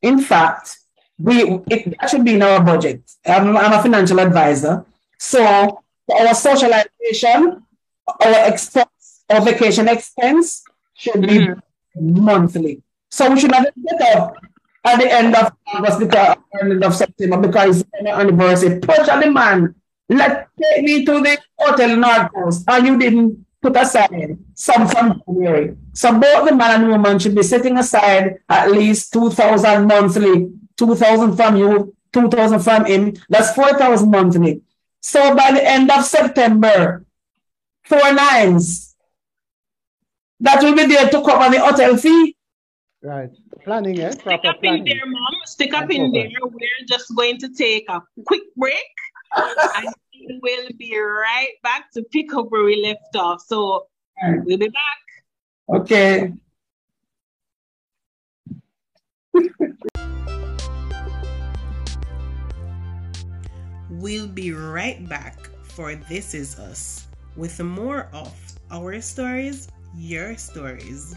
in 0.03 0.21
fact, 0.21 0.79
we 1.19 1.61
it, 1.71 1.99
that 1.99 2.11
should 2.11 2.25
be 2.25 2.35
in 2.35 2.43
our 2.43 2.63
budget. 2.63 3.03
I'm, 3.25 3.57
I'm 3.57 3.73
a 3.73 3.83
financial 3.83 4.21
advisor, 4.21 4.85
so 5.19 5.83
our 6.13 6.35
socialization, 6.35 7.63
our 8.21 8.49
expense, 8.49 9.25
our 9.31 9.41
vacation 9.41 9.89
expense 9.89 10.63
should 10.95 11.23
be 11.23 11.39
mm-hmm. 11.39 12.25
monthly. 12.25 12.83
So 13.11 13.31
we 13.31 13.41
should 13.41 13.51
not 13.51 13.67
get 13.75 14.17
up 14.17 14.37
at 14.85 15.01
the 15.01 15.13
end 15.13 15.35
of 15.35 15.53
August 15.67 15.99
because 15.99 16.37
end 16.61 16.85
of 16.85 16.95
September 16.95 17.39
because 17.39 17.81
it's 17.81 17.91
an 17.95 18.07
anniversary. 18.07 18.79
Push 18.81 19.09
on 19.09 19.21
the 19.21 19.31
man. 19.31 19.75
Let 20.09 20.49
take 20.61 20.85
me 20.85 21.05
to 21.05 21.21
the 21.21 21.39
hotel 21.59 21.97
North 21.97 22.33
Coast 22.33 22.65
and 22.69 22.87
you 22.87 22.99
didn't 22.99 23.45
put 23.61 23.77
aside 23.77 24.39
some 24.55 24.87
from 24.87 25.23
January. 25.27 25.77
So 25.93 26.19
both 26.19 26.49
the 26.49 26.55
man 26.55 26.83
and 26.83 26.91
woman 26.91 27.19
should 27.19 27.35
be 27.35 27.43
setting 27.43 27.77
aside 27.79 28.39
at 28.49 28.71
least 28.71 29.13
two 29.13 29.31
thousand 29.31 29.87
monthly, 29.87 30.53
two 30.77 30.95
thousand 30.95 31.37
from 31.37 31.57
you, 31.57 31.95
two 32.13 32.29
thousand 32.29 32.61
from 32.61 32.85
him. 32.85 33.17
That's 33.29 33.53
four 33.53 33.71
thousand 33.71 34.11
monthly. 34.11 34.63
So 35.01 35.35
by 35.35 35.53
the 35.53 35.67
end 35.67 35.91
of 35.91 36.05
September, 36.05 37.05
four 37.85 38.13
nines 38.13 38.95
that 40.41 40.63
will 40.63 40.75
be 40.77 40.87
there 40.87 41.09
to 41.09 41.23
cover 41.23 41.51
the 41.51 41.61
hotel 41.61 41.97
fee. 41.97 42.37
Right. 43.03 43.31
Planning, 43.65 44.01
eh? 44.01 44.11
Stick 44.11 44.41
up 44.45 44.61
planning. 44.61 44.87
in 44.87 44.99
there, 44.99 45.07
mom. 45.07 45.35
Stick 45.45 45.75
up 45.75 45.91
in 45.91 46.13
there. 46.13 46.29
We're 46.43 46.87
just 46.87 47.15
going 47.17 47.39
to 47.39 47.49
take 47.55 47.89
a 47.89 48.03
quick 48.25 48.43
break 48.57 48.85
and 49.37 49.95
we'll 50.43 50.69
be 50.77 50.99
right 50.99 51.55
back 51.63 51.91
to 51.93 52.03
pick 52.03 52.35
up 52.35 52.47
where 52.51 52.65
we 52.65 52.83
left 52.83 53.15
off. 53.17 53.43
So 53.47 53.87
we'll 54.45 54.59
be 54.59 54.69
back. 54.69 54.99
Okay. 55.81 56.33
we'll 63.91 64.29
be 64.29 64.53
right 64.53 65.07
back 65.09 65.51
for 65.63 65.95
This 65.95 66.35
Is 66.35 66.59
Us 66.59 67.07
with 67.37 67.61
more 67.61 68.09
of 68.13 68.35
our 68.71 69.01
stories 69.01 69.69
your 69.97 70.37
stories. 70.37 71.17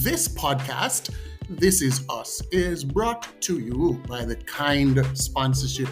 This 0.00 0.28
podcast, 0.28 1.12
This 1.50 1.82
Is 1.82 2.04
Us, 2.08 2.40
is 2.52 2.84
brought 2.84 3.28
to 3.40 3.58
you 3.58 4.00
by 4.06 4.24
the 4.24 4.36
kind 4.36 5.04
sponsorship 5.12 5.88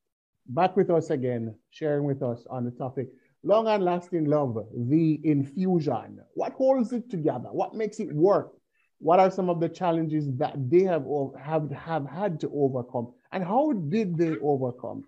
back 0.47 0.77
with 0.77 0.89
us 0.89 1.11
again, 1.11 1.57
sharing 1.71 2.05
with 2.05 2.23
us 2.23 2.47
on 2.49 2.65
the 2.65 2.71
topic 2.71 3.09
long 3.43 3.67
and 3.67 3.83
lasting 3.83 4.27
love, 4.27 4.57
the 4.73 5.21
infusion. 5.25 6.21
What 6.35 6.53
holds 6.53 6.93
it 6.93 7.11
together? 7.11 7.49
What 7.51 7.75
makes 7.75 7.99
it 7.99 8.13
work? 8.13 8.53
What 9.01 9.19
are 9.19 9.31
some 9.31 9.51
of 9.51 9.59
the 9.59 9.69
challenges 9.69 10.29
that 10.37 10.55
they 10.71 10.85
have, 10.85 11.07
have, 11.43 11.69
have 11.73 12.07
had 12.07 12.39
to 12.39 12.51
overcome? 12.55 13.15
And 13.33 13.43
how 13.43 13.73
did 13.73 14.17
they 14.17 14.37
overcome? 14.41 15.03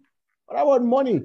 What 0.46 0.61
about 0.61 0.82
money? 0.82 1.22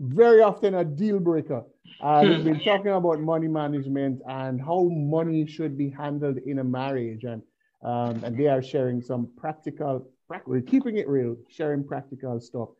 Very 0.00 0.40
often 0.40 0.76
a 0.76 0.84
deal 0.84 1.18
breaker. 1.20 1.62
Uh, 2.00 2.24
we've 2.24 2.42
been 2.42 2.60
talking 2.60 2.90
about 2.90 3.20
money 3.20 3.48
management 3.48 4.22
and 4.26 4.58
how 4.58 4.88
money 4.90 5.46
should 5.46 5.76
be 5.76 5.90
handled 5.90 6.38
in 6.38 6.60
a 6.60 6.64
marriage. 6.64 7.24
And, 7.24 7.42
um, 7.84 8.24
and 8.24 8.34
they 8.34 8.46
are 8.46 8.62
sharing 8.62 9.02
some 9.02 9.28
practical, 9.36 10.08
we're 10.46 10.62
keeping 10.62 10.96
it 10.96 11.06
real, 11.06 11.36
sharing 11.50 11.84
practical 11.86 12.40
stuff, 12.40 12.70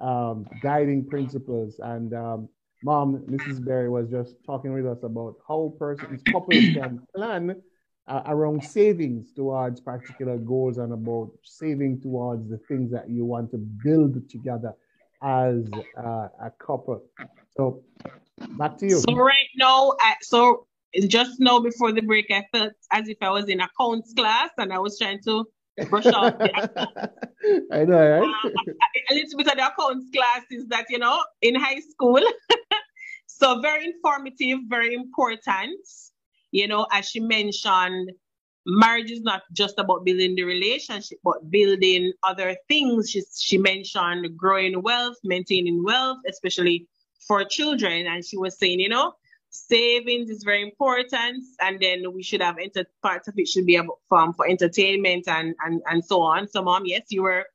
um, 0.00 0.46
guiding 0.62 1.04
principles. 1.04 1.80
And 1.82 2.14
um, 2.14 2.48
mom, 2.84 3.24
Mrs. 3.28 3.64
Berry 3.64 3.90
was 3.90 4.08
just 4.08 4.36
talking 4.46 4.72
with 4.72 4.86
us 4.86 5.02
about 5.02 5.34
how 5.48 5.74
persons, 5.80 6.22
couples 6.30 6.64
can 6.74 7.00
plan 7.12 7.60
uh, 8.06 8.22
around 8.26 8.62
savings 8.62 9.32
towards 9.32 9.80
particular 9.80 10.36
goals 10.38 10.78
and 10.78 10.92
about 10.92 11.32
saving 11.42 12.00
towards 12.00 12.48
the 12.48 12.58
things 12.68 12.92
that 12.92 13.10
you 13.10 13.24
want 13.24 13.50
to 13.50 13.58
build 13.58 14.30
together 14.30 14.72
as 15.22 15.64
uh, 15.96 16.28
a 16.40 16.52
couple. 16.58 17.02
So 17.56 17.82
back 18.50 18.78
to 18.78 18.86
you. 18.86 18.98
So 18.98 19.14
right 19.14 19.48
now, 19.56 19.94
I, 20.00 20.14
so 20.20 20.66
just 21.06 21.40
now 21.40 21.60
before 21.60 21.92
the 21.92 22.02
break, 22.02 22.26
I 22.30 22.44
felt 22.52 22.72
as 22.92 23.08
if 23.08 23.18
I 23.20 23.30
was 23.30 23.48
in 23.48 23.60
accounts 23.60 24.12
class 24.14 24.50
and 24.58 24.72
I 24.72 24.78
was 24.78 24.98
trying 24.98 25.20
to 25.24 25.44
brush 25.90 26.06
off 26.06 26.38
the 26.38 27.10
I 27.72 27.84
know, 27.84 28.08
right? 28.10 28.34
Uh, 28.44 28.50
a 29.10 29.14
little 29.14 29.38
bit 29.38 29.46
of 29.48 29.56
the 29.56 29.66
accounts 29.66 30.06
classes 30.14 30.66
that, 30.68 30.86
you 30.88 30.98
know, 30.98 31.22
in 31.42 31.54
high 31.54 31.80
school. 31.80 32.20
so 33.26 33.60
very 33.60 33.86
informative, 33.86 34.60
very 34.68 34.94
important. 34.94 35.78
You 36.50 36.66
know, 36.66 36.86
as 36.90 37.08
she 37.08 37.20
mentioned, 37.20 38.10
marriage 38.68 39.10
is 39.10 39.22
not 39.22 39.42
just 39.52 39.78
about 39.78 40.04
building 40.04 40.34
the 40.34 40.44
relationship, 40.44 41.18
but 41.24 41.50
building 41.50 42.12
other 42.22 42.54
things. 42.68 43.10
She, 43.10 43.22
she 43.36 43.56
mentioned 43.58 44.36
growing 44.36 44.82
wealth, 44.82 45.16
maintaining 45.24 45.82
wealth, 45.82 46.18
especially 46.28 46.86
for 47.26 47.44
children. 47.44 48.06
And 48.06 48.24
she 48.24 48.36
was 48.36 48.58
saying, 48.58 48.80
you 48.80 48.90
know, 48.90 49.14
savings 49.50 50.28
is 50.28 50.44
very 50.44 50.62
important. 50.62 51.44
And 51.60 51.80
then 51.80 52.12
we 52.12 52.22
should 52.22 52.42
have 52.42 52.58
enter 52.58 52.84
parts 53.02 53.26
of 53.28 53.34
it 53.38 53.48
should 53.48 53.64
be 53.66 53.78
um, 53.78 53.90
for 54.10 54.46
entertainment 54.46 55.26
and, 55.28 55.54
and, 55.64 55.80
and 55.86 56.04
so 56.04 56.20
on. 56.20 56.46
So 56.48 56.62
mom, 56.62 56.84
yes, 56.84 57.06
you 57.08 57.22
were 57.22 57.46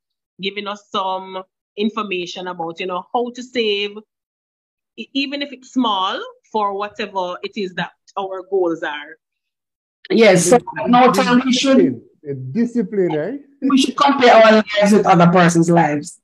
giving 0.41 0.68
us 0.68 0.84
some 0.89 1.43
information 1.78 2.47
about, 2.47 2.80
you 2.80 2.88
know, 2.88 3.05
how 3.14 3.32
to 3.36 3.43
save, 3.43 3.91
even 4.97 5.43
if 5.43 5.53
it's 5.53 5.72
small, 5.72 6.20
for 6.51 6.76
whatever 6.78 7.38
it 7.43 7.55
is 7.55 7.74
that 7.76 7.91
our 8.18 8.43
goals 8.49 8.84
are. 8.84 9.18
Yes, 10.10 10.49
so 10.49 10.58
no 10.88 11.12
time 11.12 11.41
we 11.45 11.54
should 11.54 12.01
discipline, 12.51 13.12
eh? 13.12 13.38
we 13.62 13.78
should 13.78 13.97
compare 13.97 14.36
our 14.36 14.51
lives 14.51 14.91
with 14.91 15.06
other 15.06 15.28
person's 15.28 15.70
lives. 15.70 16.20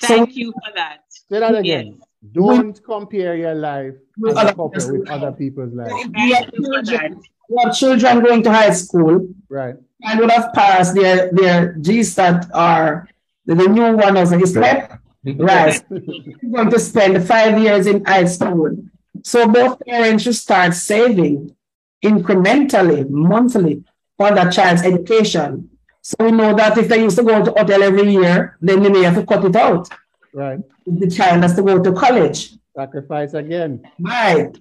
Thank 0.00 0.30
so, 0.30 0.36
you 0.36 0.52
for 0.52 0.72
that. 0.74 1.04
Say 1.08 1.40
that 1.40 1.54
again. 1.54 1.86
Yes. 1.98 2.06
Don't 2.32 2.76
we, 2.76 2.84
compare 2.84 3.36
your 3.36 3.54
life 3.54 3.94
with, 4.18 4.36
other, 4.36 4.54
with 4.54 5.08
other 5.08 5.32
people's 5.32 5.72
lives. 5.72 5.92
We 6.12 6.32
have, 6.32 6.52
children, 6.52 7.22
we 7.48 7.62
have 7.62 7.74
children 7.74 8.20
going 8.20 8.42
to 8.42 8.52
high 8.52 8.72
school. 8.72 9.28
Right. 9.48 9.76
And 10.02 10.20
would 10.20 10.30
have 10.30 10.52
passed 10.52 10.94
their 10.94 11.30
their 11.32 11.74
GSAT 11.74 12.50
are 12.54 13.08
the, 13.46 13.54
the 13.54 13.68
new 13.68 13.96
one 13.96 14.16
of 14.16 14.30
his 14.30 14.56
right. 14.56 14.90
right. 15.24 15.82
going 15.90 16.70
to 16.70 16.78
spend 16.78 17.26
five 17.26 17.58
years 17.58 17.86
in 17.86 18.04
high 18.04 18.24
school. 18.24 18.76
So 19.22 19.46
both 19.48 19.80
parents 19.86 20.24
should 20.24 20.36
start 20.36 20.74
saving 20.74 21.54
incrementally, 22.02 23.08
monthly 23.08 23.84
for 24.16 24.34
that 24.34 24.52
child's 24.52 24.82
education. 24.82 25.70
So 26.02 26.16
we 26.20 26.30
know 26.30 26.54
that 26.54 26.78
if 26.78 26.88
they 26.88 27.02
used 27.02 27.16
to 27.16 27.22
go 27.22 27.44
to 27.44 27.50
hotel 27.50 27.82
every 27.82 28.12
year, 28.12 28.56
then 28.60 28.82
they 28.82 28.88
may 28.88 29.02
have 29.02 29.16
to 29.16 29.26
cut 29.26 29.44
it 29.44 29.56
out. 29.56 29.88
Right. 30.32 30.60
The 30.86 31.10
child 31.10 31.42
has 31.42 31.54
to 31.56 31.62
go 31.62 31.82
to 31.82 31.92
college. 31.92 32.52
Sacrifice 32.74 33.34
again. 33.34 33.82
Right. 33.98 34.52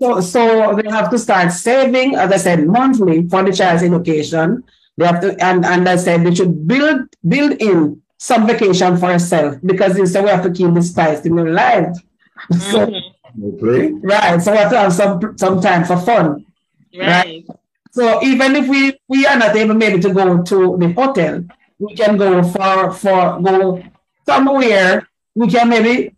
So, 0.00 0.20
so 0.20 0.74
they 0.76 0.90
have 0.90 1.10
to 1.10 1.18
start 1.18 1.52
saving, 1.52 2.16
as 2.16 2.32
I 2.32 2.36
said, 2.36 2.66
monthly 2.66 3.28
for 3.28 3.42
the 3.42 3.52
child's 3.52 3.82
education. 3.82 4.64
They 4.96 5.06
have 5.06 5.20
to, 5.20 5.44
and, 5.44 5.64
and 5.64 5.88
I 5.88 5.96
said 5.96 6.24
they 6.24 6.34
should 6.34 6.66
build 6.66 7.08
build 7.26 7.52
in 7.52 8.02
some 8.18 8.46
vacation 8.46 8.96
for 8.96 9.12
herself 9.12 9.56
because 9.64 9.94
they 9.94 10.06
say 10.06 10.22
we 10.22 10.30
have 10.30 10.42
to 10.44 10.50
keep 10.50 10.72
the 10.72 10.82
spice 10.82 11.24
in 11.24 11.36
your 11.36 11.50
life. 11.50 11.96
So, 12.50 12.86
mm-hmm. 13.38 14.00
right. 14.04 14.42
So 14.42 14.52
we 14.52 14.58
have 14.58 14.70
to 14.70 14.78
have 14.78 14.92
some 14.92 15.38
some 15.38 15.60
time 15.60 15.84
for 15.84 15.96
fun. 15.96 16.44
Right. 16.94 17.08
right. 17.08 17.46
So 17.90 18.22
even 18.22 18.56
if 18.56 18.68
we 18.68 18.98
we 19.08 19.26
are 19.26 19.38
not 19.38 19.56
able 19.56 19.74
maybe 19.74 20.00
to 20.00 20.12
go 20.12 20.42
to 20.42 20.76
the 20.78 20.92
hotel, 20.92 21.44
we 21.78 21.94
can 21.94 22.16
go 22.16 22.42
for 22.42 22.92
for 22.92 23.40
go 23.40 23.82
somewhere 24.26 25.06
we 25.34 25.48
can 25.48 25.68
maybe 25.68 26.14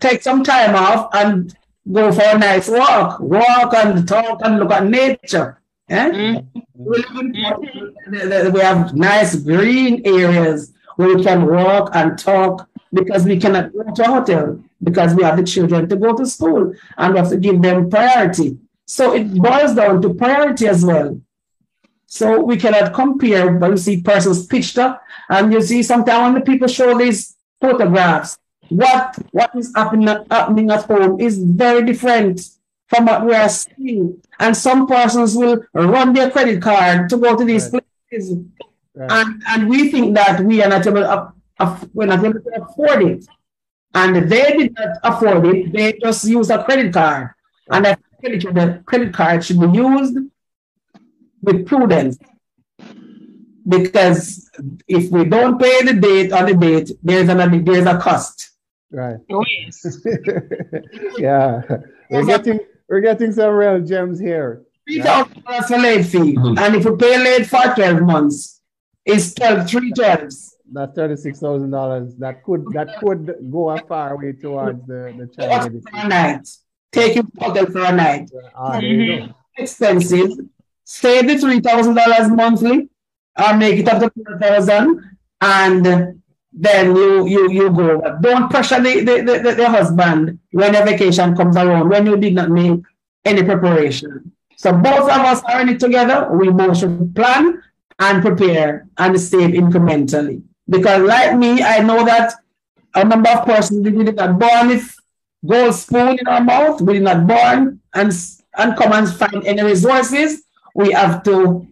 take 0.00 0.22
some 0.22 0.42
time 0.42 0.74
off 0.74 1.08
and 1.14 1.56
go 1.90 2.12
for 2.12 2.22
a 2.22 2.38
nice 2.38 2.68
walk, 2.68 3.20
walk 3.20 3.74
and 3.74 4.06
talk 4.06 4.40
and 4.44 4.58
look 4.58 4.72
at 4.72 4.84
nature. 4.84 5.60
Eh? 5.88 6.10
Mm-hmm. 6.10 8.54
We 8.54 8.60
have 8.60 8.94
nice 8.94 9.36
green 9.36 10.02
areas 10.04 10.72
where 10.96 11.16
we 11.16 11.24
can 11.24 11.46
walk 11.46 11.90
and 11.94 12.18
talk 12.18 12.68
because 12.92 13.24
we 13.24 13.38
cannot 13.38 13.72
go 13.72 13.84
to 13.94 14.02
a 14.02 14.06
hotel 14.06 14.62
because 14.82 15.14
we 15.14 15.22
have 15.22 15.36
the 15.36 15.44
children 15.44 15.88
to 15.88 15.96
go 15.96 16.14
to 16.14 16.26
school 16.26 16.74
and 16.98 17.14
we 17.14 17.18
have 17.18 17.30
to 17.30 17.36
give 17.36 17.62
them 17.62 17.88
priority. 17.88 18.58
So 18.88 19.12
it 19.12 19.34
boils 19.34 19.74
down 19.74 20.00
to 20.00 20.14
priority 20.14 20.66
as 20.66 20.82
well. 20.82 21.20
So 22.06 22.40
we 22.40 22.56
cannot 22.56 22.94
compare 22.94 23.54
when 23.54 23.72
you 23.72 23.76
see 23.76 24.00
persons 24.00 24.46
pitched 24.46 24.78
up 24.78 25.02
and 25.28 25.52
you 25.52 25.60
see 25.60 25.82
sometimes 25.82 26.22
when 26.22 26.34
the 26.34 26.40
people 26.40 26.68
show 26.68 26.96
these 26.96 27.36
photographs, 27.60 28.38
what 28.70 29.14
what 29.32 29.50
is 29.54 29.70
happening, 29.76 30.08
happening 30.30 30.70
at 30.70 30.84
home 30.84 31.20
is 31.20 31.36
very 31.36 31.84
different 31.84 32.40
from 32.86 33.04
what 33.04 33.26
we 33.26 33.34
are 33.34 33.50
seeing. 33.50 34.22
And 34.40 34.56
some 34.56 34.86
persons 34.86 35.36
will 35.36 35.62
run 35.74 36.14
their 36.14 36.30
credit 36.30 36.62
card 36.62 37.10
to 37.10 37.18
go 37.18 37.36
to 37.36 37.44
these 37.44 37.70
right. 37.70 37.84
places. 38.08 38.38
Right. 38.94 39.12
And, 39.12 39.42
and 39.48 39.68
we 39.68 39.90
think 39.90 40.14
that 40.14 40.40
we 40.40 40.62
are 40.62 40.70
not 40.70 40.86
able 40.86 41.02
to, 41.02 41.32
uh, 41.58 41.78
we're 41.92 42.06
not 42.06 42.24
able 42.24 42.40
to 42.40 42.62
afford 42.62 43.02
it. 43.02 43.26
And 43.94 44.30
they 44.32 44.56
did 44.56 44.74
not 44.78 44.96
afford 45.02 45.44
it. 45.46 45.72
They 45.74 45.92
just 46.00 46.24
use 46.24 46.48
a 46.48 46.64
credit 46.64 46.94
card. 46.94 47.30
And 47.70 47.86
I 47.86 47.96
think 48.20 48.42
the 48.42 48.82
credit 48.86 49.14
card 49.14 49.44
should 49.44 49.60
be 49.60 49.68
used 49.78 50.18
with 51.42 51.66
prudence. 51.66 52.18
Because 53.66 54.50
if 54.86 55.10
we 55.10 55.24
don't 55.24 55.58
pay 55.60 55.82
the 55.82 55.92
date 55.92 56.32
on 56.32 56.46
the 56.46 56.54
date, 56.54 56.92
there's 57.02 57.28
an 57.28 57.64
there's 57.64 57.86
a 57.86 57.98
cost. 57.98 58.50
Right. 58.90 59.18
Oh, 59.30 59.44
yes. 59.46 59.84
yeah. 61.18 61.60
We're 62.10 62.24
getting 62.24 62.60
we're 62.88 63.00
getting 63.00 63.32
some 63.32 63.52
real 63.52 63.80
gems 63.80 64.18
here. 64.18 64.62
Three 64.86 65.02
thousand 65.02 65.44
dollars 65.44 65.66
for 65.66 65.78
late 65.78 66.06
fee. 66.06 66.34
Mm-hmm. 66.34 66.58
And 66.58 66.76
if 66.76 66.84
we 66.86 66.96
pay 66.96 67.18
late 67.18 67.46
for 67.46 67.74
12 67.74 68.00
months, 68.00 68.62
it's 69.04 69.34
12, 69.34 69.68
three 69.68 69.92
twelves. 69.92 70.56
That's 70.70 70.94
thirty-six 70.94 71.40
thousand 71.40 71.70
dollars. 71.70 72.14
That 72.16 72.42
could 72.44 72.64
that 72.72 72.98
could 73.00 73.34
go 73.50 73.70
a 73.70 73.78
far 73.78 74.16
way 74.18 74.32
towards 74.32 74.86
the, 74.86 75.14
the 75.16 75.26
child. 75.34 75.82
For 75.82 76.08
night. 76.08 76.48
Take 76.92 77.16
you 77.16 77.28
hotel 77.38 77.66
for 77.66 77.84
a 77.84 77.92
night. 77.92 78.30
Ah, 78.54 78.80
mm-hmm. 78.80 79.30
Expensive 79.56 80.30
save 80.88 81.28
the 81.28 81.36
three 81.38 81.60
thousand 81.60 81.94
dollars 81.94 82.30
monthly 82.30 82.88
or 83.38 83.56
make 83.56 83.78
it 83.78 83.88
up 83.88 84.00
to 84.00 84.10
four 84.16 84.38
thousand 84.38 85.04
and 85.42 85.84
then 86.50 86.96
you 86.96 87.28
you 87.28 87.50
you 87.52 87.70
go. 87.70 88.00
Don't 88.22 88.50
pressure 88.50 88.80
the, 88.80 89.04
the, 89.04 89.22
the, 89.22 89.54
the 89.54 89.68
husband 89.68 90.38
when 90.50 90.74
a 90.74 90.84
vacation 90.84 91.36
comes 91.36 91.56
around 91.56 91.90
when 91.90 92.06
you 92.06 92.16
did 92.16 92.34
not 92.34 92.48
make 92.50 92.80
any 93.26 93.42
preparation. 93.42 94.32
So 94.56 94.72
both 94.72 95.10
of 95.10 95.20
us 95.30 95.42
are 95.44 95.60
in 95.60 95.68
it 95.68 95.78
together. 95.78 96.30
We 96.32 96.48
both 96.50 96.78
should 96.78 97.14
plan 97.14 97.62
and 97.98 98.22
prepare 98.22 98.88
and 98.96 99.20
save 99.20 99.50
incrementally. 99.50 100.42
Because 100.68 101.02
like 101.02 101.36
me, 101.36 101.62
I 101.62 101.80
know 101.80 102.02
that 102.04 102.32
a 102.94 103.04
number 103.04 103.28
of 103.28 103.44
persons 103.44 103.84
did 103.84 104.16
not 104.16 104.38
born 104.38 104.68
with 104.68 104.97
gold 105.46 105.74
spoon 105.74 106.18
in 106.18 106.26
our 106.26 106.42
mouth. 106.42 106.80
We 106.80 106.94
did 106.94 107.02
not 107.02 107.26
born 107.26 107.80
and 107.94 108.12
and 108.58 108.76
come 108.76 108.92
and 108.92 109.08
find 109.08 109.46
any 109.46 109.62
resources, 109.62 110.42
we 110.74 110.92
have 110.92 111.22
to 111.22 111.66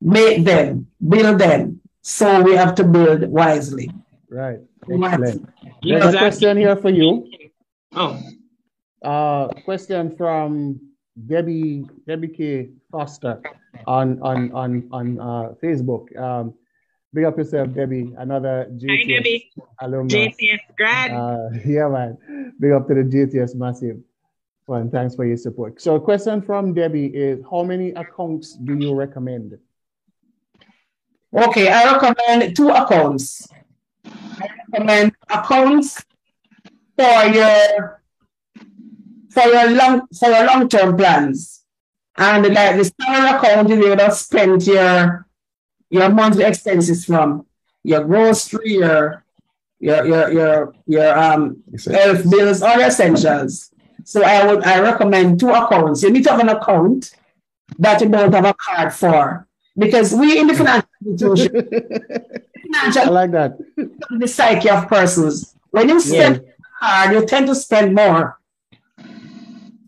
make 0.00 0.44
them, 0.44 0.88
build 1.08 1.38
them. 1.38 1.80
So 2.02 2.42
we 2.42 2.54
have 2.56 2.74
to 2.76 2.84
build 2.84 3.28
wisely. 3.28 3.90
Right. 4.28 4.58
Excellent. 4.82 5.48
There's 5.82 6.14
a 6.14 6.18
question 6.18 6.56
here 6.56 6.76
for 6.76 6.90
you. 6.90 7.30
Oh. 7.94 8.18
Uh, 9.04 9.48
question 9.64 10.16
from 10.16 10.80
Debbie 11.26 11.86
Debbie 12.06 12.28
K 12.28 12.70
Foster 12.90 13.42
on 13.86 14.20
on 14.22 14.50
on 14.52 14.88
on 14.92 15.20
uh, 15.20 15.54
Facebook. 15.62 16.10
Um, 16.18 16.54
big 17.12 17.24
up 17.24 17.36
yourself, 17.36 17.72
Debbie. 17.72 18.12
Another 18.16 18.66
JTS 18.70 18.88
Hi, 18.88 19.08
Debbie. 19.08 19.52
alumni. 19.80 20.14
JTS 20.14 20.60
grad. 20.76 21.10
Uh, 21.12 21.48
yeah, 21.64 21.88
man. 21.88 22.52
Big 22.58 22.72
up 22.72 22.88
to 22.88 22.94
the 22.94 23.02
JTS 23.02 23.54
massive. 23.54 23.98
Well, 24.66 24.88
thanks 24.90 25.14
for 25.14 25.24
your 25.26 25.36
support. 25.36 25.80
So, 25.80 25.96
a 25.96 26.00
question 26.00 26.40
from 26.40 26.72
Debbie 26.72 27.06
is: 27.06 27.44
How 27.50 27.62
many 27.62 27.90
accounts 27.90 28.54
do 28.54 28.76
you 28.76 28.94
recommend? 28.94 29.58
Okay, 31.34 31.68
I 31.70 31.92
recommend 31.92 32.54
two 32.56 32.68
accounts. 32.68 33.48
I 34.04 34.48
recommend 34.72 35.12
accounts 35.28 36.04
for 36.96 37.24
your 37.26 38.02
for 39.30 39.42
your 39.44 39.70
long 39.70 40.02
for 40.18 40.28
your 40.28 40.46
long 40.46 40.68
term 40.68 40.96
plans. 40.96 41.64
And 42.16 42.46
like 42.54 42.76
the 42.76 42.84
salary 42.84 43.36
account 43.36 43.70
is 43.70 43.78
where 43.78 44.00
you 44.06 44.14
spend 44.14 44.66
your 44.66 45.26
your 45.92 46.08
monthly 46.08 46.44
expenses 46.44 47.04
from 47.04 47.46
your 47.84 48.02
grocery, 48.04 48.72
your 48.72 49.24
your 49.78 50.06
your 50.06 50.32
your 50.32 50.74
your 50.86 51.18
um 51.18 51.62
health 51.86 52.28
bills, 52.30 52.62
all 52.62 52.80
essentials. 52.80 53.70
So 54.04 54.24
I 54.24 54.46
would 54.46 54.64
I 54.64 54.80
recommend 54.80 55.38
two 55.38 55.50
accounts. 55.50 56.02
You 56.02 56.10
need 56.10 56.24
to 56.24 56.30
have 56.30 56.40
an 56.40 56.48
account 56.48 57.14
that 57.78 58.00
you 58.00 58.08
don't 58.08 58.32
have 58.32 58.46
a 58.46 58.54
card 58.54 58.92
for. 58.94 59.46
Because 59.76 60.12
we 60.12 60.38
in 60.38 60.46
the 60.46 60.54
financial 60.54 60.88
institution, 61.06 61.50
financial, 62.62 63.02
I 63.02 63.08
like 63.08 63.30
that. 63.32 63.58
The 64.18 64.28
psyche 64.28 64.70
of 64.70 64.88
persons. 64.88 65.54
When 65.70 65.88
you 65.88 66.00
spend 66.00 66.42
yeah. 66.44 66.52
card, 66.80 67.14
you 67.14 67.26
tend 67.26 67.46
to 67.46 67.54
spend 67.54 67.94
more. 67.94 68.38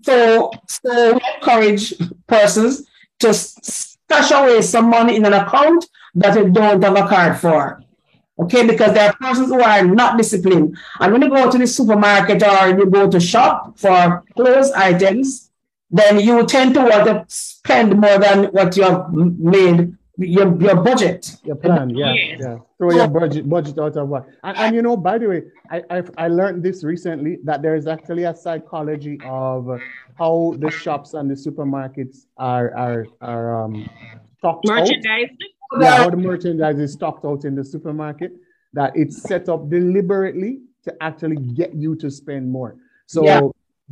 So, 0.03 0.51
so 0.67 1.15
we 1.15 1.21
encourage 1.35 1.95
persons 2.27 2.87
to 3.21 3.33
stash 3.35 4.31
away 4.31 4.63
some 4.63 4.89
money 4.89 5.17
in 5.17 5.25
an 5.25 5.35
account 5.35 5.87
that 6.15 6.37
you 6.37 6.51
don't 6.51 6.83
have 6.83 6.97
a 6.97 7.09
card 7.09 7.39
for. 7.39 7.83
Okay, 8.37 8.67
because 8.67 8.93
there 8.95 9.09
are 9.09 9.17
persons 9.17 9.49
who 9.49 9.63
are 9.63 9.85
not 9.85 10.19
disciplined. 10.19 10.77
And 10.99 11.13
when 11.13 11.23
you 11.23 11.31
go 11.31 11.49
to 11.51 11.57
the 11.59 11.69
supermarket 11.69 12.43
or 12.43 12.69
you 12.77 12.87
go 12.87 13.09
to 13.09 13.21
shop 13.21 13.79
for 13.79 14.25
clothes 14.35 14.73
items, 14.73 15.51
then 15.91 16.19
you 16.19 16.45
tend 16.45 16.75
to 16.75 16.81
want 16.81 17.05
to 17.05 17.25
spend 17.29 18.01
more 18.01 18.19
than 18.19 18.47
what 18.47 18.77
you 18.77 18.83
have 18.83 19.13
made 19.13 19.97
your 20.19 20.61
your 20.61 20.77
budget. 20.83 21.37
Your 21.45 21.57
plan, 21.57 21.91
yeah, 21.91 22.13
yeah. 22.13 22.59
Throw 22.79 22.93
your 22.93 23.09
budget 23.09 23.49
budget 23.49 23.79
out 23.79 23.97
of 23.97 24.09
what. 24.09 24.27
And, 24.43 24.57
and 24.57 24.75
you 24.75 24.83
know, 24.83 24.97
by 24.97 25.19
the 25.19 25.29
way, 25.29 25.43
I 25.71 25.83
I've, 25.91 26.11
I 26.19 26.29
learned 26.29 26.63
this 26.63 26.85
recently 26.85 27.39
that 27.45 27.63
there 27.63 27.75
is 27.75 27.87
actually 27.87 28.25
a 28.25 28.35
psychology 28.35 29.19
of 29.25 29.81
how 30.19 30.55
the 30.59 30.71
shops 30.71 31.15
and 31.15 31.31
the 31.31 31.35
supermarkets 31.35 32.27
are 32.37 32.75
are 32.77 33.07
are 33.21 33.65
um 33.65 33.89
stocked 34.39 34.67
merchandise. 34.67 35.31
Out. 35.31 35.54
Yeah, 35.81 35.97
how 35.97 36.11
the 36.11 36.17
merchandise 36.17 36.79
is 36.79 36.93
stocked 36.93 37.25
out 37.25 37.45
in 37.45 37.55
the 37.55 37.65
supermarket. 37.65 38.33
That 38.73 38.97
it's 38.97 39.23
set 39.23 39.49
up 39.49 39.71
deliberately 39.71 40.61
to 40.85 40.95
actually 41.01 41.37
get 41.37 41.75
you 41.75 41.95
to 41.97 42.11
spend 42.11 42.51
more. 42.51 42.77
So 43.07 43.25
yeah. 43.25 43.41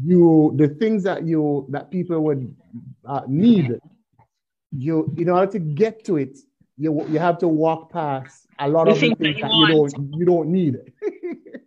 you 0.03 0.53
the 0.57 0.69
things 0.69 1.03
that 1.05 1.25
you 1.25 1.67
that 1.71 1.91
people 1.91 2.21
would 2.21 2.55
uh, 3.05 3.23
need 3.29 3.79
you 4.77 5.13
in 5.17 5.29
order 5.29 5.51
to 5.53 5.59
get 5.59 6.05
to 6.07 6.17
it, 6.17 6.39
you 6.77 7.07
you 7.09 7.19
have 7.19 7.39
to 7.39 7.49
walk 7.49 7.91
past 7.93 8.47
a 8.59 8.69
lot 8.69 8.87
you 8.87 8.93
of 8.93 8.99
things 8.99 9.19
that, 9.19 9.37
you, 9.37 9.43
that 9.43 9.53
you 9.53 9.67
don't 9.69 10.15
you 10.19 10.25
don't 10.25 10.49
need. 10.49 10.79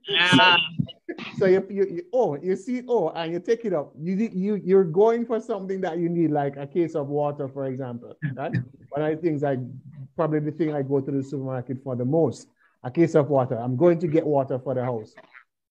yeah. 0.07 0.57
so 1.37 1.45
you, 1.45 1.65
you, 1.69 1.85
you, 1.85 2.03
oh 2.13 2.35
you 2.41 2.55
see 2.55 2.83
oh 2.87 3.09
and 3.09 3.31
you 3.31 3.39
take 3.39 3.63
it 3.63 3.73
up 3.73 3.93
you 3.97 4.15
you 4.33 4.55
you're 4.55 4.83
going 4.83 5.25
for 5.25 5.39
something 5.39 5.79
that 5.79 5.97
you 5.97 6.09
need 6.09 6.31
like 6.31 6.57
a 6.57 6.67
case 6.67 6.95
of 6.95 7.07
water 7.07 7.47
for 7.47 7.65
example 7.65 8.13
right 8.33 8.51
one 8.89 9.01
of 9.01 9.15
the 9.15 9.21
things 9.21 9.43
I 9.43 9.57
probably 10.15 10.39
the 10.39 10.51
thing 10.51 10.73
I 10.73 10.81
go 10.81 11.01
to 11.01 11.11
the 11.11 11.23
supermarket 11.23 11.83
for 11.83 11.95
the 11.95 12.05
most 12.05 12.47
a 12.83 12.91
case 12.91 13.15
of 13.15 13.29
water 13.29 13.57
I'm 13.57 13.75
going 13.75 13.99
to 13.99 14.07
get 14.07 14.25
water 14.25 14.59
for 14.59 14.73
the 14.73 14.83
house 14.83 15.13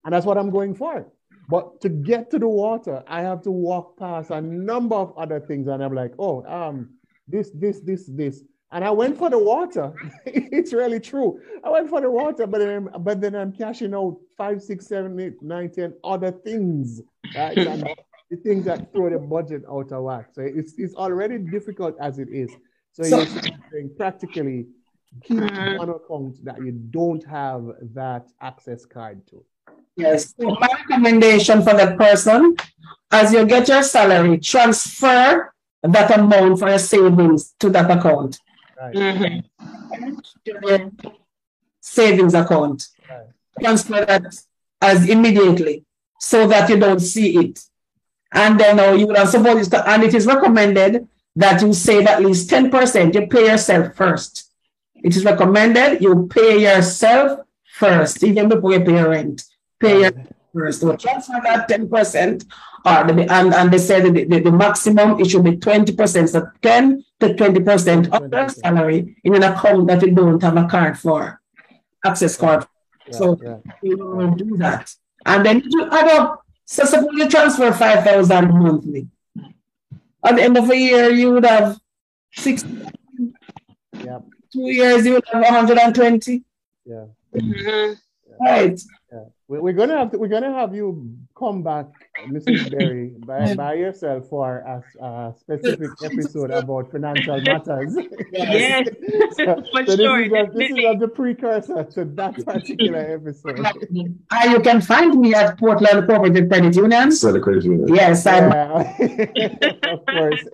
and 0.04 0.12
that's 0.12 0.26
what 0.26 0.38
I'm 0.38 0.50
going 0.50 0.74
for 0.74 1.06
but 1.48 1.80
to 1.82 1.88
get 1.88 2.30
to 2.30 2.38
the 2.38 2.48
water 2.48 3.02
I 3.06 3.20
have 3.22 3.42
to 3.42 3.50
walk 3.50 3.98
past 3.98 4.30
a 4.30 4.40
number 4.40 4.96
of 4.96 5.16
other 5.16 5.40
things 5.40 5.68
and 5.68 5.82
I'm 5.82 5.94
like 5.94 6.12
oh 6.18 6.44
um 6.46 6.90
this, 7.28 7.50
this, 7.54 7.80
this, 7.80 8.06
this. 8.06 8.42
And 8.72 8.84
I 8.84 8.90
went 8.90 9.16
for 9.16 9.30
the 9.30 9.38
water. 9.38 9.92
it's 10.26 10.72
really 10.72 11.00
true. 11.00 11.40
I 11.62 11.70
went 11.70 11.88
for 11.88 12.00
the 12.00 12.10
water, 12.10 12.46
but 12.46 12.58
then, 12.58 12.88
but 13.00 13.20
then 13.20 13.34
I'm 13.34 13.52
cashing 13.52 13.94
out 13.94 14.18
five, 14.36 14.62
six, 14.62 14.86
seven, 14.86 15.18
eight, 15.20 15.40
nine, 15.42 15.70
ten 15.70 15.94
other 16.02 16.32
things. 16.32 17.00
Right? 17.36 17.54
the 18.30 18.36
things 18.36 18.64
that 18.64 18.92
throw 18.92 19.10
the 19.10 19.18
budget 19.18 19.62
out 19.70 19.92
of 19.92 20.02
whack. 20.02 20.30
So 20.32 20.42
it's, 20.42 20.74
it's 20.76 20.94
already 20.94 21.38
difficult 21.38 21.96
as 22.00 22.18
it 22.18 22.28
is. 22.32 22.50
So, 22.94 23.02
so 23.02 23.18
you're 23.18 23.26
saying 23.72 23.90
practically 23.96 24.66
keep 25.22 25.42
uh-huh. 25.42 25.74
one 25.78 25.90
account 25.90 26.44
that 26.44 26.58
you 26.58 26.72
don't 26.72 27.24
have 27.26 27.64
that 27.94 28.28
access 28.40 28.86
card 28.86 29.26
to. 29.28 29.44
Yes. 29.96 30.34
So 30.38 30.48
my 30.48 30.68
recommendation 30.80 31.62
for 31.62 31.74
that 31.74 31.98
person, 31.98 32.56
as 33.10 33.32
you 33.32 33.44
get 33.46 33.68
your 33.68 33.82
salary, 33.82 34.38
transfer 34.38 35.52
that 35.82 36.18
amount 36.18 36.58
for 36.58 36.68
your 36.68 36.78
savings 36.78 37.54
to 37.60 37.70
that 37.70 37.90
account. 37.90 38.38
Right. 38.80 38.94
Mm-hmm. 38.94 40.88
Savings 41.80 42.34
account. 42.34 42.88
Right. 43.08 43.26
Transfer 43.60 44.04
that 44.04 44.24
as 44.80 45.08
immediately 45.08 45.84
so 46.20 46.46
that 46.46 46.68
you 46.68 46.78
don't 46.78 47.00
see 47.00 47.38
it. 47.38 47.60
And 48.32 48.58
then 48.58 48.80
uh, 48.80 48.92
you 48.92 49.14
supposed 49.26 49.70
to, 49.72 49.88
and 49.88 50.02
it 50.02 50.14
is 50.14 50.26
recommended 50.26 51.08
that 51.36 51.60
you 51.62 51.72
save 51.72 52.06
at 52.06 52.22
least 52.22 52.48
10%. 52.50 53.14
You 53.14 53.26
pay 53.26 53.46
yourself 53.46 53.94
first. 53.94 54.50
It 54.94 55.16
is 55.16 55.24
recommended 55.24 56.00
you 56.00 56.26
pay 56.28 56.62
yourself 56.62 57.40
first, 57.74 58.22
even 58.22 58.48
before 58.48 58.72
you 58.72 58.80
pay 58.80 58.94
your 58.94 59.10
rent. 59.10 59.44
Pay 59.80 60.00
your 60.02 60.12
first. 60.54 60.80
So 60.80 60.96
transfer 60.96 61.40
that 61.44 61.68
10% 61.68 62.44
or 62.84 63.04
the, 63.04 63.32
and, 63.32 63.54
and 63.54 63.72
they 63.72 63.78
said 63.78 64.04
the, 64.04 64.24
the, 64.24 64.40
the, 64.40 64.52
maximum 64.52 65.18
it 65.18 65.30
should 65.30 65.44
be 65.44 65.56
20%, 65.56 66.28
so 66.28 66.46
10 66.60 67.04
to 67.20 67.28
20% 67.28 68.08
of 68.10 68.30
their 68.30 68.48
salary 68.48 69.16
in 69.24 69.34
an 69.34 69.42
account 69.42 69.86
that 69.86 70.02
you 70.02 70.12
don't 70.12 70.42
have 70.42 70.56
a 70.56 70.66
card 70.66 70.98
for, 70.98 71.40
access 72.04 72.36
card. 72.36 72.66
Yeah, 73.06 73.16
so 73.16 73.38
yeah. 73.42 73.56
you 73.82 73.96
don't 73.96 74.36
do 74.36 74.56
that. 74.58 74.94
And 75.24 75.44
then 75.44 75.62
you 75.64 75.88
add 75.90 76.08
up, 76.10 76.44
so 76.66 76.84
suppose 76.84 77.08
you 77.14 77.28
transfer 77.28 77.72
5,000 77.72 78.48
monthly. 78.48 79.08
At 80.24 80.36
the 80.36 80.42
end 80.42 80.56
of 80.56 80.70
a 80.70 80.76
year, 80.76 81.10
you 81.10 81.32
would 81.32 81.44
have 81.44 81.78
six. 82.32 82.64
Yep. 83.92 84.22
Two 84.52 84.70
years, 84.70 85.04
you 85.04 85.14
would 85.14 85.24
have 85.32 85.42
120. 85.42 86.42
Yeah. 86.86 87.04
Mm-hmm. 87.34 88.44
Right. 88.44 88.80
Yeah. 89.46 89.58
We're 89.60 89.74
gonna 89.74 89.98
have 89.98 90.10
to, 90.12 90.18
we're 90.18 90.28
gonna 90.28 90.52
have 90.52 90.74
you 90.74 91.18
come 91.38 91.62
back, 91.62 91.86
Mrs. 92.28 92.70
Berry, 92.78 93.12
by, 93.26 93.54
by 93.54 93.74
yourself 93.74 94.28
for 94.28 94.58
a, 94.58 95.04
a 95.04 95.34
specific 95.38 95.90
episode 96.04 96.50
about 96.50 96.90
financial 96.90 97.40
matters. 97.42 97.94
Yes, 98.32 98.88
so, 99.36 99.62
for 99.70 99.86
so 99.86 99.96
sure. 99.96 100.28
This 100.28 100.32
is, 100.32 100.32
a, 100.32 100.58
this 100.58 100.70
is 100.70 101.00
the 101.00 101.08
precursor 101.08 101.84
to 101.84 102.04
that 102.16 102.42
particular 102.42 103.20
episode. 103.20 103.60
Uh, 104.30 104.48
you 104.48 104.60
can 104.60 104.80
find 104.80 105.20
me 105.20 105.34
at 105.34 105.58
Portland 105.58 106.06
Cooperative 106.06 106.48
Credit 106.48 106.74
Union. 106.74 107.12
So 107.12 107.30
the 107.30 107.40
credit 107.40 107.64
union. 107.64 107.94
Yes, 107.94 108.26
I'm. 108.26 108.50
Yeah. 108.50 109.92
of 109.92 110.06
course. 110.06 110.44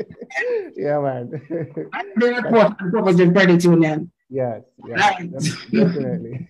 Yeah, 0.76 0.98
man. 1.00 1.88
I'm 1.92 2.06
there 2.16 2.34
at 2.34 2.50
Portland 2.50 2.92
Cooperative 2.92 3.32
Credit 3.34 3.62
Union. 3.64 4.10
Yes, 4.28 4.62
yes, 4.86 5.56
definitely. 5.70 6.48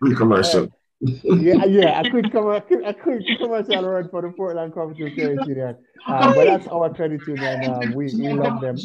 Pre-commercial 0.00 0.68
yeah, 1.00 1.64
yeah, 1.64 2.00
I 2.00 2.08
could 2.10 2.30
come 2.30 2.48
a 2.48 2.60
quick, 2.60 2.80
com- 2.80 2.88
a 2.88 2.94
quick 2.94 3.22
commercial 3.38 3.82
word 3.82 4.10
for 4.10 4.22
the 4.22 4.30
Portland 4.30 4.72
Cooperative 4.74 5.14
Credit 5.14 5.46
Union. 5.46 5.76
Um, 6.06 6.34
but 6.34 6.44
that's 6.44 6.66
our 6.68 6.92
credit 6.92 7.26
union. 7.26 7.70
Um, 7.70 7.94
we, 7.94 8.14
we 8.14 8.32
love 8.32 8.60
them. 8.60 8.76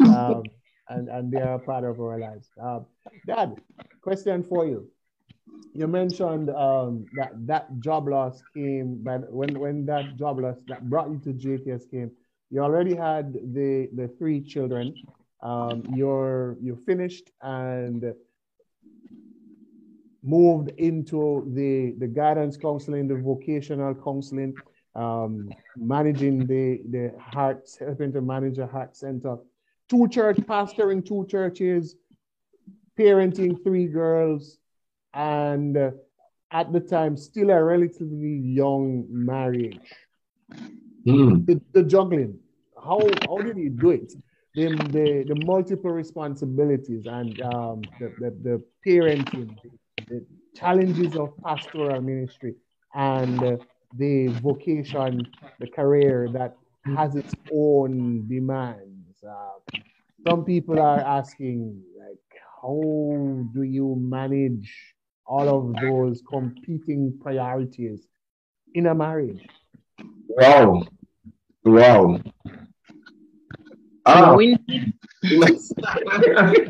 Um, 0.00 0.42
and, 0.88 1.08
and 1.08 1.32
they 1.32 1.40
are 1.40 1.58
part 1.58 1.84
of 1.84 1.98
our 1.98 2.18
lives. 2.18 2.48
Um, 2.60 2.86
Dad, 3.26 3.60
question 4.02 4.44
for 4.44 4.66
you. 4.66 4.88
You 5.72 5.86
mentioned 5.86 6.50
um, 6.50 7.06
that 7.16 7.32
that 7.46 7.80
job 7.80 8.08
loss 8.08 8.42
came, 8.54 9.02
but 9.02 9.32
when, 9.32 9.58
when 9.58 9.86
that 9.86 10.16
job 10.16 10.40
loss 10.40 10.56
that 10.68 10.88
brought 10.88 11.10
you 11.10 11.18
to 11.24 11.32
JTS 11.32 11.90
came, 11.90 12.10
you 12.50 12.60
already 12.60 12.94
had 12.94 13.32
the, 13.32 13.88
the 13.94 14.08
three 14.18 14.40
children. 14.40 14.94
Um, 15.42 15.84
you're 15.94 16.56
you 16.60 16.78
finished 16.86 17.30
and 17.42 18.14
moved 20.26 20.70
into 20.76 21.50
the, 21.54 21.94
the 21.98 22.06
guidance 22.06 22.56
counseling, 22.56 23.08
the 23.08 23.16
vocational 23.16 23.94
counseling. 23.94 24.54
um, 24.96 25.50
managing 25.76 26.46
the, 26.46 26.80
the 26.90 27.12
heart, 27.20 27.68
helping 27.78 28.12
to 28.12 28.20
manage 28.22 28.58
a 28.58 28.66
heart 28.66 28.96
center, 28.96 29.36
two 29.88 30.08
church, 30.08 30.36
pastoring 30.38 31.04
two 31.04 31.26
churches, 31.28 31.96
parenting 32.98 33.62
three 33.62 33.86
girls, 33.86 34.58
and 35.12 35.76
uh, 35.76 35.90
at 36.50 36.72
the 36.72 36.80
time, 36.80 37.16
still 37.16 37.50
a 37.50 37.62
relatively 37.62 38.36
young 38.38 39.04
marriage. 39.10 39.78
Mm. 41.06 41.46
The, 41.46 41.60
the 41.72 41.82
juggling, 41.82 42.38
how, 42.82 43.00
how 43.28 43.38
did 43.38 43.58
you 43.58 43.70
do 43.70 43.90
it? 43.90 44.12
The, 44.54 44.68
the, 44.68 45.24
the 45.28 45.44
multiple 45.44 45.90
responsibilities 45.90 47.04
and 47.04 47.38
um, 47.42 47.82
the, 48.00 48.14
the, 48.18 48.30
the 48.42 48.62
parenting, 48.86 49.54
the 50.08 50.24
challenges 50.54 51.16
of 51.16 51.32
pastoral 51.42 52.00
ministry, 52.00 52.54
and 52.94 53.42
uh, 53.42 53.56
the 53.96 54.28
vocation, 54.42 55.26
the 55.60 55.66
career 55.66 56.28
that 56.32 56.56
has 56.94 57.16
its 57.16 57.34
own 57.52 58.26
demands. 58.28 59.22
Uh, 59.28 59.58
some 60.26 60.44
people 60.44 60.80
are 60.80 61.00
asking, 61.00 61.80
like, 61.98 62.18
how 62.62 63.44
do 63.54 63.62
you 63.62 63.96
manage 63.98 64.72
all 65.26 65.48
of 65.48 65.80
those 65.80 66.22
competing 66.28 67.18
priorities 67.20 68.06
in 68.74 68.86
a 68.86 68.94
marriage? 68.94 69.46
Wow. 70.28 70.82
Wow. 71.64 72.20
Ah, 74.04 74.36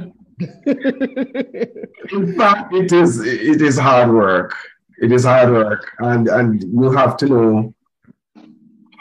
in 0.39 2.35
fact, 2.37 2.75
it 2.75 2.93
is 2.93 3.21
it 3.21 3.63
is 3.63 3.79
hard 3.79 4.11
work. 4.13 4.55
It 4.99 5.13
is 5.13 5.25
hard 5.25 5.51
work, 5.51 5.93
and 5.99 6.29
and 6.29 6.63
you 6.63 6.91
have 6.93 7.17
to 7.19 7.27
know 7.27 7.75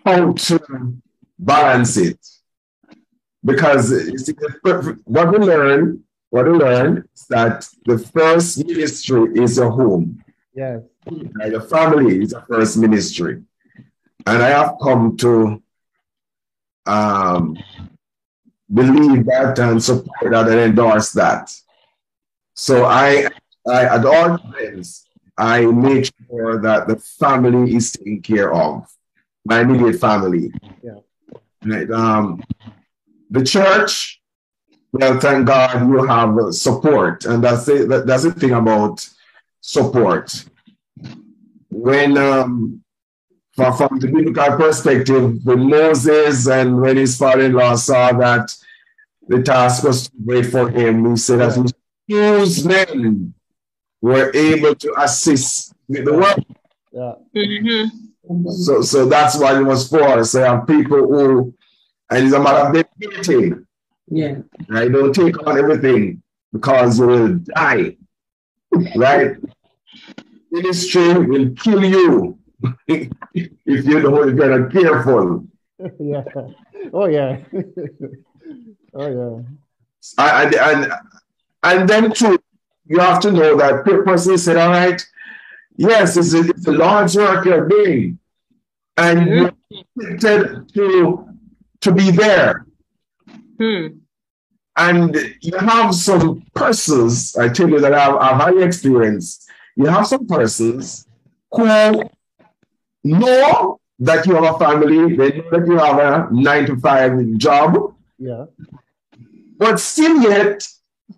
how 0.06 0.34
to 0.34 0.98
balance 1.40 1.98
it 1.98 2.20
because 3.44 3.90
see, 4.26 4.34
what 5.04 5.32
we 5.32 5.38
learn, 5.40 6.04
what 6.30 6.46
we 6.46 6.54
learn 6.54 7.08
is 7.14 7.26
that 7.30 7.68
the 7.86 7.98
first 8.00 8.66
ministry 8.66 9.32
is 9.36 9.58
your 9.58 9.70
home. 9.70 10.24
Yes. 10.54 10.82
And 11.06 11.52
your 11.52 11.62
family 11.62 12.24
is 12.24 12.32
the 12.32 12.42
first 12.42 12.78
ministry, 12.78 13.44
and 14.26 14.42
I 14.42 14.50
have 14.50 14.76
come 14.82 15.16
to 15.18 15.62
um, 16.88 17.58
believe 18.74 19.26
that 19.26 19.60
and 19.60 19.82
support 19.84 20.32
that 20.32 20.48
and 20.48 20.60
endorse 20.60 21.12
that. 21.12 21.54
So 22.54 22.86
I, 22.86 23.28
I 23.68 23.86
at 23.86 24.06
all 24.06 24.38
times, 24.38 25.06
I 25.38 25.66
make 25.66 26.12
sure 26.30 26.62
that 26.62 26.88
the 26.88 26.96
family 26.96 27.76
is 27.76 27.92
taken 27.92 28.22
care 28.22 28.54
of, 28.54 28.88
my 29.44 29.62
immediate 29.62 30.00
family. 30.00 30.52
Yeah. 30.82 31.00
Right. 31.66 31.90
Um, 31.92 32.44
the 33.30 33.44
church, 33.44 34.22
well, 34.94 35.20
thank 35.20 35.48
God 35.48 35.90
you 35.90 36.06
have 36.06 36.54
support, 36.54 37.26
and 37.26 37.44
that's 37.44 37.68
it. 37.68 37.90
That, 37.90 38.08
that's 38.08 38.24
the 38.24 38.32
thing 38.32 38.52
about 38.52 39.08
support. 39.60 40.46
When 41.70 42.18
um, 42.18 42.85
from, 43.56 43.78
from 43.78 44.00
the 44.00 44.08
biblical 44.08 44.58
perspective, 44.58 45.46
when 45.46 45.70
Moses 45.70 46.48
and 46.48 46.82
when 46.82 46.98
his 46.98 47.18
father-in-law 47.18 47.76
saw 47.76 48.12
that 48.14 48.54
the 49.28 49.42
task 49.42 49.84
was 49.84 50.10
too 50.10 50.18
great 50.26 50.46
for 50.48 50.70
him, 50.70 51.10
he 51.10 51.18
said 51.18 51.40
that 51.40 51.74
his 52.08 52.66
men 52.66 53.34
were 54.02 54.32
able 54.36 54.76
to 54.76 54.94
assist 54.98 55.74
with 55.88 56.06
the 56.06 56.14
work. 56.14 56.38
Yeah. 56.92 57.14
Mm-hmm. 57.36 58.50
So, 58.50 58.82
so 58.82 59.06
that's 59.08 59.38
what 59.38 59.56
it 59.56 59.64
was 59.64 59.88
for. 59.88 60.24
So 60.24 60.40
you 60.40 60.46
have 60.46 60.68
people 60.68 60.98
who, 60.98 61.54
and 62.10 62.26
it's 62.26 62.34
a 62.34 62.40
matter 62.40 62.68
of 62.68 62.74
dedicating. 62.74 63.66
Yeah. 64.08 64.36
Right? 64.68 64.92
Don't 64.92 65.14
take 65.14 65.48
on 65.48 65.58
everything 65.58 66.22
because 66.52 67.00
you 67.00 67.08
will 67.08 67.34
die. 67.36 67.98
Right? 68.96 69.38
Ministry 70.52 71.14
will 71.14 71.52
kill 71.56 71.84
you 71.84 72.38
if 72.88 73.10
you 73.66 74.02
don't 74.02 74.30
if 74.30 74.36
you're 74.36 74.60
not 74.60 74.72
careful. 74.72 75.46
yeah. 76.00 76.24
Oh 76.94 77.08
yeah. 77.08 77.40
oh 78.94 79.08
yeah. 79.20 79.42
And, 80.18 80.56
and 80.56 80.94
and 81.64 81.90
then 81.90 82.12
too, 82.12 82.38
you 82.86 83.00
have 83.00 83.20
to 83.22 83.32
know 83.32 83.58
that 83.58 83.86
the 83.86 84.04
person 84.04 84.38
said, 84.38 84.58
all 84.58 84.70
right, 84.70 85.02
yes, 85.76 86.16
it's 86.16 86.34
a, 86.34 86.42
it's 86.42 86.68
a 86.68 86.72
large 86.72 87.16
work 87.16 87.46
you're 87.46 87.68
doing. 87.68 88.20
And 88.98 89.28
you're 89.28 89.52
expected 90.00 90.74
to 90.74 91.28
to 91.82 91.92
be 91.92 92.12
there. 92.12 92.66
Hmm. 93.60 93.88
And 94.78 95.16
you 95.42 95.58
have 95.58 95.96
some 95.96 96.44
persons, 96.54 97.36
I 97.38 97.48
tell 97.50 97.70
you 97.70 97.80
that 97.80 97.94
I've, 97.94 98.16
I've 98.16 98.42
had 98.42 98.58
experience. 98.64 99.48
You 99.76 99.86
have 99.86 100.08
some 100.08 100.28
persons 100.28 101.08
who 101.52 101.64
know 103.14 103.80
that 104.00 104.26
you 104.26 104.36
have 104.36 104.56
a 104.56 104.60
family, 104.60 105.16
they 105.16 105.38
know 105.38 105.50
that 105.52 105.68
you 105.68 105.78
have 105.78 106.00
a 106.00 106.28
nine 106.34 106.66
to 106.66 106.76
five 106.78 107.14
job, 107.38 107.96
Yeah. 108.18 108.46
but 109.58 109.80
still 109.80 110.22
yet 110.22 110.68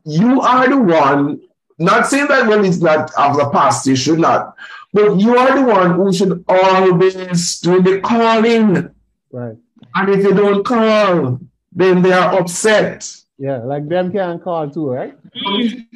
you 0.04 0.42
are 0.42 0.68
the 0.70 0.78
one, 0.78 1.42
not 1.80 2.08
saying 2.08 2.28
that 2.28 2.48
when 2.48 2.66
it's 2.66 2.80
not 2.80 3.12
of 3.18 3.38
the 3.38 3.50
past, 3.52 3.88
you 3.88 3.96
should 3.96 4.20
not, 4.20 4.56
but 4.94 5.16
you 5.20 5.38
are 5.38 5.56
the 5.60 5.66
one 5.66 5.96
who 5.96 6.14
should 6.14 6.44
always 6.48 7.60
do 7.60 7.82
the 7.82 8.00
calling. 8.02 8.90
Right. 9.32 9.58
And 9.96 10.10
if 10.10 10.24
you 10.24 10.34
don't 10.34 10.64
call, 10.64 11.40
then 11.72 12.02
they 12.02 12.12
are 12.12 12.40
upset. 12.40 13.10
Yeah. 13.38 13.58
Like 13.58 13.88
them 13.88 14.12
can 14.12 14.40
call 14.40 14.70
too, 14.70 14.90
right? 14.90 15.18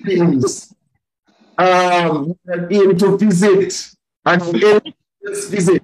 Things. 0.05 0.73
Um, 1.57 2.37
in 2.69 2.97
to 2.97 3.17
visit 3.17 3.91
and 4.25 4.41
just 5.25 5.51
visit. 5.51 5.83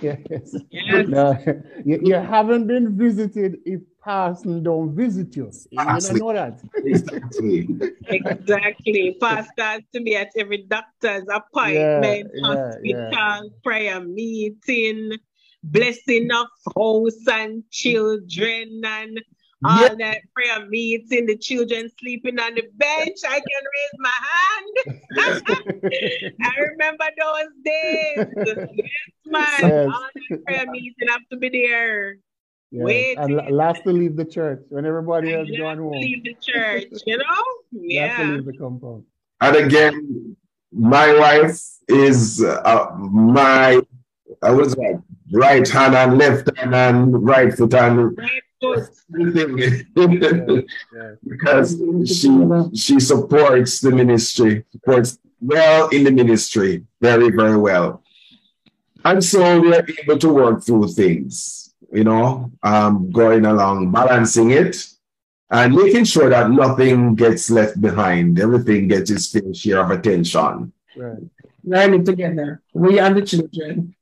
Yes. 0.00 0.56
Yes. 0.70 1.08
No, 1.08 1.38
you, 1.84 2.00
you 2.02 2.14
haven't 2.14 2.66
been 2.66 2.96
visited 2.96 3.58
if 3.66 3.80
person 4.00 4.62
don't 4.62 4.94
visit 4.94 5.36
you. 5.36 5.50
You 5.70 5.84
don't 5.84 6.18
know 6.18 6.32
that. 6.32 6.62
Exactly. 6.84 7.68
Exactly. 8.08 9.16
Pastors 9.20 9.82
to 9.92 10.00
be 10.00 10.16
at 10.16 10.30
every 10.36 10.64
doctor's 10.68 11.24
appointment, 11.28 12.30
Yeah, 12.34 12.74
yeah, 12.82 13.10
hospital, 13.10 13.50
prayer 13.62 14.00
meeting, 14.00 15.12
blessing 15.62 16.30
of 16.32 16.46
house 16.74 17.26
and 17.30 17.64
children 17.70 18.80
and 18.84 19.20
all 19.64 19.82
Yeah. 19.82 19.94
that 19.98 20.18
prayer 20.34 20.66
meeting, 20.68 21.26
the 21.26 21.36
children 21.36 21.90
sleeping 21.98 22.38
on 22.38 22.54
the 22.54 22.62
bench. 22.74 23.18
I 23.28 23.40
can 23.40 23.62
raise 23.76 23.96
my 23.98 24.18
hand. 24.32 24.74
I 26.42 26.60
remember 26.60 27.04
those 27.18 27.52
days. 27.64 28.26
Yes, 28.46 28.56
man. 29.26 29.44
Yes. 29.62 29.88
All 29.92 30.08
that 30.14 30.44
prayer 30.44 30.66
meeting 30.70 31.08
I 31.08 31.12
have 31.12 31.28
to 31.30 31.36
be 31.36 31.48
there. 31.48 32.16
Yeah. 32.70 32.82
Wait. 32.82 33.16
And 33.18 33.36
la- 33.36 33.48
last 33.48 33.82
to 33.84 33.92
leave 33.92 34.16
the 34.16 34.24
church 34.24 34.60
when 34.68 34.84
everybody 34.84 35.32
else 35.34 35.48
You 35.50 35.58
gone 35.62 35.78
home. 35.78 35.92
leave 35.92 36.24
the 36.24 36.34
church, 36.40 36.84
you 37.06 37.16
know? 37.16 37.44
yeah. 37.72 38.06
Last 38.08 38.18
to 38.20 38.32
leave 38.34 38.44
the 38.44 38.52
compound. 38.58 39.04
And 39.40 39.56
again, 39.56 40.36
my 40.72 41.14
wife 41.18 41.60
is 41.88 42.42
uh, 42.42 42.86
my, 42.98 43.80
I 44.42 44.50
was 44.50 44.76
like 44.76 44.98
right 45.32 45.66
hand 45.68 45.94
and 45.94 46.18
left 46.18 46.50
hand 46.56 46.74
and 46.74 47.24
right 47.26 47.52
foot 47.52 47.74
and 47.74 48.16
Right 48.18 48.42
foot. 48.60 48.88
everything. 49.14 50.66
Yeah. 50.94 51.12
because 51.26 51.76
she 52.06 52.30
she 52.74 53.00
supports 53.00 53.80
the 53.80 53.90
ministry, 53.90 54.64
supports 54.72 55.18
well 55.40 55.88
in 55.88 56.04
the 56.04 56.10
ministry, 56.10 56.84
very, 57.00 57.30
very 57.30 57.56
well. 57.56 58.02
And 59.04 59.22
so 59.22 59.60
we 59.60 59.74
are 59.74 59.86
able 60.02 60.18
to 60.18 60.28
work 60.28 60.64
through 60.64 60.88
things, 60.88 61.74
you 61.92 62.02
know, 62.04 62.50
um, 62.62 63.10
going 63.12 63.44
along, 63.46 63.92
balancing 63.92 64.50
it, 64.50 64.84
and 65.50 65.74
making 65.74 66.04
sure 66.04 66.28
that 66.28 66.50
nothing 66.50 67.14
gets 67.14 67.50
left 67.50 67.80
behind. 67.80 68.40
Everything 68.40 68.88
gets 68.88 69.10
its 69.10 69.30
fair 69.30 69.54
share 69.54 69.80
of 69.84 69.90
attention. 69.92 70.72
Right. 70.96 71.18
Learning 71.62 72.04
together. 72.04 72.62
We 72.72 72.98
and 72.98 73.16
the 73.16 73.22
children. 73.22 73.94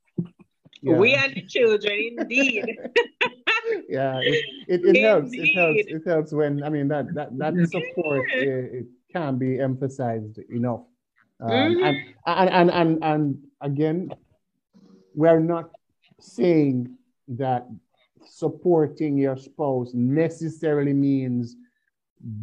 Yeah. 0.85 0.99
We 0.99 1.15
are 1.15 1.29
the 1.33 1.41
children, 1.47 2.17
indeed. 2.19 2.67
yeah, 3.89 4.21
it, 4.23 4.45
it, 4.69 4.85
it 4.85 5.01
helps. 5.01 5.31
It 5.33 5.55
helps. 5.55 5.81
It 5.87 6.03
helps 6.07 6.33
when 6.33 6.63
I 6.63 6.69
mean 6.69 6.89
that 6.89 7.07
that 7.15 7.37
that 7.39 7.55
support 7.71 8.27
Yeah. 8.37 8.43
it, 8.43 8.75
it 8.75 8.87
can 9.11 9.39
be 9.39 9.59
emphasized 9.59 10.39
enough. 10.51 10.83
Um, 11.41 11.51
Mhm. 11.51 11.83
and, 11.89 11.97
and 12.27 12.51
and 12.51 12.71
and 12.71 13.05
and 13.05 13.39
again, 13.63 14.11
we're 15.15 15.41
not 15.41 15.71
saying 16.21 16.95
that 17.29 17.67
supporting 18.27 19.17
your 19.17 19.39
spouse 19.39 19.91
necessarily 19.95 20.93
means 20.93 21.57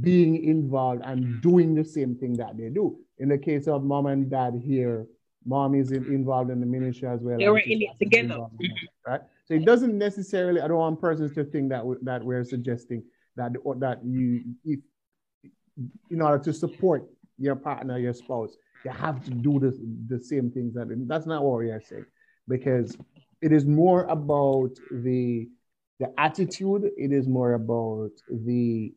being 0.01 0.43
involved 0.43 1.01
and 1.05 1.41
doing 1.41 1.75
the 1.75 1.83
same 1.85 2.15
thing 2.15 2.33
that 2.37 2.57
they 2.57 2.69
do. 2.69 2.97
In 3.19 3.29
the 3.29 3.37
case 3.37 3.67
of 3.67 3.83
mom 3.83 4.07
and 4.07 4.29
dad 4.31 4.55
here, 4.55 5.05
mom 5.45 5.75
is 5.75 5.91
in, 5.91 6.05
involved 6.05 6.51
in 6.51 6.59
the 6.59 6.65
ministry 6.65 7.07
as 7.07 7.21
well. 7.21 7.37
They 7.37 7.49
were 7.49 7.59
in 7.59 7.81
it 7.81 7.97
together. 7.99 8.45
Right? 9.07 9.21
So 9.45 9.53
it 9.55 9.65
doesn't 9.65 9.97
necessarily, 9.97 10.61
I 10.61 10.67
don't 10.67 10.77
want 10.77 11.01
persons 11.01 11.33
to 11.35 11.43
think 11.43 11.69
that, 11.69 11.83
that 12.03 12.23
we're 12.23 12.43
suggesting 12.43 13.03
that, 13.35 13.53
that 13.79 13.99
you, 14.03 14.43
if, 14.63 14.79
in 16.09 16.21
order 16.21 16.43
to 16.43 16.53
support 16.53 17.05
your 17.37 17.55
partner, 17.55 17.97
your 17.97 18.13
spouse, 18.13 18.55
you 18.85 18.91
have 18.91 19.23
to 19.25 19.31
do 19.31 19.59
the, 19.59 19.77
the 20.07 20.23
same 20.23 20.51
things. 20.51 20.73
That, 20.73 20.87
that's 21.07 21.25
not 21.25 21.43
what 21.43 21.59
we 21.59 21.71
are 21.71 21.81
saying 21.81 22.05
because 22.47 22.97
it 23.41 23.51
is 23.51 23.65
more 23.65 24.05
about 24.05 24.71
the, 24.91 25.49
the 25.99 26.13
attitude, 26.17 26.89
it 26.97 27.11
is 27.11 27.27
more 27.27 27.53
about 27.53 28.11
the 28.29 28.93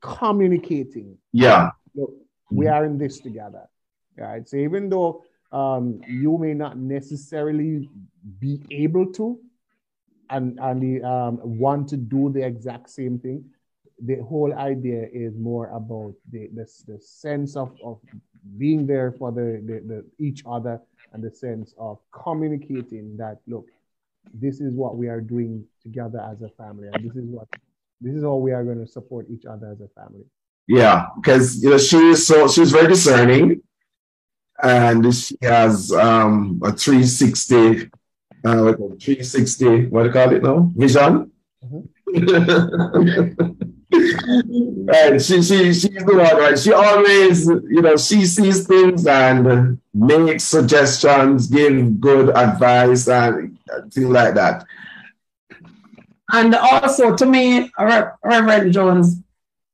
communicating. 0.00 1.18
Yeah. 1.32 1.70
Look, 1.94 2.14
we 2.50 2.66
are 2.66 2.84
in 2.84 2.98
this 2.98 3.20
together. 3.20 3.68
Right. 4.16 4.48
So 4.48 4.56
even 4.56 4.88
though 4.88 5.24
um, 5.52 6.00
you 6.06 6.38
may 6.38 6.54
not 6.54 6.78
necessarily 6.78 7.88
be 8.38 8.62
able 8.70 9.12
to 9.12 9.38
and, 10.30 10.58
and 10.60 10.82
the, 10.82 11.06
um, 11.06 11.40
want 11.42 11.88
to 11.90 11.96
do 11.96 12.30
the 12.30 12.44
exact 12.44 12.90
same 12.90 13.18
thing, 13.18 13.44
the 14.04 14.16
whole 14.16 14.52
idea 14.54 15.06
is 15.12 15.36
more 15.36 15.68
about 15.68 16.14
the, 16.30 16.48
the, 16.54 16.66
the 16.86 16.98
sense 17.00 17.56
of, 17.56 17.72
of 17.84 18.00
being 18.58 18.86
there 18.86 19.12
for 19.12 19.30
the, 19.30 19.62
the, 19.64 19.80
the 19.86 20.04
each 20.18 20.42
other 20.46 20.80
and 21.12 21.22
the 21.22 21.30
sense 21.30 21.74
of 21.78 21.98
communicating 22.12 23.16
that 23.16 23.38
look 23.46 23.68
this 24.34 24.60
is 24.60 24.74
what 24.74 24.96
we 24.96 25.08
are 25.08 25.20
doing 25.20 25.64
together 25.82 26.20
as 26.30 26.42
a 26.42 26.48
family 26.50 26.88
and 26.92 27.04
this 27.04 27.16
is 27.16 27.24
what 27.26 27.48
this 28.00 28.14
is 28.14 28.22
how 28.22 28.34
we 28.34 28.52
are 28.52 28.64
going 28.64 28.78
to 28.78 28.86
support 28.86 29.26
each 29.30 29.44
other 29.46 29.70
as 29.72 29.80
a 29.80 29.88
family 30.00 30.24
yeah 30.66 31.06
because 31.16 31.62
you 31.62 31.70
know 31.70 31.78
she 31.78 31.98
is 32.10 32.26
so 32.26 32.48
she's 32.48 32.70
very 32.72 32.88
discerning 32.88 33.60
and 34.62 35.14
she 35.14 35.36
has 35.42 35.92
um 35.92 36.60
a 36.64 36.72
360 36.72 37.90
uh 38.44 38.72
360 38.72 39.86
what 39.86 40.02
do 40.02 40.08
you 40.08 40.12
call 40.12 40.32
it 40.32 40.42
now 40.42 40.70
vision 40.74 41.30
mm-hmm. 41.64 41.80
and 43.92 45.20
she, 45.20 45.42
she, 45.42 45.72
she's 45.74 46.04
the 46.04 46.14
one, 46.14 46.36
right? 46.36 46.58
She 46.58 46.72
always, 46.72 47.46
you 47.46 47.82
know, 47.82 47.96
she 47.96 48.24
sees 48.24 48.66
things 48.66 49.06
and 49.06 49.78
makes 49.92 50.44
suggestions, 50.44 51.46
give 51.48 52.00
good 52.00 52.30
advice 52.30 53.08
and 53.08 53.58
things 53.90 54.06
like 54.06 54.34
that. 54.34 54.64
And 56.32 56.54
also, 56.54 57.14
to 57.14 57.26
me, 57.26 57.70
Reverend 57.78 58.72
Jones, 58.72 59.16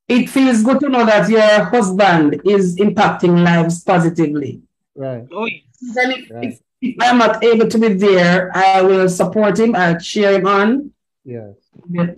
it 0.09 0.29
feels 0.29 0.65
good 0.65 0.81
to 0.81 0.89
know 0.89 1.07
that 1.07 1.29
your 1.29 1.65
husband 1.65 2.41
is 2.45 2.77
impacting 2.77 3.45
lives 3.45 3.85
positively. 3.85 4.63
Right. 4.99 5.25
Oh, 5.31 5.49
Then 5.95 6.11
if, 6.11 6.31
right. 6.31 6.45
if, 6.45 6.61
if 6.83 6.97
I'm 7.01 7.19
not 7.19 7.43
able 7.45 7.69
to 7.69 7.79
be 7.79 7.95
there, 7.95 8.51
I 8.55 8.83
will 8.83 9.09
support 9.09 9.59
him. 9.61 9.77
I'll 9.77 9.99
cheer 10.01 10.33
him 10.33 10.47
on. 10.47 10.91
Yes. 11.25 11.55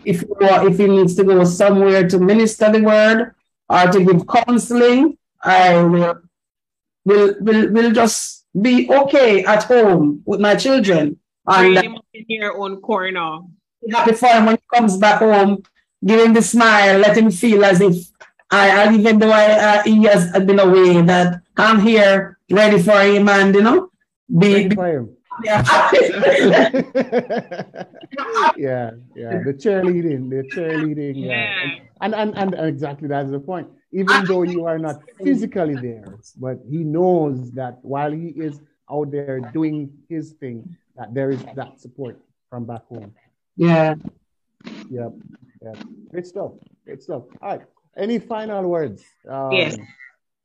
If 0.04 0.24
if 0.24 0.78
he 0.78 0.86
needs 0.86 1.14
to 1.16 1.24
go 1.24 1.44
somewhere 1.44 2.08
to 2.08 2.18
minister 2.18 2.72
the 2.72 2.80
word 2.80 3.34
or 3.68 3.92
to 3.92 4.04
give 4.04 4.26
counseling, 4.26 5.18
I 5.42 5.82
will 5.82 6.22
will 7.04 7.34
will, 7.40 7.70
will 7.70 7.92
just 7.92 8.46
be 8.58 8.88
okay 8.88 9.44
at 9.44 9.64
home 9.64 10.22
with 10.24 10.40
my 10.40 10.54
children. 10.54 11.18
And 11.46 11.76
him 11.76 11.98
in 12.14 12.24
your 12.28 12.56
own 12.56 12.80
corner. 12.80 13.40
Happy 13.90 14.12
for 14.12 14.28
him 14.28 14.46
when 14.46 14.56
he 14.56 14.62
comes 14.72 14.96
back 14.96 15.18
home, 15.20 15.64
give 16.04 16.20
him 16.20 16.32
the 16.32 16.42
smile, 16.42 16.98
let 16.98 17.16
him 17.16 17.30
feel 17.30 17.64
as 17.64 17.80
if 17.80 17.96
I, 18.50 18.92
even 18.94 19.18
though 19.18 19.30
I, 19.30 19.44
uh, 19.52 19.82
he 19.84 20.04
has 20.04 20.32
been 20.32 20.58
away, 20.58 21.02
that 21.02 21.40
I'm 21.56 21.80
here 21.80 22.38
ready 22.50 22.82
for 22.82 23.00
him 23.00 23.28
and 23.28 23.54
you 23.54 23.62
know, 23.62 23.90
be, 24.38 24.68
be 24.68 24.76
yeah. 25.44 25.62
yeah, 28.56 28.90
yeah. 29.14 29.42
The 29.44 29.54
cheerleading, 29.56 30.28
the 30.30 30.42
cheerleading. 30.54 31.14
Yeah. 31.16 31.30
yeah. 31.30 31.78
And, 32.00 32.14
and, 32.14 32.36
and 32.36 32.54
and 32.54 32.68
exactly 32.68 33.08
that's 33.08 33.30
the 33.30 33.40
point. 33.40 33.68
Even 33.92 34.24
though 34.26 34.42
you 34.42 34.66
are 34.66 34.78
not 34.78 35.02
physically 35.22 35.74
there, 35.74 36.18
but 36.36 36.60
he 36.68 36.84
knows 36.84 37.50
that 37.52 37.78
while 37.82 38.12
he 38.12 38.28
is 38.28 38.60
out 38.90 39.10
there 39.10 39.40
doing 39.52 39.90
his 40.08 40.32
thing, 40.32 40.76
that 40.96 41.12
there 41.14 41.30
is 41.30 41.42
that 41.54 41.80
support 41.80 42.18
from 42.48 42.64
back 42.66 42.86
home. 42.86 43.14
Yeah. 43.56 43.94
Yep. 44.90 45.12
Yeah. 45.62 45.72
Great 46.10 46.26
stuff. 46.26 46.52
Great 46.84 47.02
stuff. 47.02 47.22
All 47.42 47.56
right. 47.56 47.62
Any 47.96 48.18
final 48.18 48.68
words? 48.68 49.02
Um, 49.28 49.52
yes. 49.52 49.76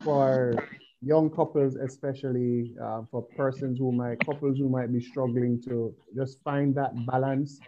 For 0.04 0.56
young 1.02 1.30
couples, 1.30 1.76
especially 1.76 2.74
uh, 2.82 3.02
for 3.12 3.22
persons 3.22 3.80
who 3.80 3.92
might, 3.92 4.20
couples 4.26 4.58
who 4.58 4.70
might 4.70 4.92
be 4.92 5.02
struggling 5.02 5.62
to 5.64 5.94
just 6.16 6.42
find 6.44 6.76
that 6.76 6.94
balance, 7.06 7.60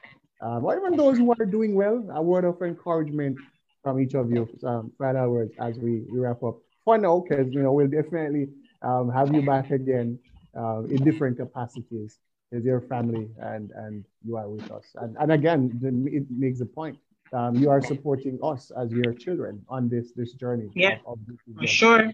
um, 0.42 0.66
or 0.66 0.78
even 0.78 0.98
those 0.98 1.18
who 1.18 1.32
are 1.32 1.46
doing 1.46 1.76
well, 1.76 2.06
a 2.14 2.22
word 2.22 2.46
of 2.46 2.62
encouragement 2.62 3.38
from 3.84 4.00
each 4.00 4.14
of 4.16 4.32
you. 4.32 4.48
Um, 4.64 4.92
final 4.98 5.30
words 5.30 5.54
as 5.60 5.78
we, 5.78 6.04
we 6.12 6.20
wrap 6.20 6.44
up. 6.44 6.58
For 6.86 6.98
now, 6.98 7.24
because 7.28 7.54
you 7.54 7.62
know 7.62 7.74
we'll 7.74 7.88
definitely 7.88 8.48
um, 8.82 9.12
have 9.12 9.34
you 9.34 9.42
back 9.46 9.72
again 9.72 10.20
uh, 10.58 10.84
in 10.84 11.04
different 11.04 11.38
capacities 11.38 12.20
as 12.54 12.64
your 12.64 12.82
family 12.82 13.28
and 13.40 13.72
and 13.72 14.06
you 14.26 14.38
are 14.38 14.48
with 14.50 14.72
us. 14.72 14.86
And, 14.96 15.18
and 15.20 15.32
again, 15.32 15.80
it 16.10 16.26
makes 16.30 16.62
a 16.62 16.66
point. 16.66 16.98
Um, 17.34 17.56
you 17.56 17.70
are 17.70 17.82
supporting 17.82 18.40
us 18.42 18.72
as 18.72 18.90
your 18.92 19.14
children 19.14 19.66
on 19.68 19.90
this 19.90 20.14
this 20.16 20.32
journey. 20.34 20.70
Yeah, 20.76 21.00
of, 21.06 21.20
of 21.62 21.70
sure 21.70 22.14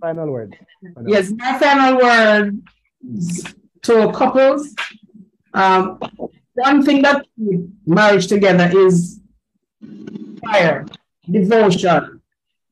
final 0.00 0.30
word. 0.30 0.58
Final 0.94 1.10
yes, 1.10 1.32
my 1.36 1.58
final 1.58 1.98
word 1.98 2.62
to 3.82 4.12
couples. 4.12 4.74
Um, 5.54 5.98
one 6.54 6.82
thing 6.82 7.02
that 7.02 7.24
marriage 7.86 8.26
together 8.26 8.70
is 8.72 9.20
fire, 10.44 10.86
devotion. 11.30 12.20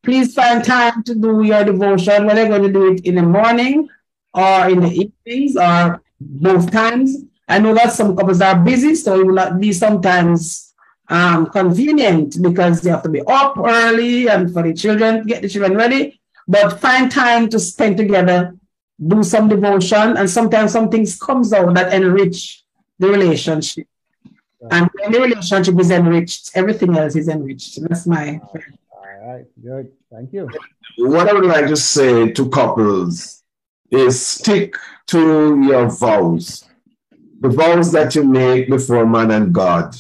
Please 0.03 0.35
find 0.35 0.65
time 0.65 1.03
to 1.05 1.15
do 1.15 1.43
your 1.43 1.65
devotion, 1.65 2.27
whether 2.27 2.41
you're 2.41 2.59
going 2.59 2.63
to 2.63 2.73
do 2.73 2.93
it 2.93 3.01
in 3.05 3.17
the 3.17 3.23
morning 3.23 3.89
or 4.35 4.69
in 4.69 4.81
the 4.81 5.11
evenings 5.27 5.57
or 5.57 6.03
both 6.21 6.71
times. 6.71 7.17
I 7.49 7.59
know 7.59 7.75
that 7.75 7.93
some 7.93 8.17
couples 8.17 8.41
are 8.41 8.59
busy, 8.59 8.95
so 8.95 9.21
it 9.21 9.27
will 9.27 9.35
not 9.35 9.61
be 9.61 9.73
sometimes 9.73 10.75
um, 11.09 11.47
convenient 11.47 12.41
because 12.43 12.81
they 12.81 12.91
have 12.91 13.03
to 13.05 13.09
be 13.09 13.23
up 13.27 13.57
early 13.59 14.29
and 14.29 14.53
for 14.53 14.63
the 14.63 14.75
children, 14.75 15.27
get 15.27 15.43
the 15.43 15.49
children 15.49 15.77
ready. 15.77 16.21
But 16.49 16.81
find 16.81 17.11
time 17.11 17.49
to 17.51 17.59
spend 17.59 17.97
together, 17.97 18.57
do 19.05 19.23
some 19.23 19.49
devotion, 19.49 20.17
and 20.17 20.29
sometimes 20.31 20.73
some 20.73 20.89
things 20.89 21.19
comes 21.19 21.53
out 21.53 21.75
that 21.75 21.93
enrich 21.93 22.65
the 22.99 23.09
relationship. 23.09 23.87
And 24.71 24.89
when 24.95 25.13
the 25.13 25.21
relationship 25.21 25.79
is 25.79 25.91
enriched, 25.91 26.51
everything 26.55 26.97
else 26.97 27.17
is 27.17 27.29
enriched. 27.29 27.81
That's 27.83 28.07
my. 28.07 28.41
All 28.91 29.07
right, 29.23 29.45
good. 29.63 29.93
Thank 30.11 30.33
you. 30.33 30.49
What 30.99 31.29
I 31.29 31.33
would 31.35 31.45
like 31.45 31.67
to 31.67 31.77
say 31.77 32.31
to 32.33 32.49
couples 32.49 33.43
is 33.91 34.25
stick 34.25 34.77
to 35.09 35.63
your 35.63 35.91
vows. 35.91 36.65
The 37.41 37.49
vows 37.49 37.93
that 37.93 38.15
you 38.15 38.25
make 38.25 38.69
before 38.69 39.05
man 39.07 39.31
and 39.31 39.53
God. 39.53 39.95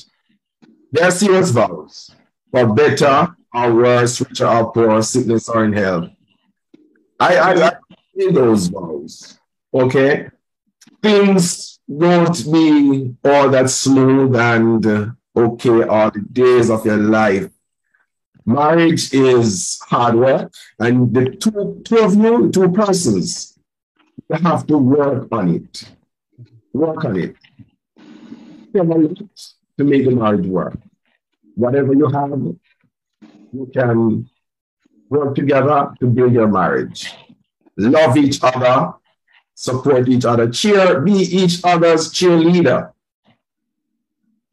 They're 0.90 1.10
serious 1.10 1.50
vows. 1.50 2.10
For 2.50 2.72
better 2.72 3.36
or 3.52 3.74
worse, 3.74 4.20
richer 4.20 4.46
or 4.46 4.72
poor, 4.72 5.02
sickness 5.02 5.48
or 5.48 5.64
in 5.64 5.72
health. 5.74 6.10
I, 7.18 7.36
I 7.36 7.52
like 7.54 7.78
those 8.32 8.68
vows. 8.68 9.38
Okay. 9.72 10.28
Things 11.02 11.78
won't 11.86 12.50
be 12.52 13.14
all 13.24 13.48
that 13.50 13.70
smooth 13.70 14.34
and 14.36 14.86
uh, 14.86 15.06
okay 15.36 15.82
all 15.84 16.10
the 16.10 16.20
days 16.32 16.70
of 16.70 16.84
your 16.84 16.96
life. 16.96 17.48
Marriage 18.44 19.12
is 19.12 19.80
hard 19.88 20.14
work, 20.14 20.52
and 20.78 21.12
the 21.12 21.30
two, 21.30 21.82
two 21.84 21.98
of 21.98 22.14
you, 22.14 22.48
two 22.50 22.70
persons, 22.70 23.58
you 24.30 24.36
have 24.36 24.64
to 24.68 24.78
work 24.78 25.26
on 25.32 25.52
it. 25.52 25.82
Work 26.72 27.04
on 27.04 27.16
it. 27.16 27.36
To 28.72 29.84
make 29.84 30.04
the 30.04 30.12
marriage 30.12 30.46
work. 30.46 30.78
Whatever 31.56 31.92
you 31.94 32.06
have, 32.08 32.30
you 33.52 33.70
can 33.74 34.30
work 35.08 35.34
together 35.34 35.92
to 36.00 36.06
build 36.06 36.32
your 36.32 36.48
marriage. 36.48 37.12
Love 37.76 38.16
each 38.16 38.42
other, 38.42 38.94
support 39.54 40.08
each 40.08 40.24
other, 40.24 40.50
cheer, 40.50 41.00
be 41.00 41.12
each 41.12 41.60
other's 41.64 42.12
cheerleader. 42.12 42.92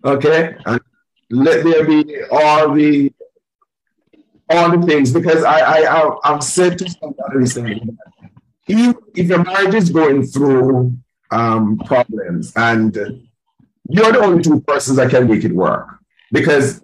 Okay? 0.03 0.55
And 0.65 0.81
let 1.29 1.63
there 1.63 1.85
be 1.85 2.23
all 2.31 2.73
the 2.73 3.11
all 4.49 4.77
the 4.77 4.85
things 4.85 5.11
because 5.11 5.43
I 5.43 5.59
I 5.59 6.17
I've 6.25 6.43
said 6.43 6.77
to 6.79 6.89
somebody 6.89 7.37
recently 7.37 7.81
if, 8.67 8.95
if 9.15 9.27
your 9.27 9.43
marriage 9.43 9.73
is 9.73 9.89
going 9.89 10.23
through 10.23 10.93
um, 11.31 11.79
problems 11.79 12.53
and 12.55 12.95
you're 13.89 14.11
the 14.11 14.19
only 14.19 14.43
two 14.43 14.61
persons 14.61 14.97
that 14.97 15.09
can 15.09 15.27
make 15.27 15.43
it 15.43 15.53
work 15.53 15.87
because 16.31 16.81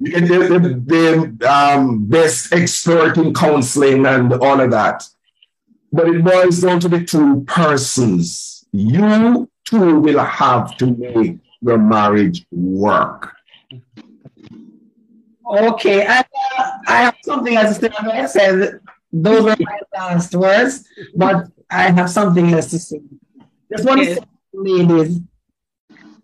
the, 0.00 0.82
the 1.38 1.50
um, 1.50 2.06
best 2.06 2.52
expert 2.52 3.16
in 3.16 3.32
counseling 3.32 4.06
and 4.06 4.32
all 4.34 4.60
of 4.60 4.70
that. 4.70 5.02
but 5.92 6.08
it 6.08 6.22
boils 6.22 6.60
down 6.60 6.80
to 6.80 6.88
the 6.88 7.02
two 7.04 7.42
persons. 7.46 8.66
You 8.72 9.48
two 9.64 10.00
will 10.00 10.18
have 10.18 10.76
to 10.78 10.86
make 10.86 11.38
your 11.62 11.78
marriage 11.78 12.46
work. 12.50 13.34
Okay, 15.48 16.06
I, 16.06 16.18
uh, 16.58 16.70
I 16.88 16.96
have 17.02 17.16
something 17.24 17.56
else 17.56 17.78
to 17.78 17.90
say. 17.90 18.10
I 18.12 18.26
said 18.26 18.80
those 19.12 19.44
were 19.44 19.56
my 19.58 19.78
last 19.94 20.34
words, 20.34 20.84
but 21.14 21.46
I 21.70 21.90
have 21.90 22.10
something 22.10 22.52
else 22.52 22.70
to 22.70 22.78
say. 22.78 23.00
Just 23.70 23.84
want 23.84 24.00
to 24.02 24.14
say, 24.16 24.20
ladies 24.52 25.20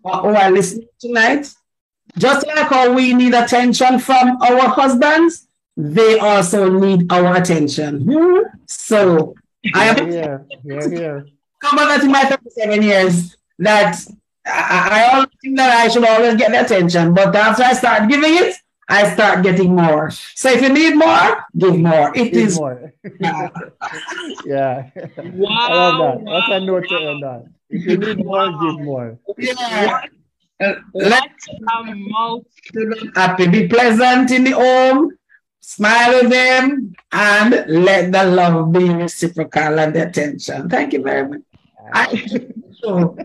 who 0.03 0.09
are 0.09 0.51
listening 0.51 0.87
tonight, 0.99 1.53
just 2.17 2.45
like 2.47 2.67
how 2.67 2.93
we 2.93 3.13
need 3.13 3.33
attention 3.33 3.99
from 3.99 4.41
our 4.41 4.67
husbands, 4.69 5.47
they 5.75 6.19
also 6.19 6.69
need 6.69 7.11
our 7.11 7.35
attention. 7.35 8.05
So 8.67 9.35
I 9.73 9.85
am 9.85 10.11
here, 10.11 10.45
here, 10.63 10.89
here. 10.89 11.27
Covered 11.61 11.87
that 11.87 12.03
in 12.03 12.11
my 12.11 12.23
37 12.23 12.81
years 12.83 13.37
that 13.59 13.95
I, 14.45 14.89
I 14.91 15.13
always 15.13 15.29
think 15.41 15.57
that 15.57 15.75
I 15.77 15.87
should 15.87 16.05
always 16.05 16.35
get 16.35 16.51
the 16.51 16.63
attention, 16.63 17.13
but 17.13 17.35
after 17.35 17.63
I 17.63 17.73
start 17.73 18.09
giving 18.09 18.35
it, 18.35 18.55
I 18.89 19.13
start 19.13 19.43
getting 19.43 19.75
more. 19.75 20.11
So 20.35 20.51
if 20.51 20.61
you 20.61 20.69
need 20.69 20.95
more, 20.95 21.45
give 21.57 21.79
more. 21.79 22.11
It 22.15 22.33
Give 22.33 22.47
is 22.47 22.59
more. 22.59 22.93
yeah. 23.19 24.89
Wow. 25.17 25.49
I 25.49 25.73
love 25.73 25.97
that. 25.99 26.21
wow, 26.21 26.41
That's 26.47 26.51
a 26.51 26.65
note 26.65 26.89
to 26.89 26.95
wow. 26.95 27.11
end 27.11 27.23
on. 27.23 27.53
If 27.69 27.85
you 27.85 27.97
need 27.97 28.25
more, 28.25 28.51
give 28.51 28.79
more. 28.85 29.19
yeah. 29.37 30.05
What 30.59 30.77
Let 30.93 31.29
a 31.73 31.95
mouth. 31.95 32.43
happy, 33.15 33.47
be 33.47 33.67
pleasant 33.67 34.31
in 34.31 34.43
the 34.43 34.51
home, 34.51 35.17
smile 35.59 36.21
with 36.21 36.31
them, 36.31 36.93
and 37.11 37.65
let 37.67 38.11
the 38.11 38.23
love 38.23 38.71
be 38.71 38.89
reciprocal 38.89 39.79
and 39.79 39.93
the 39.95 40.07
attention. 40.07 40.69
Thank 40.69 40.93
you 40.93 41.01
very 41.01 41.27
much. 41.27 41.41
I, 41.93 42.25
so, 42.81 43.17